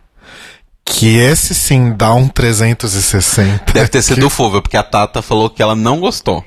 [0.89, 3.72] Que esse sim dá um 360.
[3.73, 6.43] Deve ter sido o Fúvio, porque a Tata falou que ela não gostou.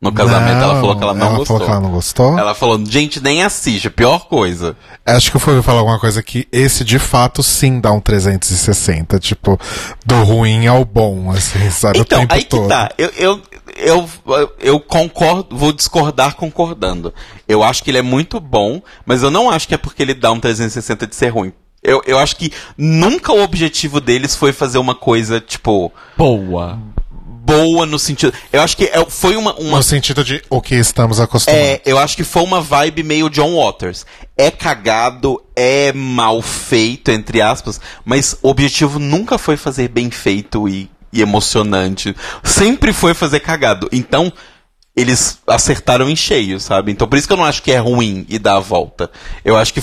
[0.00, 0.62] no casamento.
[0.62, 1.56] ela falou que ela não ela gostou.
[1.56, 2.38] falou que ela não gostou.
[2.38, 4.76] Ela falou, gente, nem assiste, pior coisa.
[5.06, 9.18] Acho que eu fui falar alguma coisa que esse de fato sim dá um 360,
[9.20, 9.58] tipo,
[10.04, 12.00] do ruim ao bom, assim, sabe?
[12.00, 12.68] Então, o tempo aí que todo.
[12.68, 12.90] tá.
[12.98, 13.42] Eu, eu,
[13.76, 14.08] eu,
[14.60, 17.14] eu concordo, vou discordar concordando.
[17.48, 20.14] Eu acho que ele é muito bom, mas eu não acho que é porque ele
[20.14, 21.52] dá um 360 de ser ruim.
[21.86, 26.78] Eu, eu acho que nunca o objetivo deles foi fazer uma coisa, tipo, Boa.
[27.24, 28.32] boa no sentido.
[28.52, 29.54] Eu acho que é- foi uma.
[29.54, 31.64] uma No sentido de o que estamos acostumados.
[31.64, 34.04] é, eu acho que foi uma vibe meio John Waters.
[34.36, 40.68] É cagado, é mal feito, entre aspas, mas o objetivo nunca foi fazer bem feito
[40.68, 42.14] e, e emocionante.
[42.42, 43.88] Sempre foi fazer cagado.
[43.92, 44.32] Então,
[44.96, 46.90] eles acertaram em cheio, sabe?
[46.90, 49.10] Então, por isso que eu não acho que é ruim e dar a volta.
[49.44, 49.82] Eu acho que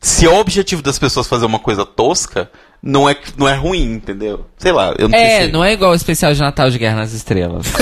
[0.00, 2.50] se é o objetivo das pessoas fazer uma coisa tosca,
[2.82, 4.46] não é, não é ruim, entendeu?
[4.56, 5.52] Sei lá, eu não É, sei.
[5.52, 7.66] não é igual o especial de Natal de Guerra nas Estrelas.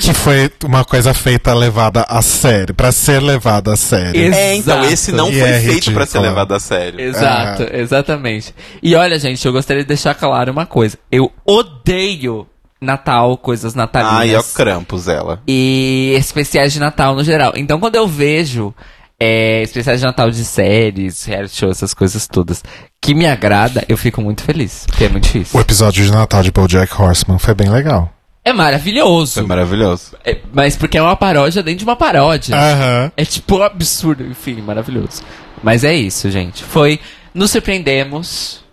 [0.00, 4.32] Que foi uma coisa feita levada a sério, pra ser levada a sério.
[4.32, 7.00] É, então, esse não E foi é feito pra ser levado a sério.
[7.00, 8.54] Exato, exatamente.
[8.80, 10.96] E olha, gente, eu gostaria de deixar claro uma coisa.
[11.10, 12.46] Eu odeio
[12.80, 14.18] Natal, coisas natalinas.
[14.20, 15.42] Ai, é o Krampus, ela.
[15.48, 17.52] e especiais de Natal no geral.
[17.56, 18.72] Então, quando eu vejo
[19.20, 22.62] é, especiais de Natal de séries, reality show, essas coisas todas,
[23.00, 24.84] que me agrada, eu fico muito feliz.
[24.86, 25.60] Porque é muito O difícil.
[25.60, 28.12] episódio de Natal de BoJack Horseman foi bem legal.
[28.44, 29.34] É maravilhoso.
[29.34, 30.12] Foi maravilhoso.
[30.24, 32.56] É, mas porque é uma paródia dentro de uma paródia.
[32.56, 33.12] Aham.
[33.16, 35.22] É tipo um absurdo, enfim, maravilhoso.
[35.62, 36.62] Mas é isso, gente.
[36.64, 36.98] Foi.
[37.34, 38.64] Nos surpreendemos.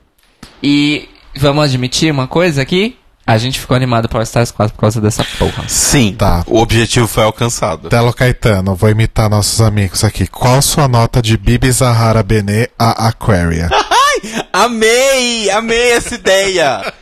[0.63, 2.95] E vamos admitir uma coisa aqui?
[3.27, 5.63] A gente ficou animado para o Stars 4 por causa dessa porra.
[5.67, 6.43] Sim, Tá.
[6.45, 7.89] o objetivo foi alcançado.
[7.89, 10.27] Telo Caetano, vou imitar nossos amigos aqui.
[10.27, 13.67] Qual sua nota de Bibi Zahara Benê a Aquaria?
[14.53, 15.49] Amei!
[15.49, 16.93] Amei essa ideia!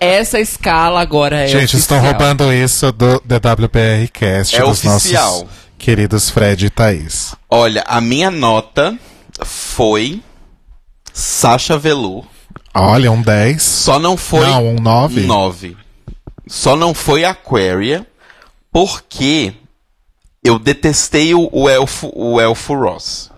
[0.00, 5.30] Essa escala agora é Gente, estão roubando isso do DWPR Cast É dos oficial.
[5.32, 5.48] nossos
[5.78, 7.34] queridos Fred e Thaís.
[7.48, 8.98] Olha, a minha nota
[9.44, 10.20] foi
[11.12, 12.24] Sasha Velour.
[12.80, 13.62] Olha, um 10.
[13.62, 15.24] Só não foi Não, um 9.
[15.24, 15.76] um 9.
[16.46, 18.06] Só não foi Aquaria
[18.72, 19.52] porque
[20.42, 23.30] eu detestei o, o elfo, o elfo Ross.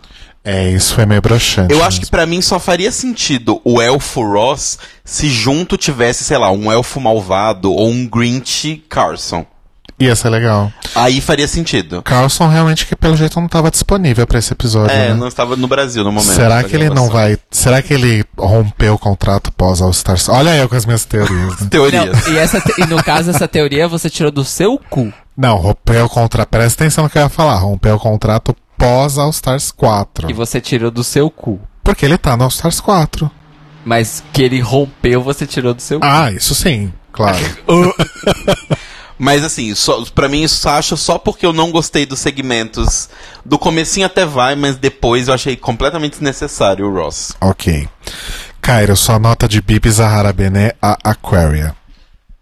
[0.43, 1.73] É, isso foi meio broxante.
[1.73, 6.39] Eu acho que pra mim só faria sentido o elfo Ross se junto tivesse, sei
[6.39, 9.45] lá, um elfo malvado ou um Grinch Carson.
[10.01, 10.73] Ia ser legal.
[10.95, 12.03] Aí faria sentido.
[12.03, 15.15] Carlson realmente que pelo jeito não estava disponível pra esse episódio, É, né?
[15.15, 16.33] não estava no Brasil no momento.
[16.35, 17.37] Será que ele não vai.
[17.51, 20.29] Será que ele rompeu o contrato pós All Stars?
[20.29, 21.69] Olha eu com as minhas teorias, né?
[21.71, 22.27] Teorias.
[22.27, 25.13] Não, e, essa te- e no caso, essa teoria você tirou do seu cu.
[25.37, 26.49] Não, rompeu o contrato.
[26.49, 27.57] Presta atenção no que eu ia falar.
[27.59, 30.31] Rompeu o contrato pós All Stars 4.
[30.31, 31.61] E você tirou do seu cu.
[31.85, 33.31] Porque ele tá no All Stars 4.
[33.85, 36.07] Mas que ele rompeu, você tirou do seu cu.
[36.07, 37.39] Ah, isso sim, claro.
[39.23, 43.11] Mas assim, só, pra mim isso acho só porque eu não gostei dos segmentos.
[43.45, 47.37] Do comecinho até vai, mas depois eu achei completamente desnecessário o Ross.
[47.39, 47.87] ok.
[48.63, 51.77] Cairo, sua nota de Bibi Zahara Bené a Aquaria.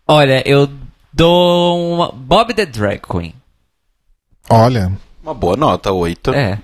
[0.07, 0.69] Olha, eu
[1.13, 2.13] dou uma...
[2.13, 3.35] Bob the Drag Queen.
[4.49, 6.33] Olha, Uma boa nota, 8.
[6.33, 6.61] É.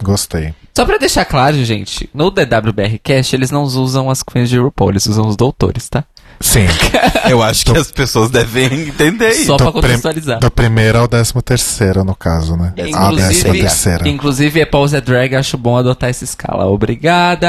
[0.00, 0.54] gostei.
[0.76, 4.90] Só pra deixar claro, gente, no DWBR Cast eles não usam as queens de RuPaul,
[4.90, 6.04] eles usam os doutores, tá?
[6.42, 6.66] Sim.
[7.30, 9.46] Eu acho que as pessoas devem entender isso.
[9.46, 10.40] Só pra contextualizar.
[10.40, 12.74] Do primeiro ao décimo terceiro, no caso, né?
[12.94, 14.08] a décima terceira.
[14.08, 16.66] inclusive, é Pause Drag, acho bom adotar essa escala.
[16.66, 17.48] Obrigada!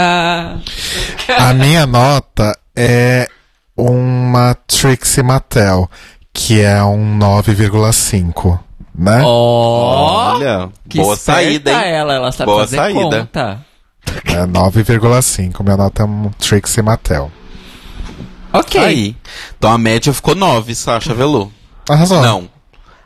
[1.38, 3.28] A minha nota é
[3.76, 5.90] uma Trixie Mattel,
[6.32, 8.60] que é um 9,5,
[8.96, 9.22] né?
[9.24, 10.36] Ó!
[10.36, 11.94] Olha, que boa saída, hein?
[11.94, 13.00] ela, ela sabe Boa fazer saída.
[13.00, 13.66] conta.
[14.26, 15.64] É 9,5.
[15.64, 17.32] Minha nota é um Trixie Mattel.
[18.54, 18.80] Ok.
[18.80, 19.16] Aí.
[19.58, 21.50] Então a média ficou 9, Sasha Velour.
[21.90, 22.22] Arrasou.
[22.22, 22.54] Não.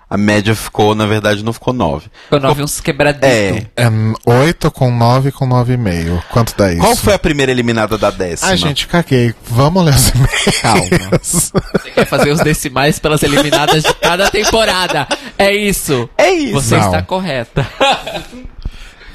[0.09, 2.07] A média ficou, na verdade, não ficou 9.
[2.29, 3.27] Quando eu vi uns quebraditos.
[3.29, 3.65] É.
[3.75, 3.89] É
[4.25, 6.23] 8 com 9 com 9,5.
[6.29, 6.79] Quanto dá isso?
[6.79, 8.51] Qual foi a primeira eliminada da décima?
[8.51, 9.35] Ai, gente, caguei.
[9.49, 10.61] Vamos ler os e-mails.
[10.61, 11.19] Calma.
[11.21, 15.05] Você quer fazer os decimais pelas eliminadas de cada temporada.
[15.37, 16.09] É isso.
[16.17, 16.53] É isso.
[16.53, 16.85] Você Não.
[16.85, 17.67] está correta.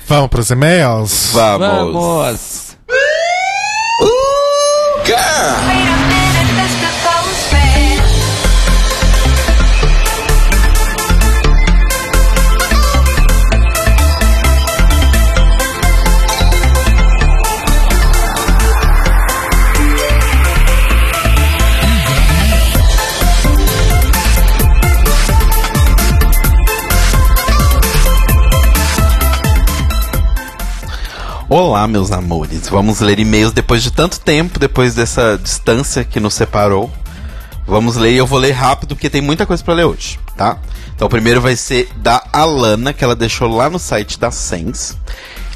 [0.07, 1.31] Vamos pros e-mails?
[1.33, 1.93] Vamos.
[1.95, 2.77] Vamos.
[5.05, 6.02] Wait a
[31.55, 32.67] Olá, meus amores.
[32.67, 36.91] Vamos ler e-mails depois de tanto tempo, depois dessa distância que nos separou.
[37.67, 40.57] Vamos ler e eu vou ler rápido porque tem muita coisa pra ler hoje, tá?
[40.95, 44.97] Então o primeiro vai ser da Alana, que ela deixou lá no site da Sens.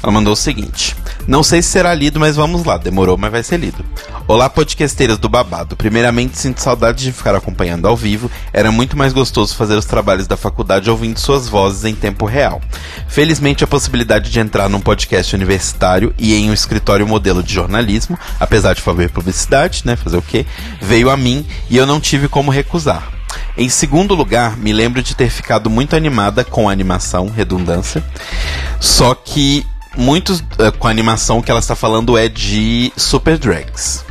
[0.01, 0.95] Ela mandou o seguinte:
[1.27, 2.77] Não sei se será lido, mas vamos lá.
[2.77, 3.83] Demorou, mas vai ser lido.
[4.27, 5.75] Olá, podcasteiras do babado.
[5.75, 8.29] Primeiramente, sinto saudade de ficar acompanhando ao vivo.
[8.51, 12.61] Era muito mais gostoso fazer os trabalhos da faculdade ouvindo suas vozes em tempo real.
[13.07, 18.19] Felizmente, a possibilidade de entrar num podcast universitário e em um escritório modelo de jornalismo,
[18.39, 19.95] apesar de fazer publicidade, né?
[19.95, 20.45] Fazer o quê?
[20.81, 23.11] Veio a mim e eu não tive como recusar.
[23.57, 28.03] Em segundo lugar, me lembro de ter ficado muito animada com a animação, redundância.
[28.79, 29.65] Só que
[29.97, 34.05] muitos eh, com a animação que ela está falando é de Super Drags.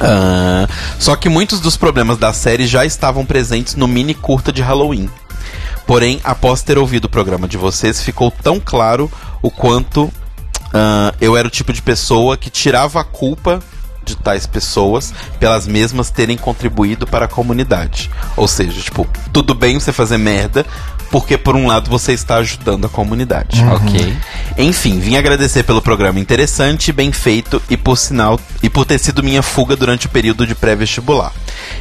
[0.00, 4.62] Ah, só que muitos dos problemas da série já estavam presentes no mini curta de
[4.62, 5.08] Halloween.
[5.86, 9.10] Porém, após ter ouvido o programa de vocês, ficou tão claro
[9.42, 10.12] o quanto
[10.72, 13.60] ah, eu era o tipo de pessoa que tirava a culpa
[14.04, 18.10] de tais pessoas pelas mesmas terem contribuído para a comunidade.
[18.36, 20.66] Ou seja, tipo, tudo bem você fazer merda,
[21.14, 23.62] porque por um lado você está ajudando a comunidade.
[23.66, 24.16] Ok.
[24.58, 29.22] Enfim, vim agradecer pelo programa interessante, bem feito e por sinal e por ter sido
[29.22, 31.32] minha fuga durante o período de pré-vestibular.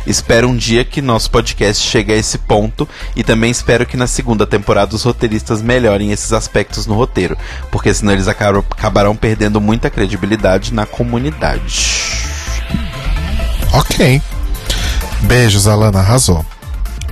[0.05, 4.05] Espero um dia que nosso podcast chegue a esse ponto e também espero que na
[4.05, 7.35] segunda temporada os roteiristas melhorem esses aspectos no roteiro,
[7.71, 11.89] porque senão eles acabam- acabarão perdendo muita credibilidade na comunidade.
[13.73, 14.21] Ok.
[15.21, 16.45] Beijos, Alana, arrasou.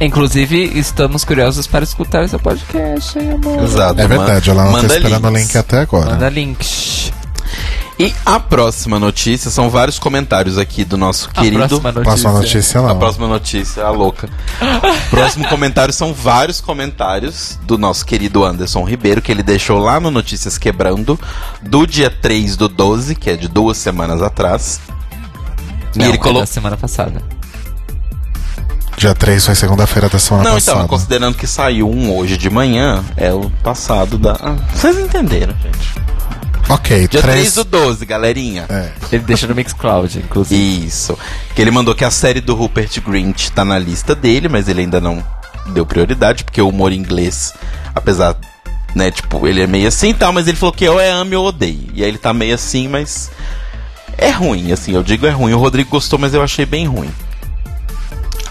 [0.01, 3.63] Inclusive, estamos curiosos para escutar seu podcast, hein, amor?
[3.63, 4.01] Exato.
[4.01, 6.09] É verdade, ela não tá manda esperando o link até agora.
[6.09, 7.13] Manda links.
[7.99, 11.63] E a próxima notícia são vários comentários aqui do nosso querido.
[11.63, 12.01] A próxima notícia.
[12.03, 12.89] Próxima notícia não.
[12.89, 14.27] A próxima notícia, a louca.
[15.11, 20.09] Próximo comentário são vários comentários do nosso querido Anderson Ribeiro, que ele deixou lá no
[20.09, 21.19] Notícias Quebrando,
[21.61, 24.81] do dia 3 do 12, que é de duas semanas atrás.
[25.95, 26.41] Não, e ele é colocou.
[26.41, 27.21] da semana passada.
[29.01, 30.77] Dia 3 foi segunda-feira da semana Não, passada.
[30.77, 34.33] então, considerando que saiu um hoje de manhã, é o passado da.
[34.33, 35.95] Ah, vocês entenderam, gente.
[36.69, 37.55] Ok, Dia 3 três...
[37.55, 38.67] do 12, galerinha.
[38.69, 38.91] É.
[39.11, 40.85] Ele deixa no Mixcloud, inclusive.
[40.85, 41.17] Isso.
[41.55, 44.81] Que ele mandou que a série do Rupert Grint tá na lista dele, mas ele
[44.81, 45.23] ainda não
[45.73, 47.55] deu prioridade, porque o humor inglês,
[47.95, 48.35] apesar,
[48.93, 51.35] né, tipo, ele é meio assim e tal, mas ele falou que ou é ame
[51.35, 51.89] ou odeie.
[51.95, 53.31] E aí ele tá meio assim, mas
[54.15, 55.53] é ruim, assim, eu digo é ruim.
[55.53, 57.09] O Rodrigo gostou, mas eu achei bem ruim.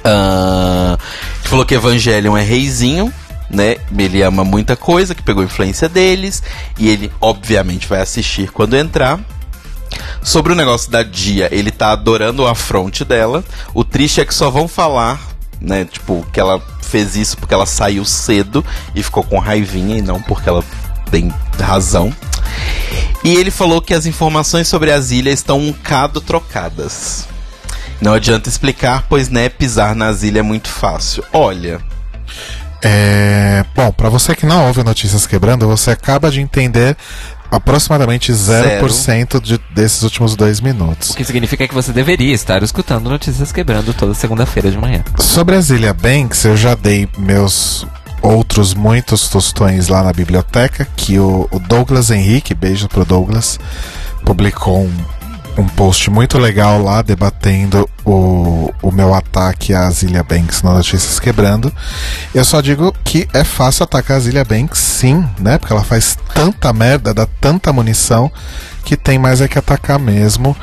[0.05, 3.12] Ele falou que Evangelion é reizinho,
[3.51, 3.77] né?
[3.97, 6.43] Ele ama muita coisa, que pegou influência deles,
[6.78, 9.18] e ele obviamente vai assistir quando entrar.
[10.22, 13.44] Sobre o negócio da Dia, ele tá adorando o afronte dela.
[13.74, 15.20] O triste é que só vão falar,
[15.60, 15.85] né?
[15.85, 18.64] Tipo, que ela fez isso porque ela saiu cedo
[18.94, 20.64] e ficou com raivinha e não porque ela
[21.10, 22.14] tem razão.
[23.22, 27.28] E ele falou que as informações sobre as ilhas estão um cado trocadas.
[28.01, 31.24] Não adianta explicar, pois né, pisar nas ilhas é muito fácil.
[31.32, 31.81] Olha,
[32.82, 36.97] É, bom, pra você que não ouve Notícias Quebrando, você acaba de entender
[37.51, 41.10] aproximadamente 0% de, desses últimos dois minutos.
[41.10, 45.05] O que significa que você deveria estar escutando Notícias Quebrando toda segunda-feira de manhã.
[45.18, 47.86] Sobre a Zilia Banks, eu já dei meus
[48.22, 53.59] outros muitos tostões lá na biblioteca, que o, o Douglas Henrique, beijo pro Douglas,
[54.24, 54.93] publicou um,
[55.61, 61.20] um post muito legal lá debatendo o, o meu ataque à Zilia Banks no Notícias
[61.20, 61.73] Quebrando.
[62.35, 65.59] Eu só digo que é fácil atacar a Zilia Banks, sim, né?
[65.59, 68.32] Porque ela faz tanta merda, dá tanta munição,
[68.85, 70.57] que tem mais é que atacar mesmo.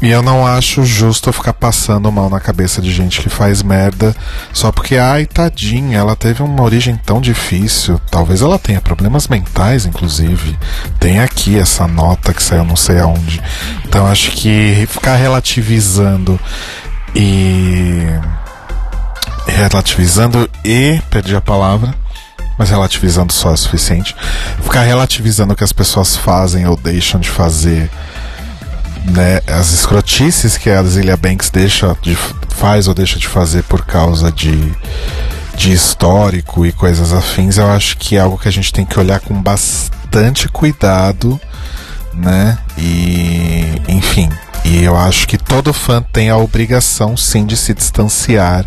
[0.00, 4.14] E eu não acho justo ficar passando mal na cabeça de gente que faz merda
[4.52, 7.98] só porque, ai, tadinha, ela teve uma origem tão difícil.
[8.10, 10.58] Talvez ela tenha problemas mentais, inclusive.
[11.00, 13.40] Tem aqui essa nota que saiu não sei aonde.
[13.86, 16.38] Então acho que ficar relativizando
[17.14, 18.02] e.
[19.46, 21.00] Relativizando e.
[21.08, 21.94] Perdi a palavra.
[22.58, 24.14] Mas relativizando só é suficiente.
[24.62, 27.90] Ficar relativizando o que as pessoas fazem ou deixam de fazer
[29.10, 32.16] né, as escrotices que a Zilia Banks deixa de,
[32.48, 34.72] faz ou deixa de fazer por causa de,
[35.56, 38.98] de histórico e coisas afins, eu acho que é algo que a gente tem que
[38.98, 41.40] olhar com bastante cuidado,
[42.12, 42.58] né?
[42.76, 44.30] E enfim,
[44.64, 48.66] e eu acho que todo fã tem a obrigação sim de se distanciar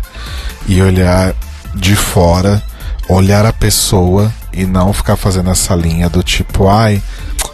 [0.66, 1.34] e olhar
[1.74, 2.62] de fora,
[3.08, 7.02] olhar a pessoa e não ficar fazendo essa linha do tipo, ai,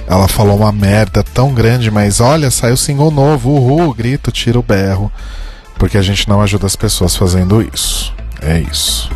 [0.07, 4.63] ela falou uma merda tão grande, mas olha, saiu single novo, uhul, grito, tira o
[4.63, 5.11] berro.
[5.79, 8.13] Porque a gente não ajuda as pessoas fazendo isso.
[8.41, 9.11] É isso.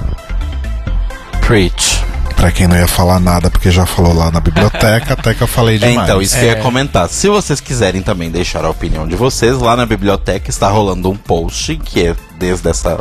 [1.47, 2.05] preach.
[2.37, 5.47] Pra quem não ia falar nada, porque já falou lá na biblioteca, até que eu
[5.47, 6.09] falei É, demais.
[6.09, 6.61] então, isso que eu ia É.
[6.63, 7.09] comentar.
[7.09, 11.17] Se vocês quiserem também deixar a opinião de vocês, lá na biblioteca está rolando um
[11.17, 12.99] post, que é desde essa.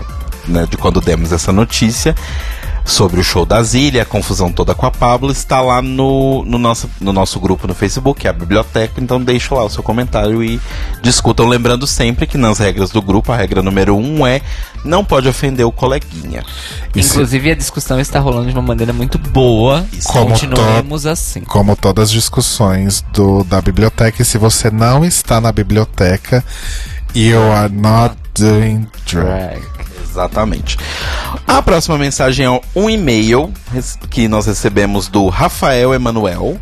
[0.47, 2.15] Né, de quando demos essa notícia,
[2.89, 6.57] sobre o show da Zília, a confusão toda com a Pablo, está lá no, no,
[6.57, 9.83] nosso, no nosso grupo no Facebook, que é a biblioteca, então deixa lá o seu
[9.83, 10.59] comentário e
[11.01, 11.47] discutam.
[11.47, 14.41] Lembrando sempre que nas regras do grupo, a regra número um é
[14.83, 16.43] não pode ofender o coleguinha.
[16.95, 19.85] Inclusive, a discussão está rolando de uma maneira muito boa.
[19.93, 20.07] Isso.
[20.07, 21.41] Como Continuemos assim.
[21.41, 26.43] como todas as discussões do, da biblioteca, e se você não está na biblioteca,
[27.13, 29.78] you are not doing drag.
[30.09, 30.77] Exatamente.
[31.47, 33.51] A próxima mensagem é um e-mail
[34.09, 36.57] que nós recebemos do Rafael Emanuel,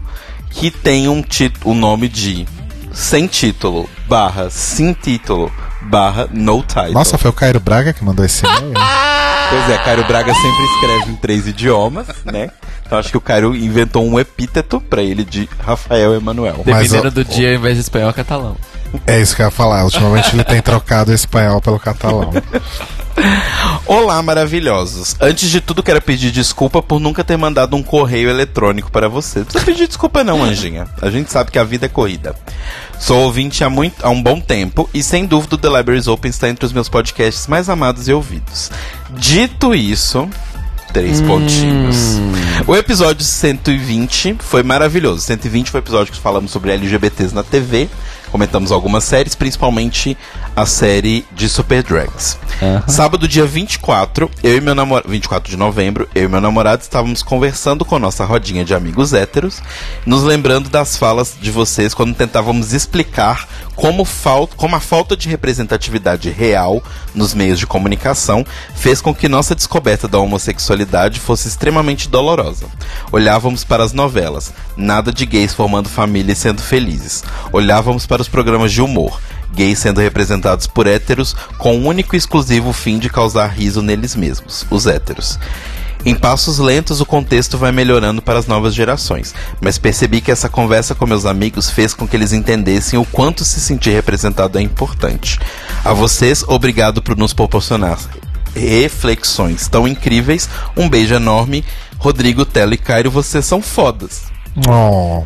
[0.50, 2.46] que tem um, tit- um nome de
[2.94, 5.52] sem título, barra, sem título,
[5.84, 6.94] barra, no title.
[6.94, 8.74] Nossa, foi o Cairo Braga que mandou esse e-mail?
[9.50, 12.50] Pois é, Cairo Braga sempre escreve em três idiomas, né?
[12.86, 16.64] Então acho que o Cairo inventou um epíteto pra ele de Rafael Emanuel.
[16.66, 18.58] Dependendo ó, do dia, ao invés de espanhol, é catalão.
[19.06, 19.86] É isso que eu ia falar.
[19.86, 22.30] Ultimamente ele tem trocado o espanhol pelo catalão.
[23.86, 25.16] Olá, maravilhosos.
[25.20, 29.40] Antes de tudo, quero pedir desculpa por nunca ter mandado um correio eletrônico para você.
[29.40, 30.88] Não precisa pedir desculpa não, Anjinha.
[31.02, 32.36] A gente sabe que a vida é corrida.
[33.00, 36.30] Sou ouvinte há, muito, há um bom tempo e sem dúvida o The Libraries Open
[36.30, 38.72] está entre os meus podcasts mais amados e ouvidos.
[39.12, 40.28] Dito isso,
[40.92, 42.20] três pontinhos.
[42.66, 45.22] O episódio 120 foi maravilhoso.
[45.22, 47.88] 120 foi o episódio que falamos sobre LGBTs na TV.
[48.32, 50.18] Comentamos algumas séries, principalmente
[50.56, 52.38] a série de Super Drags.
[52.88, 55.08] Sábado, dia 24, eu e meu namorado.
[55.08, 59.62] 24 de novembro, eu e meu namorado estávamos conversando com nossa rodinha de amigos héteros,
[60.06, 65.30] nos lembrando das falas de vocês quando tentávamos explicar como, fal como a falta de
[65.30, 66.84] representatividade real
[67.14, 68.44] nos meios de comunicação
[68.76, 72.66] fez com que nossa descoberta da homossexualidade fosse extremamente dolorosa.
[73.12, 77.24] Olhávamos para as novelas, nada de gays formando família e sendo felizes.
[77.52, 79.20] Olhávamos para os programas de humor,
[79.54, 84.16] gays sendo representados por héteros com o único e exclusivo fim de causar riso neles
[84.16, 85.40] mesmos, os héteros.
[86.06, 90.48] Em passos lentos, o contexto vai melhorando para as novas gerações, mas percebi que essa
[90.48, 94.62] conversa com meus amigos fez com que eles entendessem o quanto se sentir representado é
[94.62, 95.40] importante.
[95.84, 97.98] A vocês, obrigado por nos proporcionar
[98.56, 100.50] reflexões tão incríveis.
[100.76, 101.64] Um beijo enorme.
[101.98, 104.26] Rodrigo, Telo e Cairo, vocês são fodas.
[104.68, 105.24] Oh,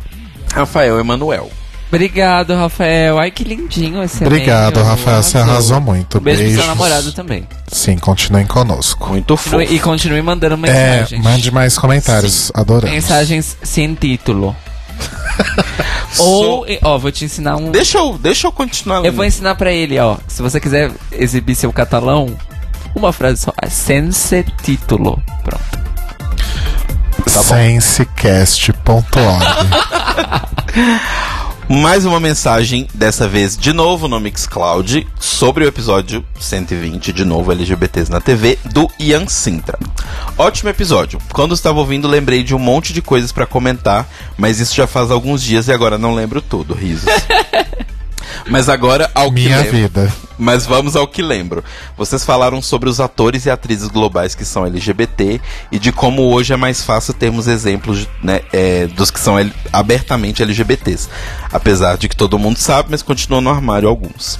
[0.54, 1.52] Rafael Emanuel.
[1.92, 3.20] Obrigado, Rafael.
[3.20, 4.90] Ai, que lindinho esse obrigado, e-mail.
[4.92, 5.22] Rafael.
[5.22, 6.20] Você arrasou muito.
[6.20, 6.64] Um beijo pro Beijos.
[6.64, 7.46] seu namorado também.
[7.68, 9.10] Sim, continuem conosco.
[9.10, 9.58] Muito fofo.
[9.58, 11.22] Continue- E continue mandando É, mensagens.
[11.24, 12.50] mande mais comentários.
[12.54, 12.96] Adoramos.
[12.96, 14.56] Mensagens sem título.
[16.18, 17.72] Ou, ó, vou te ensinar um.
[17.72, 19.04] Deixa eu, deixa eu continuar.
[19.04, 20.18] Eu vou ensinar pra ele, ó.
[20.28, 22.38] Se você quiser exibir seu catalão,
[22.96, 23.52] uma frase só.
[23.62, 25.22] É sense título.
[25.44, 25.82] Pronto.
[27.26, 29.46] Tá Sensecast.org.
[31.72, 37.50] Mais uma mensagem, dessa vez de novo no Mixcloud, sobre o episódio 120, de novo
[37.50, 39.80] LGBTs na TV, do Ian Sintra.
[40.38, 41.18] Ótimo episódio.
[41.32, 44.06] Quando estava ouvindo, lembrei de um monte de coisas pra comentar,
[44.38, 46.74] mas isso já faz alguns dias e agora não lembro tudo.
[46.74, 47.10] Risos.
[48.50, 49.72] mas agora, ao que Minha lembro.
[49.72, 50.14] vida.
[50.38, 51.64] Mas vamos ao que lembro.
[51.96, 55.40] Vocês falaram sobre os atores e atrizes globais que são LGBT
[55.72, 59.36] e de como hoje é mais fácil termos exemplos né, é, dos que são
[59.72, 61.10] abertamente LGBTs.
[61.52, 64.40] Apesar de que todo mundo sabe, mas continuam no armário alguns.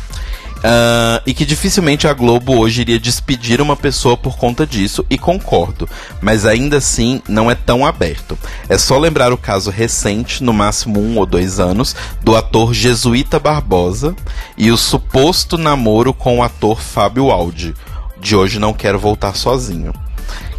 [0.64, 5.18] Ah, e que dificilmente a Globo hoje iria despedir uma pessoa por conta disso, e
[5.18, 5.90] concordo,
[6.22, 8.38] mas ainda assim não é tão aberto.
[8.70, 13.40] É só lembrar o caso recente, no máximo um ou dois anos, do ator Jesuíta
[13.40, 14.16] Barbosa
[14.58, 17.74] e o suposto namoro com o ator Fábio Aldi.
[18.20, 19.94] De hoje não quero voltar sozinho.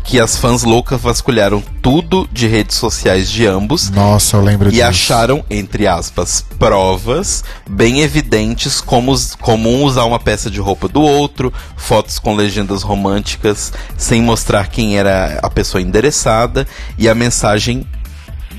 [0.05, 4.73] Que as fãs loucas vasculharam tudo de redes sociais de ambos Nossa, eu lembro e
[4.73, 4.85] disso.
[4.85, 11.01] acharam, entre aspas, provas bem evidentes como, como um usar uma peça de roupa do
[11.01, 16.67] outro, fotos com legendas românticas, sem mostrar quem era a pessoa endereçada,
[16.99, 17.87] e a mensagem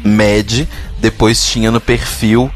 [0.03, 0.67] MED
[0.99, 2.49] depois tinha no perfil.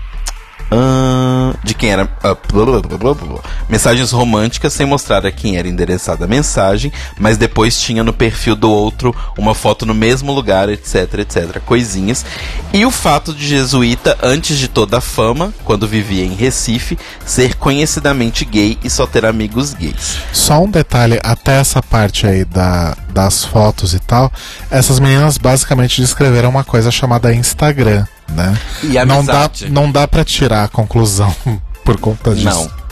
[0.70, 2.06] Ah, de quem era.
[2.06, 3.40] blá, blá, blá, blá.
[3.70, 8.56] mensagens românticas sem mostrar a quem era endereçada a mensagem, mas depois tinha no perfil
[8.56, 11.60] do outro uma foto no mesmo lugar, etc, etc.
[11.66, 12.26] Coisinhas.
[12.74, 17.56] E o fato de Jesuíta, antes de toda a fama, quando vivia em Recife, ser
[17.56, 20.18] conhecidamente gay e só ter amigos gays.
[20.34, 24.32] Só um detalhe, até essa parte aí da, das fotos e tal,
[24.70, 28.58] essas meninas basicamente descreveram uma coisa chamada Instagram, né?
[28.84, 31.34] E não dá, não dá pra tirar a conclusão
[31.84, 32.46] por conta disso.
[32.46, 32.88] Não.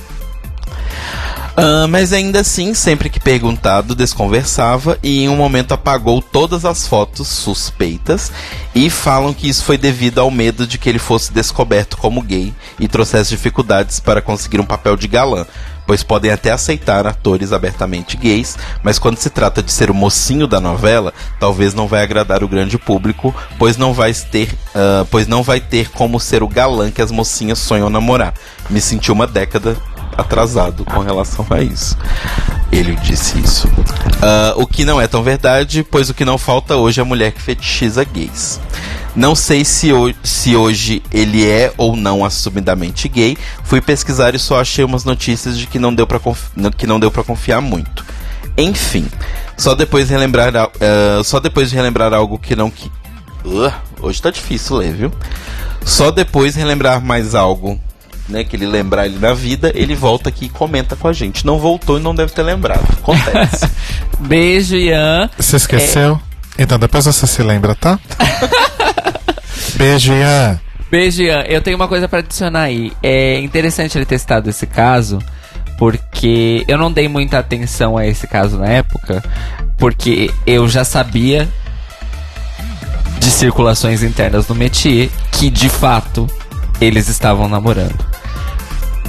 [1.57, 6.85] Ah, mas ainda assim, sempre que perguntado, desconversava e em um momento apagou todas as
[6.85, 8.31] fotos suspeitas
[8.73, 12.53] e falam que isso foi devido ao medo de que ele fosse descoberto como gay
[12.77, 15.45] e trouxesse dificuldades para conseguir um papel de galã.
[15.85, 20.47] Pois podem até aceitar atores abertamente gays, mas quando se trata de ser o mocinho
[20.47, 25.27] da novela, talvez não vai agradar o grande público, pois não vai ter, ah, pois
[25.27, 28.33] não vai ter como ser o galã que as mocinhas sonham namorar.
[28.69, 29.77] Me senti uma década
[30.17, 31.97] atrasado com relação a isso.
[32.71, 33.69] Ele disse isso.
[34.21, 37.05] Ah, o que não é tão verdade, pois o que não falta hoje é a
[37.05, 38.59] mulher que fetichiza gays.
[39.15, 43.37] Não sei se, ho- se hoje ele é ou não assumidamente gay.
[43.63, 46.99] Fui pesquisar e só achei umas notícias de que não deu pra conf- que não
[46.99, 48.05] deu para confiar muito.
[48.57, 49.07] Enfim,
[49.57, 50.69] só depois de relembrar ah,
[51.23, 52.91] só depois de relembrar algo que não que
[53.47, 53.71] Uh,
[54.01, 55.11] hoje tá difícil ler, viu?
[55.85, 57.79] Só depois de relembrar mais algo,
[58.27, 61.45] né, que ele lembrar ele na vida, ele volta aqui e comenta com a gente.
[61.45, 62.83] Não voltou e não deve ter lembrado.
[63.03, 63.69] Acontece.
[64.19, 65.29] Beijo, Ian.
[65.37, 66.19] Você esqueceu?
[66.57, 67.99] Então depois você se lembra, tá?
[69.75, 70.59] Beijo, Ian.
[70.89, 71.41] Beijo, Ian.
[71.47, 72.91] Eu tenho uma coisa pra adicionar aí.
[73.01, 75.19] É interessante ele ter citado esse caso,
[75.77, 79.23] porque eu não dei muita atenção a esse caso na época,
[79.77, 81.47] porque eu já sabia
[83.19, 86.27] de circulações internas no métier que, de fato,
[86.79, 88.05] eles estavam namorando.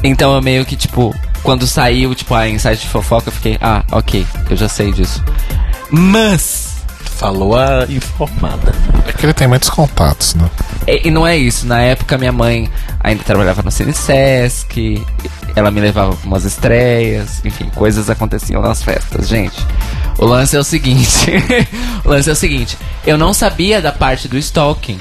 [0.02, 3.84] Então eu meio que, tipo, quando saiu, tipo, a insight de fofoca, eu fiquei, ah,
[3.92, 5.22] ok, eu já sei disso.
[5.90, 6.65] Mas...
[7.16, 8.74] Falou a informada.
[9.08, 10.50] É que ele tem muitos contatos, né?
[10.86, 11.66] E, e não é isso.
[11.66, 12.70] Na época, minha mãe
[13.00, 15.02] ainda trabalhava no Cine Sesc.
[15.54, 17.42] Ela me levava pra umas estreias.
[17.42, 19.56] Enfim, coisas aconteciam nas festas, gente.
[20.18, 21.32] O lance é o seguinte.
[22.04, 22.76] o lance é o seguinte.
[23.06, 25.00] Eu não sabia da parte do stalking.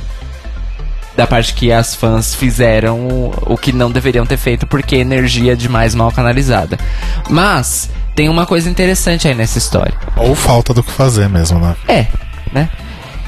[1.17, 5.55] Da parte que as fãs fizeram o, o que não deveriam ter feito porque energia
[5.55, 6.79] demais mal canalizada.
[7.29, 9.93] Mas tem uma coisa interessante aí nessa história.
[10.15, 11.75] Ou falta do que fazer mesmo, né?
[11.87, 12.07] É,
[12.51, 12.69] né?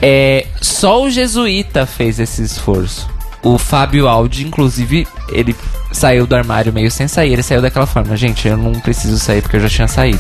[0.02, 3.10] É, só o jesuíta fez esse esforço.
[3.44, 5.56] O Fábio Aldi, inclusive, ele
[5.92, 7.34] saiu do armário meio sem sair.
[7.34, 10.20] Ele saiu daquela forma, gente, eu não preciso sair porque eu já tinha saído.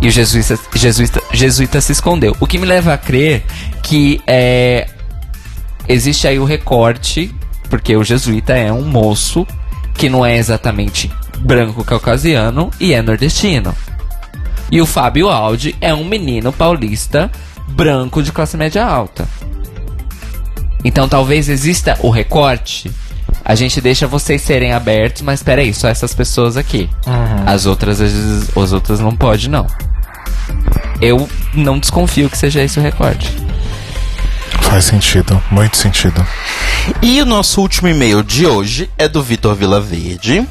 [0.00, 2.36] E o jesuíta, jesuíta, jesuíta se escondeu.
[2.40, 3.44] O que me leva a crer
[3.82, 4.88] que é,
[5.88, 7.32] existe aí o recorte,
[7.70, 9.46] porque o jesuíta é um moço
[9.94, 13.74] que não é exatamente branco caucasiano e é nordestino.
[14.70, 17.30] E o Fábio Aldi é um menino paulista
[17.68, 19.28] branco de classe média alta.
[20.84, 22.90] Então talvez exista o recorte.
[23.44, 26.88] A gente deixa vocês serem abertos, mas peraí, só essas pessoas aqui.
[27.46, 29.66] As outras, vezes, as outras não pode não.
[31.00, 33.30] Eu não desconfio que seja esse o recorte.
[34.72, 36.26] Faz sentido, muito sentido.
[37.02, 40.48] E o nosso último e-mail de hoje é do Vitor Vilaverde.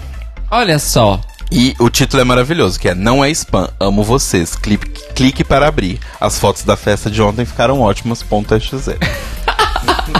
[0.51, 1.19] Olha só.
[1.51, 4.55] E o título é maravilhoso, que é Não é spam, amo vocês.
[4.55, 5.99] Clique, clique para abrir.
[6.19, 8.21] As fotos da festa de ontem ficaram ótimas.
[8.21, 8.89] Ponto XZ.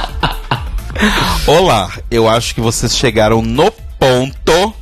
[1.45, 4.73] Olá, eu acho que vocês chegaram no ponto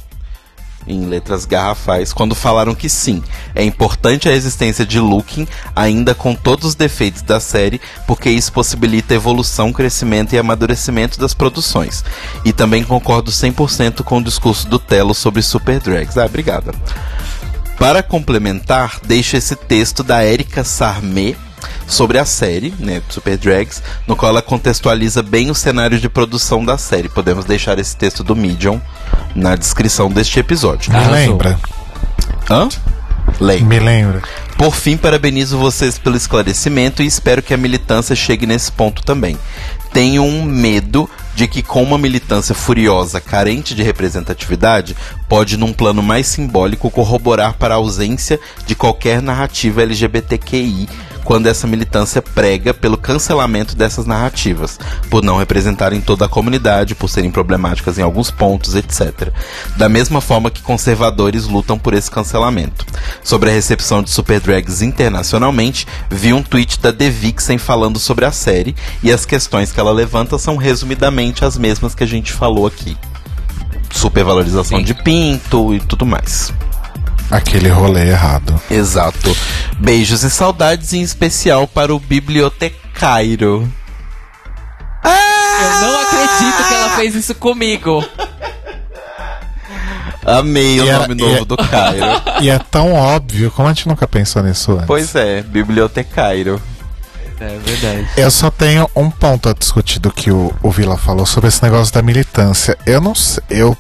[0.88, 3.24] em letras garrafais quando falaram que sim,
[3.54, 8.52] é importante a existência de Looking, ainda com todos os defeitos da série, porque isso
[8.52, 12.04] possibilita evolução, crescimento e amadurecimento das produções.
[12.44, 16.18] E também concordo 100% com o discurso do Telo sobre Super Drags.
[16.18, 16.74] Ah, obrigada.
[17.78, 21.36] Para complementar, deixo esse texto da Erika Sarmé
[21.88, 26.64] sobre a série, né, Super Drags, no qual ela contextualiza bem o cenário de produção
[26.64, 27.10] da série.
[27.10, 28.82] Podemos deixar esse texto do Medium
[29.36, 30.92] na descrição deste episódio.
[30.92, 31.60] Me lembra,
[32.50, 32.68] Hã?
[33.40, 33.64] Leia.
[33.64, 34.22] me lembra.
[34.58, 39.38] Por fim, parabenizo vocês pelo esclarecimento e espero que a militância chegue nesse ponto também.
[39.94, 44.96] Tenho um medo de que, com uma militância furiosa, carente de representatividade,
[45.30, 50.90] pode, num plano mais simbólico, corroborar para a ausência de qualquer narrativa LGBTQI
[51.24, 54.80] quando essa militância prega pelo cancelamento dessas narrativas,
[55.10, 59.32] por não representarem toda a comunidade, por serem problemáticas em alguns pontos, etc.
[59.78, 62.86] Da mesma forma que conservadores lutam por esse cancelamento.
[63.24, 68.26] Sobre a recepção de Super Drags internacionalmente, vi um tweet da The Vixen falando sobre
[68.26, 72.32] a série e as questões que ela levanta são resumidamente as mesmas que a gente
[72.32, 72.98] falou aqui.
[73.92, 74.84] Supervalorização Sim.
[74.84, 76.54] de pinto e tudo mais.
[77.32, 78.60] Aquele rolê errado.
[78.72, 79.36] Exato.
[79.78, 83.72] Beijos e saudades em especial para o bibliotecairo.
[85.04, 88.04] Eu não acredito que ela fez isso comigo.
[90.26, 92.06] Amei o E a- nome e novo a- do Cairo.
[92.42, 94.86] E é tão óbvio, como a gente nunca pensou nisso antes.
[94.88, 96.62] pois é, bibliotecairo.
[97.40, 98.08] É verdade.
[98.18, 101.64] Eu só tenho um ponto a discutir do que o, o Vila falou sobre esse
[101.64, 102.78] negócio da militância.
[102.86, 103.42] Eu não sei.
[103.50, 103.78] Eu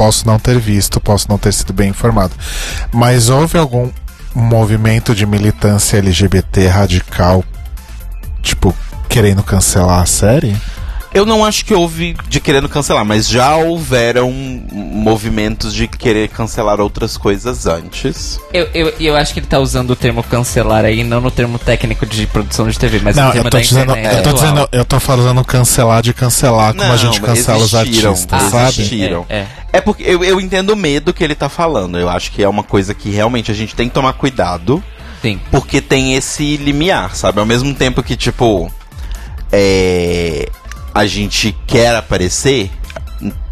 [0.00, 2.32] posso não ter visto, posso não ter sido bem informado.
[2.90, 3.90] Mas houve algum
[4.34, 7.44] movimento de militância LGBT radical,
[8.40, 8.74] tipo,
[9.10, 10.56] querendo cancelar a série?
[11.12, 14.30] Eu não acho que houve de querendo cancelar, mas já houveram
[14.72, 18.38] movimentos de querer cancelar outras coisas antes.
[18.52, 21.58] Eu, eu, eu acho que ele tá usando o termo cancelar aí, não no termo
[21.58, 24.16] técnico de produção de TV, mas no Não, termo eu tô da dizendo, internet.
[24.16, 24.52] eu tô atual.
[24.52, 28.68] dizendo, eu tô falando cancelar de cancelar, como a gente cancela os artistas, ah, sabe?
[28.68, 29.26] existiram.
[29.28, 29.46] É, é.
[29.72, 31.98] É porque eu, eu entendo o medo que ele tá falando.
[31.98, 34.82] Eu acho que é uma coisa que realmente a gente tem que tomar cuidado.
[35.22, 35.40] Sim.
[35.50, 37.38] Porque tem esse limiar, sabe?
[37.40, 38.72] Ao mesmo tempo que, tipo,
[39.52, 40.48] é,
[41.00, 42.70] a gente quer aparecer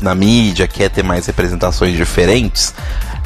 [0.01, 2.75] na mídia, quer ter mais representações diferentes.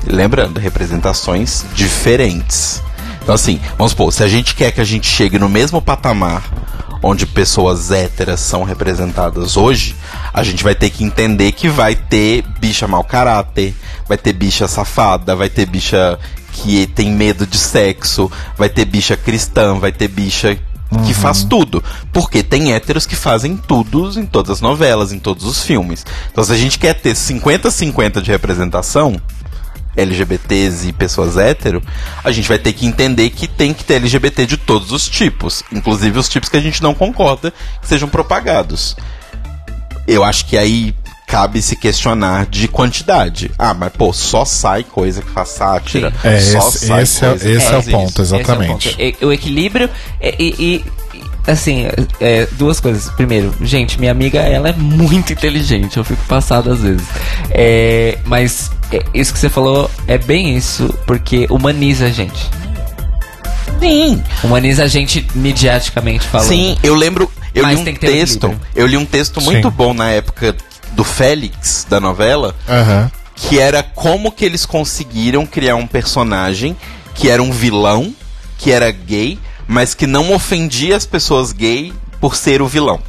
[0.06, 2.80] Lembrando, representações diferentes.
[3.20, 6.42] Então, assim, vamos supor, se a gente quer que a gente chegue no mesmo patamar
[7.02, 9.96] onde pessoas héteras são representadas hoje,
[10.32, 13.74] a gente vai ter que entender que vai ter bicha mau caráter,
[14.06, 16.16] vai ter bicha safada, vai ter bicha
[16.52, 20.56] que tem medo de sexo, vai ter bicha cristã, vai ter bicha
[21.06, 21.82] que faz tudo.
[22.12, 26.04] Porque tem héteros que fazem tudo em todas as novelas, em todos os filmes.
[26.30, 29.20] Então se a gente quer ter 50-50 de representação,
[29.96, 31.82] LGBTs e pessoas hétero,
[32.24, 35.62] a gente vai ter que entender que tem que ter LGBT de todos os tipos,
[35.70, 38.96] inclusive os tipos que a gente não concorda que sejam propagados.
[40.06, 40.94] Eu acho que aí
[41.32, 43.50] cabe se questionar de quantidade.
[43.58, 46.12] Ah, mas pô, só sai coisa que faz sátira.
[46.22, 48.20] É, só esse- sai esse é- coisa que esse é o faz ponto.
[48.20, 48.88] Exatamente.
[48.90, 49.22] Esse é o, ponto.
[49.22, 49.88] E- o equilíbrio
[50.20, 50.84] é- e, e-
[51.14, 51.86] e, assim,
[52.20, 53.08] é, duas coisas.
[53.14, 57.06] Primeiro, gente, minha amiga, ela é muito inteligente, eu fico passado às vezes.
[57.50, 62.50] É, mas é, isso que você falou é bem isso, porque humaniza a gente.
[63.80, 66.46] Sim, Humaniza a gente mediaticamente falando.
[66.48, 69.74] Sim, eu lembro, eu Mas li um texto, eu li um texto muito Sim.
[69.74, 70.54] bom na época
[71.02, 73.10] do Félix, da novela, Aham.
[73.34, 76.76] que era como que eles conseguiram criar um personagem
[77.12, 78.14] que era um vilão,
[78.56, 83.00] que era gay, mas que não ofendia as pessoas gay por ser o vilão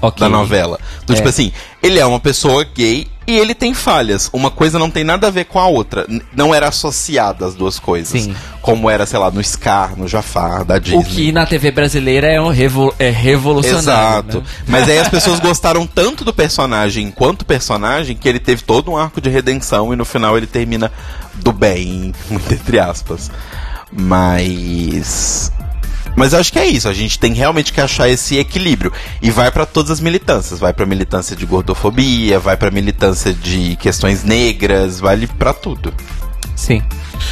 [0.00, 0.20] Ok.
[0.20, 0.78] da novela.
[1.06, 1.16] Do É.
[1.16, 1.50] tipo assim,
[1.82, 4.28] ele é uma pessoa gay e ele tem falhas.
[4.32, 6.06] Uma coisa não tem nada a ver com a outra.
[6.34, 8.22] Não era associada as duas coisas.
[8.22, 8.36] Sim.
[8.60, 10.98] Como era, sei lá, no Scar, no Jafar, da Disney.
[11.00, 14.28] O que na TV brasileira é, um revo é revolucionário.
[14.28, 14.38] Exato.
[14.38, 14.44] né?
[14.68, 18.96] Mas aí as pessoas gostaram tanto do personagem enquanto personagem que ele teve todo um
[18.96, 20.92] arco de redenção e no final ele termina
[21.34, 22.12] do bem,
[22.50, 23.30] entre aspas.
[23.90, 25.50] Mas.
[26.16, 28.92] Mas eu acho que é isso, a gente tem realmente que achar esse equilíbrio.
[29.20, 33.76] E vai pra todas as militâncias, vai pra militância de gordofobia, vai pra militância de
[33.76, 35.92] questões negras, vale pra tudo.
[36.56, 36.82] Sim.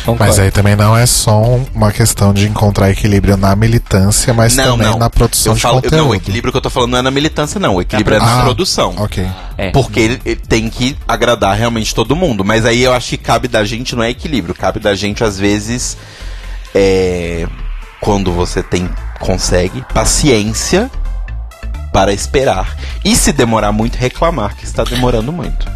[0.05, 0.25] Concordo.
[0.33, 1.41] Mas aí também não é só
[1.75, 5.97] uma questão de encontrar equilíbrio na militância, mas também na produção eu de falo, conteúdo.
[5.97, 7.77] Não, o equilíbrio que eu tô falando não é na militância, não.
[7.77, 8.95] O equilíbrio é na Ah, produção.
[8.99, 9.27] Ok.
[9.57, 9.71] É.
[9.71, 12.45] Porque ele, ele tem que agradar realmente todo mundo.
[12.45, 15.39] Mas aí eu acho que cabe da gente, não é equilíbrio, cabe da gente, às
[15.39, 15.97] vezes,
[16.75, 17.47] é,
[18.05, 20.91] quando você tem, consegue, paciência
[21.93, 22.77] para esperar.
[23.05, 25.67] E se demorar muito, reclamar que está demorando muito.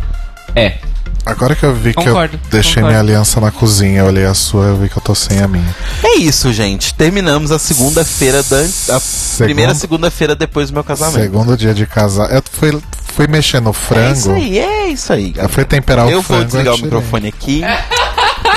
[0.55, 0.77] É.
[1.25, 2.89] Agora que eu vi Concordo, que eu deixei concordo.
[2.89, 5.49] minha aliança na cozinha, eu olhei a sua, eu vi que eu tô sem a
[5.49, 5.75] minha.
[6.03, 6.95] É isso, gente.
[6.95, 8.61] Terminamos a segunda-feira da.
[8.61, 11.21] A Segunda- primeira segunda-feira depois do meu casamento.
[11.21, 12.33] Segundo dia de casar.
[12.35, 12.81] Eu fui,
[13.15, 14.13] fui mexer no É frango.
[14.13, 15.35] isso aí, é isso aí.
[15.37, 16.41] Eu fui temperar Eu o frango.
[16.43, 17.63] vou desligar o microfone aqui.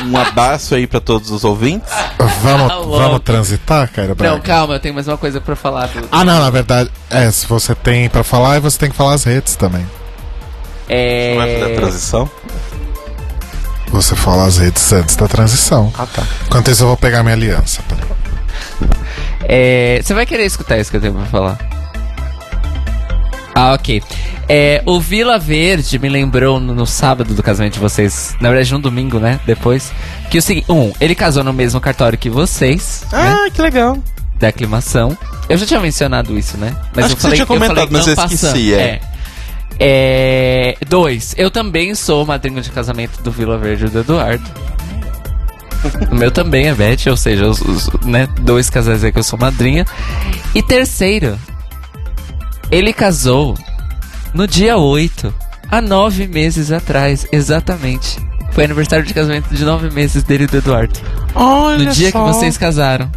[0.06, 1.92] Um abraço aí para todos os ouvintes.
[2.42, 2.98] Vamos, Louco.
[2.98, 4.16] vamos transitar, cara?
[4.16, 4.36] Braga?
[4.36, 5.88] Não, calma, eu tenho mais uma coisa pra falar.
[5.88, 6.08] Do...
[6.12, 9.24] Ah, não, na verdade, é, se você tem pra falar, você tem que falar as
[9.24, 9.86] redes também.
[10.90, 11.32] É...
[11.36, 12.30] Não vai fazer a transição?
[13.90, 15.92] Você fala as redes antes da transição.
[15.98, 16.24] Ah, tá.
[16.46, 17.82] Enquanto isso, eu vou pegar minha aliança.
[19.44, 21.58] É, Você vai querer escutar isso que eu tenho pra falar?
[23.54, 24.02] Ah, ok.
[24.48, 28.72] É, o Vila Verde me lembrou no, no sábado do casamento de vocês, na verdade
[28.74, 29.40] no domingo, né?
[29.46, 29.92] Depois,
[30.30, 33.36] que o seguinte: um, ele casou no mesmo cartório que vocês, né?
[33.46, 33.98] Ah, que legal.
[34.40, 35.18] Da aclimação.
[35.48, 36.76] Eu já tinha mencionado isso, né?
[36.96, 38.80] Acho eu que você tinha comentado, mas eu esqueci, é.
[38.80, 39.02] é.
[39.84, 44.44] É, Dois, eu também sou madrinho de casamento do Vila Verde do Eduardo.
[46.12, 49.24] O meu também é Beth, ou seja, os, os, né, dois casais aí que eu
[49.24, 49.86] sou madrinha.
[50.54, 51.40] E terceiro,
[52.72, 53.58] ele casou
[54.34, 55.34] no dia 8,
[55.70, 58.18] há nove meses atrás, exatamente.
[58.54, 61.00] Foi aniversário de casamento de nove meses dele e do Eduardo.
[61.36, 62.26] Olha No dia só.
[62.28, 63.10] que vocês casaram.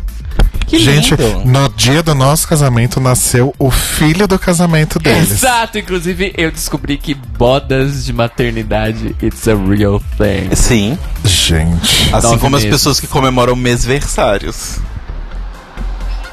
[0.66, 1.44] Que Gente, lindo.
[1.44, 5.31] no dia do nosso casamento nasceu o filho do casamento deles.
[5.31, 10.55] Exato, inclusive eu descobri que bodas de maternidade, it's a real thing.
[10.56, 10.98] Sim.
[11.24, 12.09] Gente.
[12.14, 12.78] Assim Nove como as meses.
[12.78, 14.78] pessoas que comemoram mesversários.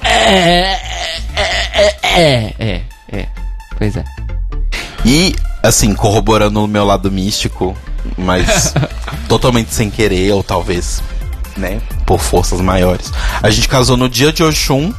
[0.04, 0.80] É, é,
[1.36, 2.82] é, é, é.
[3.78, 4.04] Pois é.
[5.06, 7.76] E, assim, corroborando o meu lado místico,
[8.18, 8.74] mas
[9.28, 11.02] totalmente sem querer, ou talvez,
[11.58, 13.12] né, por forças maiores.
[13.42, 14.94] A gente casou no dia de Oxum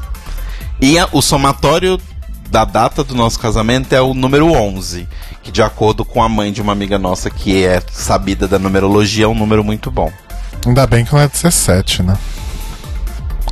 [0.81, 2.01] e a- o somatório
[2.51, 5.09] da data do nosso casamento é o número 11,
[5.43, 9.25] que de acordo com a mãe de uma amiga nossa que é sabida da numerologia,
[9.25, 10.13] é um número muito bom.
[10.67, 12.17] Ainda bem que não é 17, né?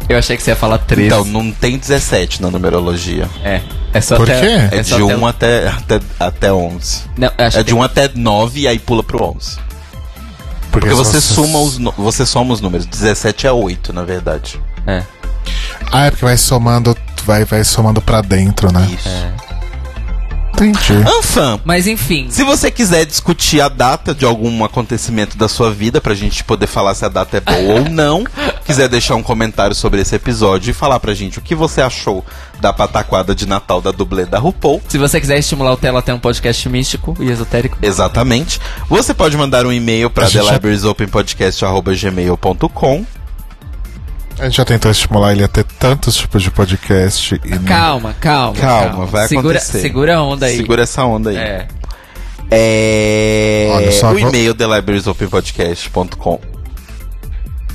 [0.09, 1.07] Eu achei que você ia falar 13.
[1.07, 3.29] Então, não tem 17 na numerologia.
[3.45, 3.61] É.
[3.93, 4.41] É só Por até.
[4.41, 4.77] quê?
[4.77, 7.03] É, só de até 1 até, até, até 11.
[7.17, 9.59] Não, eu acho É que de 1 até 9 e aí pula pro 11.
[10.73, 12.87] Porque você soma os, nu- você soma os números.
[12.87, 14.61] 17 é 8, na verdade.
[14.87, 15.03] É.
[15.93, 18.89] Ah, é porque vai somando, vai, vai somando pra dentro, né?
[18.93, 19.09] Isso.
[20.61, 20.93] Entendi.
[21.19, 22.27] Anfã, Mas enfim.
[22.31, 26.67] se você quiser discutir a data de algum acontecimento da sua vida, pra gente poder
[26.67, 28.25] falar se a data é boa ou não,
[28.65, 32.25] quiser deixar um comentário sobre esse episódio e falar pra gente o que você achou
[32.61, 36.13] da pataquada de Natal da dublê da RuPaul, Se você quiser estimular o Tela até
[36.13, 37.79] um podcast místico e esotérico.
[37.81, 38.61] Exatamente.
[38.89, 43.07] Você pode mandar um e-mail para A gente já- thelibrariesopenpodcast.gmail.com
[44.41, 48.15] A gente já tentou estimular ele a ter tantos tipos de podcast e não- Calma,
[48.19, 48.57] calma.
[48.59, 49.81] Calma, vai segura, acontecer.
[49.83, 50.57] Segura a onda aí.
[50.57, 51.37] Segura essa onda aí.
[51.37, 51.69] É.
[52.51, 53.71] É...
[53.75, 56.41] Olha, só o vou- e-mail thelibrariesopenpodcast.com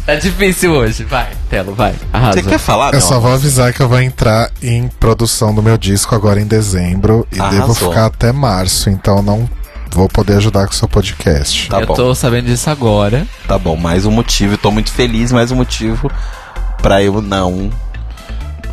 [0.08, 1.04] Tá difícil hoje.
[1.04, 1.94] Vai, Telo, vai.
[2.12, 2.42] Arrasa.
[2.42, 2.88] Você quer falar?
[2.94, 3.08] Eu não?
[3.08, 7.28] só vou avisar que eu vou entrar em produção do meu disco agora em dezembro
[7.32, 7.60] e Arrasou.
[7.60, 9.50] devo ficar até março, então não
[9.92, 11.70] vou poder ajudar com o seu podcast.
[11.70, 11.94] Tá eu bom.
[11.94, 13.26] tô sabendo disso agora.
[13.48, 14.58] Tá bom, mais um motivo.
[14.58, 16.12] Tô muito feliz, mais um motivo
[16.82, 17.72] pra eu não...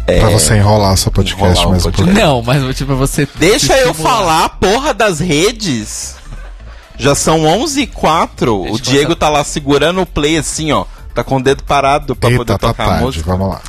[0.07, 0.19] É...
[0.19, 2.05] Pra você enrolar seu podcast enrolar mais um podcast.
[2.11, 2.27] pouquinho.
[2.27, 3.29] Não, mas motivo pra você.
[3.37, 6.17] Deixa eu falar, porra das redes.
[6.99, 8.63] Já são 11 e 4.
[8.63, 10.85] Deixa O Diego tá lá segurando o play assim, ó.
[11.15, 13.31] Tá com o dedo parado pra Eita, poder tá tocar a tarde, música.
[13.31, 13.61] vamos lá.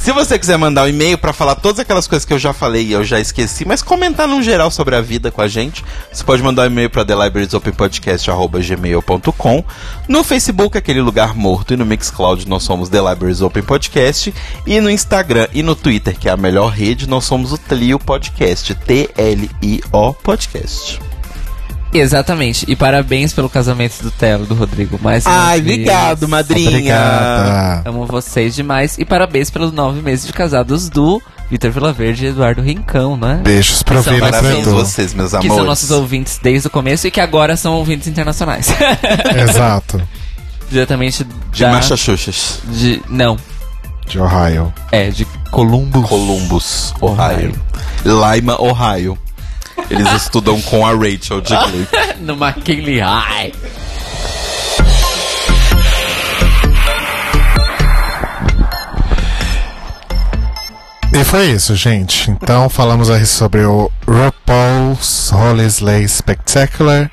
[0.00, 2.86] Se você quiser mandar um e-mail pra falar todas aquelas coisas que eu já falei
[2.86, 6.24] e eu já esqueci, mas comentar num geral sobre a vida com a gente, você
[6.24, 9.64] pode mandar um e-mail pra thelibrariesopenpodcast.gmail.com
[10.08, 14.32] No Facebook, aquele lugar morto, e no Mixcloud nós somos The Libraries Open Podcast,
[14.66, 17.98] e no Instagram e no Twitter, que é a melhor rede, nós somos o Tlio
[17.98, 21.17] Podcast, T-L-I-O Podcast.
[21.92, 22.64] Exatamente.
[22.68, 24.98] E parabéns pelo casamento do Telo, do Rodrigo.
[25.02, 25.74] Mais uma Ai, vez.
[25.78, 26.68] obrigado, madrinha.
[26.70, 27.88] Obrigada.
[27.88, 28.96] Amo vocês demais.
[28.98, 31.20] E parabéns pelos nove meses de casados do
[31.50, 33.40] Vitor Vilaverde e Eduardo Rincão, né?
[33.42, 35.54] Beijos pra pro Parabéns vocês, meus Que amores.
[35.54, 38.68] são nossos ouvintes desde o começo e que agora são ouvintes internacionais.
[39.48, 40.00] Exato.
[40.70, 41.72] Diretamente De da...
[41.72, 43.00] Massachusetts, De...
[43.08, 43.38] Não.
[44.06, 44.72] De Ohio.
[44.92, 46.06] É, de Columbus.
[46.08, 47.54] Columbus, Ohio.
[48.04, 49.18] Lima, Ohio.
[49.90, 51.88] Eles estudam com a Rachel de Glee.
[52.20, 53.52] no McKinley High.
[61.12, 62.30] E foi isso, gente.
[62.30, 67.10] Então falamos aí sobre o RuPaul's Holy Slay Spectacular.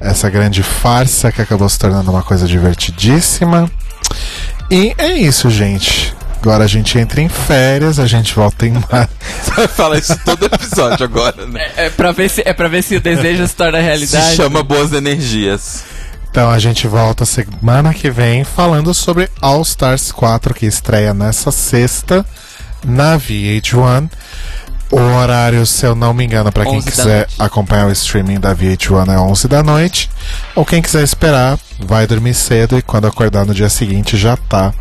[0.00, 3.70] Essa grande farsa que acabou se tornando uma coisa divertidíssima.
[4.70, 6.13] E é isso, gente.
[6.44, 9.14] Agora a gente entra em férias, a gente volta em março.
[9.42, 11.70] Você vai falar isso todo episódio agora, né?
[11.74, 14.26] É pra ver se, é pra ver se o desejo se torna realidade.
[14.26, 15.84] Se chama Boas Energias.
[16.30, 21.50] Então a gente volta semana que vem falando sobre All Stars 4 que estreia nessa
[21.50, 22.26] sexta
[22.84, 24.10] na VH1.
[24.90, 28.38] O horário, se eu não me engano, para quem 11 da quiser acompanhar o streaming
[28.38, 30.10] da VH1 é 11 da noite.
[30.54, 34.74] Ou quem quiser esperar, vai dormir cedo e quando acordar no dia seguinte já tá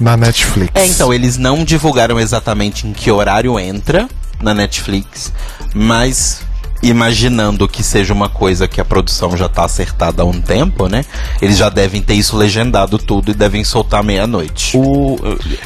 [0.00, 0.72] na Netflix.
[0.74, 4.08] É, então, eles não divulgaram exatamente em que horário entra
[4.42, 5.32] na Netflix,
[5.74, 6.42] mas
[6.82, 11.04] imaginando que seja uma coisa que a produção já tá acertada há um tempo, né?
[11.42, 14.76] Eles já devem ter isso legendado tudo e devem soltar meia-noite.
[14.76, 15.16] O,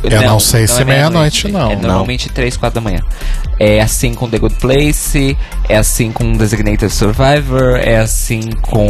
[0.02, 1.70] Eu não sei se meia-noite, não.
[1.70, 3.00] É normalmente 3, 4 da manhã.
[3.60, 5.36] É assim com The Good Place,
[5.68, 8.86] é assim com Designated Survivor, é assim com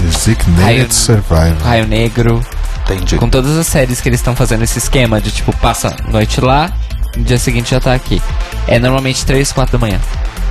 [0.00, 1.62] Designated Raio- Survivor.
[1.62, 2.44] Raio Negro.
[2.84, 3.16] Entendi.
[3.16, 6.72] Com todas as séries que eles estão fazendo esse esquema de tipo, passa noite lá,
[7.16, 8.20] no dia seguinte já tá aqui.
[8.66, 10.00] É normalmente 3, 4 da manhã.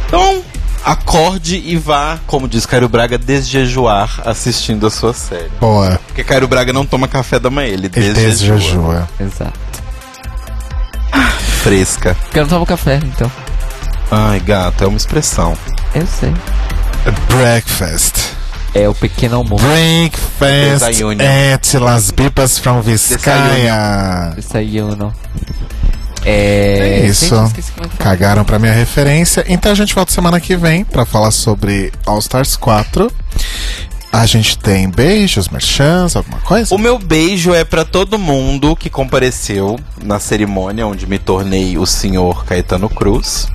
[0.08, 0.42] Então,
[0.84, 5.50] acorde e vá, como diz Cairo Braga, desjejuar assistindo a sua série.
[5.60, 6.00] Boa.
[6.08, 8.56] Porque Cairo Braga não toma café da manhã, ele Ele desjejua.
[8.58, 9.10] desjejua.
[9.20, 9.60] Exato.
[11.64, 12.16] Fresca.
[12.24, 13.32] Porque eu não tomo café, então.
[14.10, 15.56] Ai, gato, é uma expressão.
[15.94, 16.34] Eu sei.
[17.28, 18.16] Breakfast.
[18.74, 19.64] É o pequeno almoço.
[19.66, 21.22] Breakfast Desayuno.
[21.22, 24.34] at Las Bipas from Vizcaya.
[24.36, 25.14] Desayuno.
[26.26, 27.02] É.
[27.02, 27.36] É isso.
[27.36, 27.50] É.
[27.98, 29.44] Cagaram pra minha referência.
[29.48, 33.12] Então a gente volta semana que vem pra falar sobre All Stars 4.
[34.12, 36.76] A gente tem beijos, merchans, alguma coisa?
[36.76, 41.86] O meu beijo é pra todo mundo que compareceu na cerimônia onde me tornei o
[41.86, 43.48] senhor Caetano Cruz.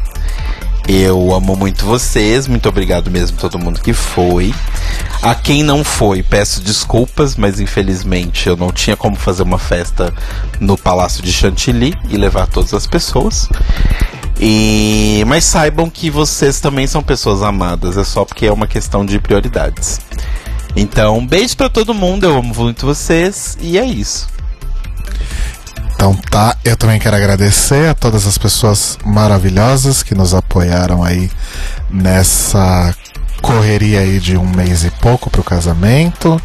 [0.88, 4.54] Eu amo muito vocês, muito obrigado mesmo todo mundo que foi.
[5.20, 10.14] A quem não foi, peço desculpas, mas infelizmente eu não tinha como fazer uma festa
[10.60, 13.48] no Palácio de Chantilly e levar todas as pessoas.
[14.40, 19.04] E mas saibam que vocês também são pessoas amadas, é só porque é uma questão
[19.04, 20.00] de prioridades.
[20.76, 24.35] Então, beijo pra todo mundo, eu amo muito vocês e é isso.
[25.96, 31.30] Então tá, eu também quero agradecer a todas as pessoas maravilhosas que nos apoiaram aí
[31.90, 32.94] nessa
[33.40, 36.40] correria aí de um mês e pouco pro casamento.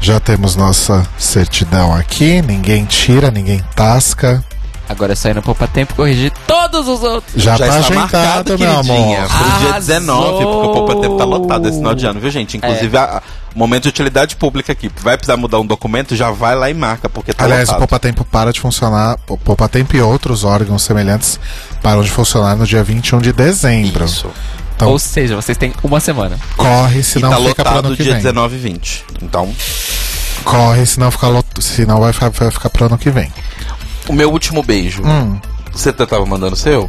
[0.00, 4.44] Já temos nossa certidão aqui, ninguém tira, ninguém tasca.
[4.88, 7.42] Agora é só ir no Poupa Tempo corrigir todos os outros.
[7.42, 8.84] Já, tá está marcado, meu amor.
[8.84, 9.72] pro dia Arrasou!
[9.80, 12.56] 19, porque o Poupa Tempo tá lotado esse final de ano, viu, gente?
[12.56, 13.00] Inclusive, É.
[13.00, 13.22] a-
[13.58, 14.90] momento de utilidade pública aqui.
[15.02, 17.78] Vai precisar mudar um documento, já vai lá e marca, porque tá Aliás, o lotado.
[17.80, 19.18] Poupa Tempo para de funcionar.
[19.28, 21.38] O Poupa Tempo e outros órgãos semelhantes
[21.82, 24.04] param de funcionar no dia 21 de dezembro.
[24.04, 24.30] Isso.
[24.76, 26.38] Então Ou seja, vocês têm uma semana.
[26.56, 28.22] corre, E senão tá fica pro lotado ano que dia vem.
[28.22, 29.04] 19 e 20.
[29.22, 29.52] Então,
[30.44, 31.46] Corre, senão, fica lot...
[31.60, 33.30] senão vai, ficar- vai ficar pro ano que vem.
[34.08, 35.02] o meu último beijo.
[35.04, 35.38] Hum,
[35.72, 36.88] Você tava mandando o seu?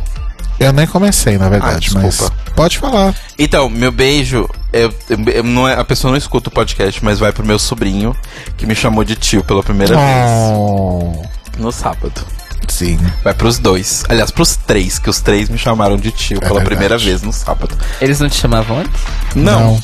[0.59, 2.35] Eu nem comecei, na verdade, Ah, mas desculpa.
[2.55, 3.15] pode falar.
[3.37, 4.93] Então, meu beijo, eu,
[5.33, 8.15] eu- não é, a pessoa não escuta o podcast, mas vai pro meu sobrinho,
[8.57, 12.21] que me chamou de tio pela primeira Oh, vez no sábado.
[12.67, 12.99] sim.
[13.23, 14.03] Vai pros dois.
[14.09, 16.65] Aliás, pros três, que os três me chamaram de tio pela verdade.
[16.69, 17.75] primeira vez no sábado.
[17.99, 19.01] Eles não te chamavam antes?
[19.35, 19.81] Não.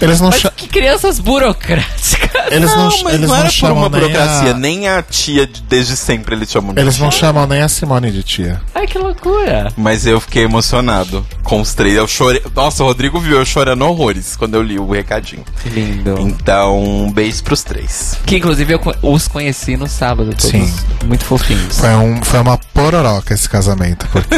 [0.00, 2.30] Eles não, Mas que crianças burocráticas.
[2.50, 4.54] eles não, Não, mas eles não não era por chamam uma nem burocracia, a...
[4.54, 7.04] nem a tia de- desde sempre eles chamam de Eles tia.
[7.04, 8.60] não chamam nem a Simone de tia.
[8.74, 9.72] Ai, que loucura.
[9.76, 11.96] Mas eu fiquei emocionado com os três.
[11.96, 12.42] Eu chorei.
[12.54, 15.44] Nossa, o Rodrigo viu eu chorando horrores quando eu li o recadinho.
[15.62, 16.16] Que lindo.
[16.20, 18.16] Então, um beijo pros três.
[18.26, 20.30] Que inclusive eu os conheci no sábado.
[20.30, 20.72] Todos Sim.
[21.04, 21.78] Muito fofinhos.
[21.78, 24.34] Foi, um, foi uma pororoca esse casamento, porque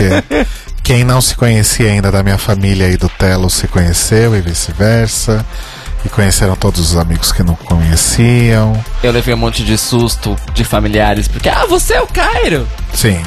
[0.82, 5.44] quem não se conhecia ainda da minha família e do Telo se conheceu e vice-versa.
[6.04, 8.72] E conheceram todos os amigos que não conheciam.
[9.04, 12.66] Eu levei um monte de susto de familiares, porque, ah, você é o Cairo!
[12.92, 13.22] Sim.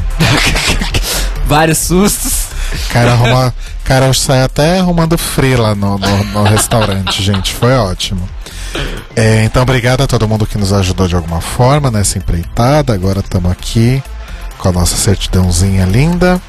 [1.48, 2.48] Vários sustos.
[2.90, 3.54] Cara, arruma,
[3.86, 7.54] cara sai até arrumando frila no, no, no restaurante, gente.
[7.54, 8.28] Foi ótimo.
[9.16, 12.94] É, então, obrigado a todo mundo que nos ajudou de alguma forma nessa empreitada.
[12.94, 14.04] Agora estamos aqui
[14.58, 16.42] com a nossa certidãozinha linda.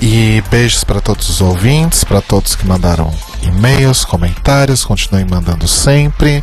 [0.00, 3.12] E beijos para todos os ouvintes, para todos que mandaram
[3.42, 6.42] e-mails, comentários, continuem mandando sempre.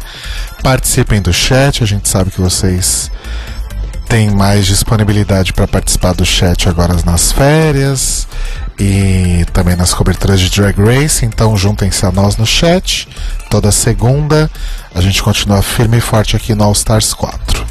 [0.64, 3.12] Participem do chat, a gente sabe que vocês
[4.08, 8.28] têm mais disponibilidade para participar do chat agora nas férias
[8.80, 13.08] e também nas coberturas de Drag Race, então juntem-se a nós no chat.
[13.50, 14.50] Toda segunda
[14.94, 17.66] a gente continua firme e forte aqui no All Stars 4.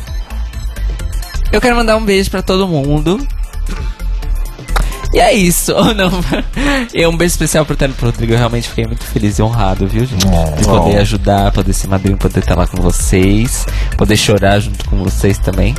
[1.51, 3.27] Eu quero mandar um beijo pra todo mundo.
[5.13, 6.11] E é isso, ou não?
[6.95, 8.33] E um beijo especial pro Telo e pro Rodrigo.
[8.33, 10.27] Eu realmente fiquei muito feliz e honrado, viu, gente?
[10.27, 13.67] De poder ajudar, poder ser madrinho, poder estar lá com vocês,
[13.97, 15.75] poder chorar junto com vocês também.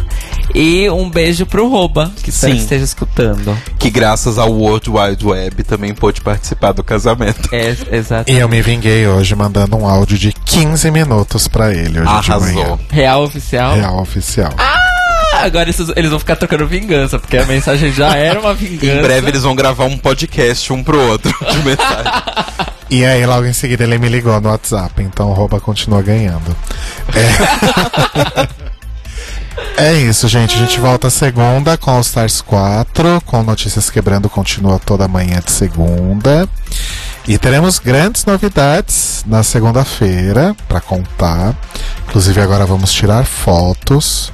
[0.53, 2.51] E um beijo pro Roba, que Sim.
[2.51, 3.57] que esteja escutando.
[3.80, 7.49] Que graças ao World Wide Web também pôde participar do casamento.
[7.51, 8.31] É, exato.
[8.31, 12.30] E eu me vinguei hoje mandando um áudio de 15 minutos para ele hoje de
[12.30, 12.61] manhã.
[12.61, 12.80] Arrasou.
[12.89, 13.76] Real oficial.
[13.76, 14.53] Real oficial.
[14.57, 14.82] Ah,
[15.41, 18.85] agora esses- eles vão ficar trocando vingança, porque a mensagem já era uma vingança.
[18.99, 22.11] Em breve eles vão gravar um podcast um pro outro de mensagem.
[22.89, 26.55] E aí, logo em seguida, ele me ligou no WhatsApp, então o Rouba continua ganhando.
[29.77, 29.84] É...
[29.89, 30.55] é isso, gente.
[30.55, 35.51] A gente volta segunda com All Stars 4, com Notícias Quebrando, continua toda manhã de
[35.51, 36.47] segunda.
[37.27, 41.55] E teremos grandes novidades na segunda-feira pra contar.
[42.07, 44.31] Inclusive, agora vamos tirar fotos.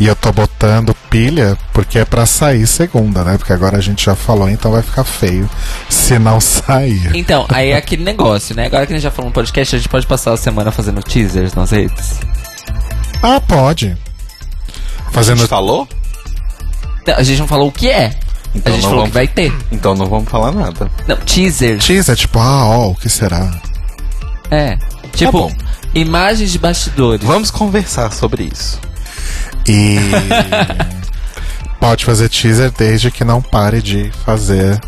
[0.00, 3.38] E eu tô botando pilha porque é pra sair segunda, né?
[3.38, 5.48] Porque agora a gente já falou, então vai ficar feio
[5.88, 7.12] se não sair.
[7.14, 8.66] Então, aí é aquele negócio, né?
[8.66, 11.00] Agora que a gente já falou no podcast, a gente pode passar a semana fazendo
[11.02, 12.18] teasers nas redes.
[13.22, 13.96] Ah, pode.
[15.06, 15.38] A Fazendo.
[15.38, 15.88] gente falou?
[17.06, 18.16] Não, a gente não falou o que é.
[18.54, 19.52] Então a gente falou vamos- que vai ter.
[19.70, 20.90] Então não vamos falar nada.
[21.06, 21.84] Não, teasers.
[21.84, 23.50] Teaser, tipo, ah, ó, o que será?
[24.50, 24.76] É.
[25.14, 25.52] Tipo, bom.
[25.94, 27.24] imagens de bastidores.
[27.24, 28.80] Vamos conversar sobre isso.
[29.66, 29.98] E.
[31.80, 34.80] pode fazer teaser desde que não pare de fazer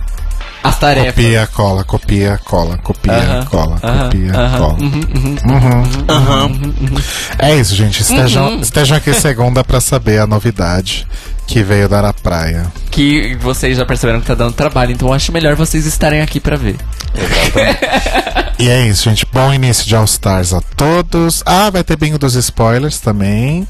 [0.63, 1.15] As tarefas.
[1.15, 4.73] copia, cola, copia, cola, copia, Aham, cola, aham, copia, aham, cola.
[4.75, 5.83] uhum, uhum.
[6.09, 7.01] Uhum.
[7.39, 8.01] É isso, gente.
[8.03, 11.07] Estejam, estejam aqui segunda pra saber a novidade
[11.47, 12.67] que veio dar à praia.
[12.91, 16.57] Que vocês já perceberam que tá dando trabalho, então acho melhor vocês estarem aqui pra
[16.57, 16.77] ver.
[18.59, 19.27] E é isso, gente.
[19.31, 21.43] Bom início de All Stars a todos.
[21.45, 23.69] Ah, vai ter bingo dos spoilers também.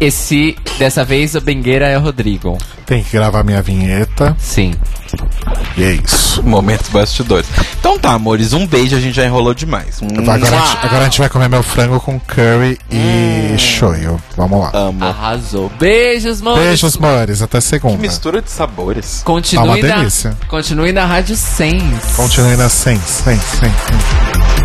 [0.00, 2.58] Esse, dessa vez, o Bengueira é o Rodrigo.
[2.84, 4.36] Tem que gravar minha vinheta.
[4.38, 4.74] Sim.
[5.76, 6.42] E é isso.
[6.46, 7.46] Momentos bastidores.
[7.80, 10.00] Então tá, amores, um beijo, a gente já enrolou demais.
[10.02, 14.20] Um Agora, a gente, agora a gente vai comer meu frango com curry e shoyu.
[14.36, 14.70] Vamos lá.
[14.74, 15.04] amo.
[15.04, 15.70] Arrasou.
[15.78, 16.58] Beijos, mano.
[16.58, 17.40] Beijos, mores.
[17.42, 17.96] Até segunda.
[17.98, 19.22] Mistura de sabores.
[19.24, 20.36] Continue, Tá uma na, delícia.
[20.48, 22.14] continue na Rádio Sense.
[22.16, 23.00] Continue na Sense.
[23.06, 24.55] Sense, Sense, Sense.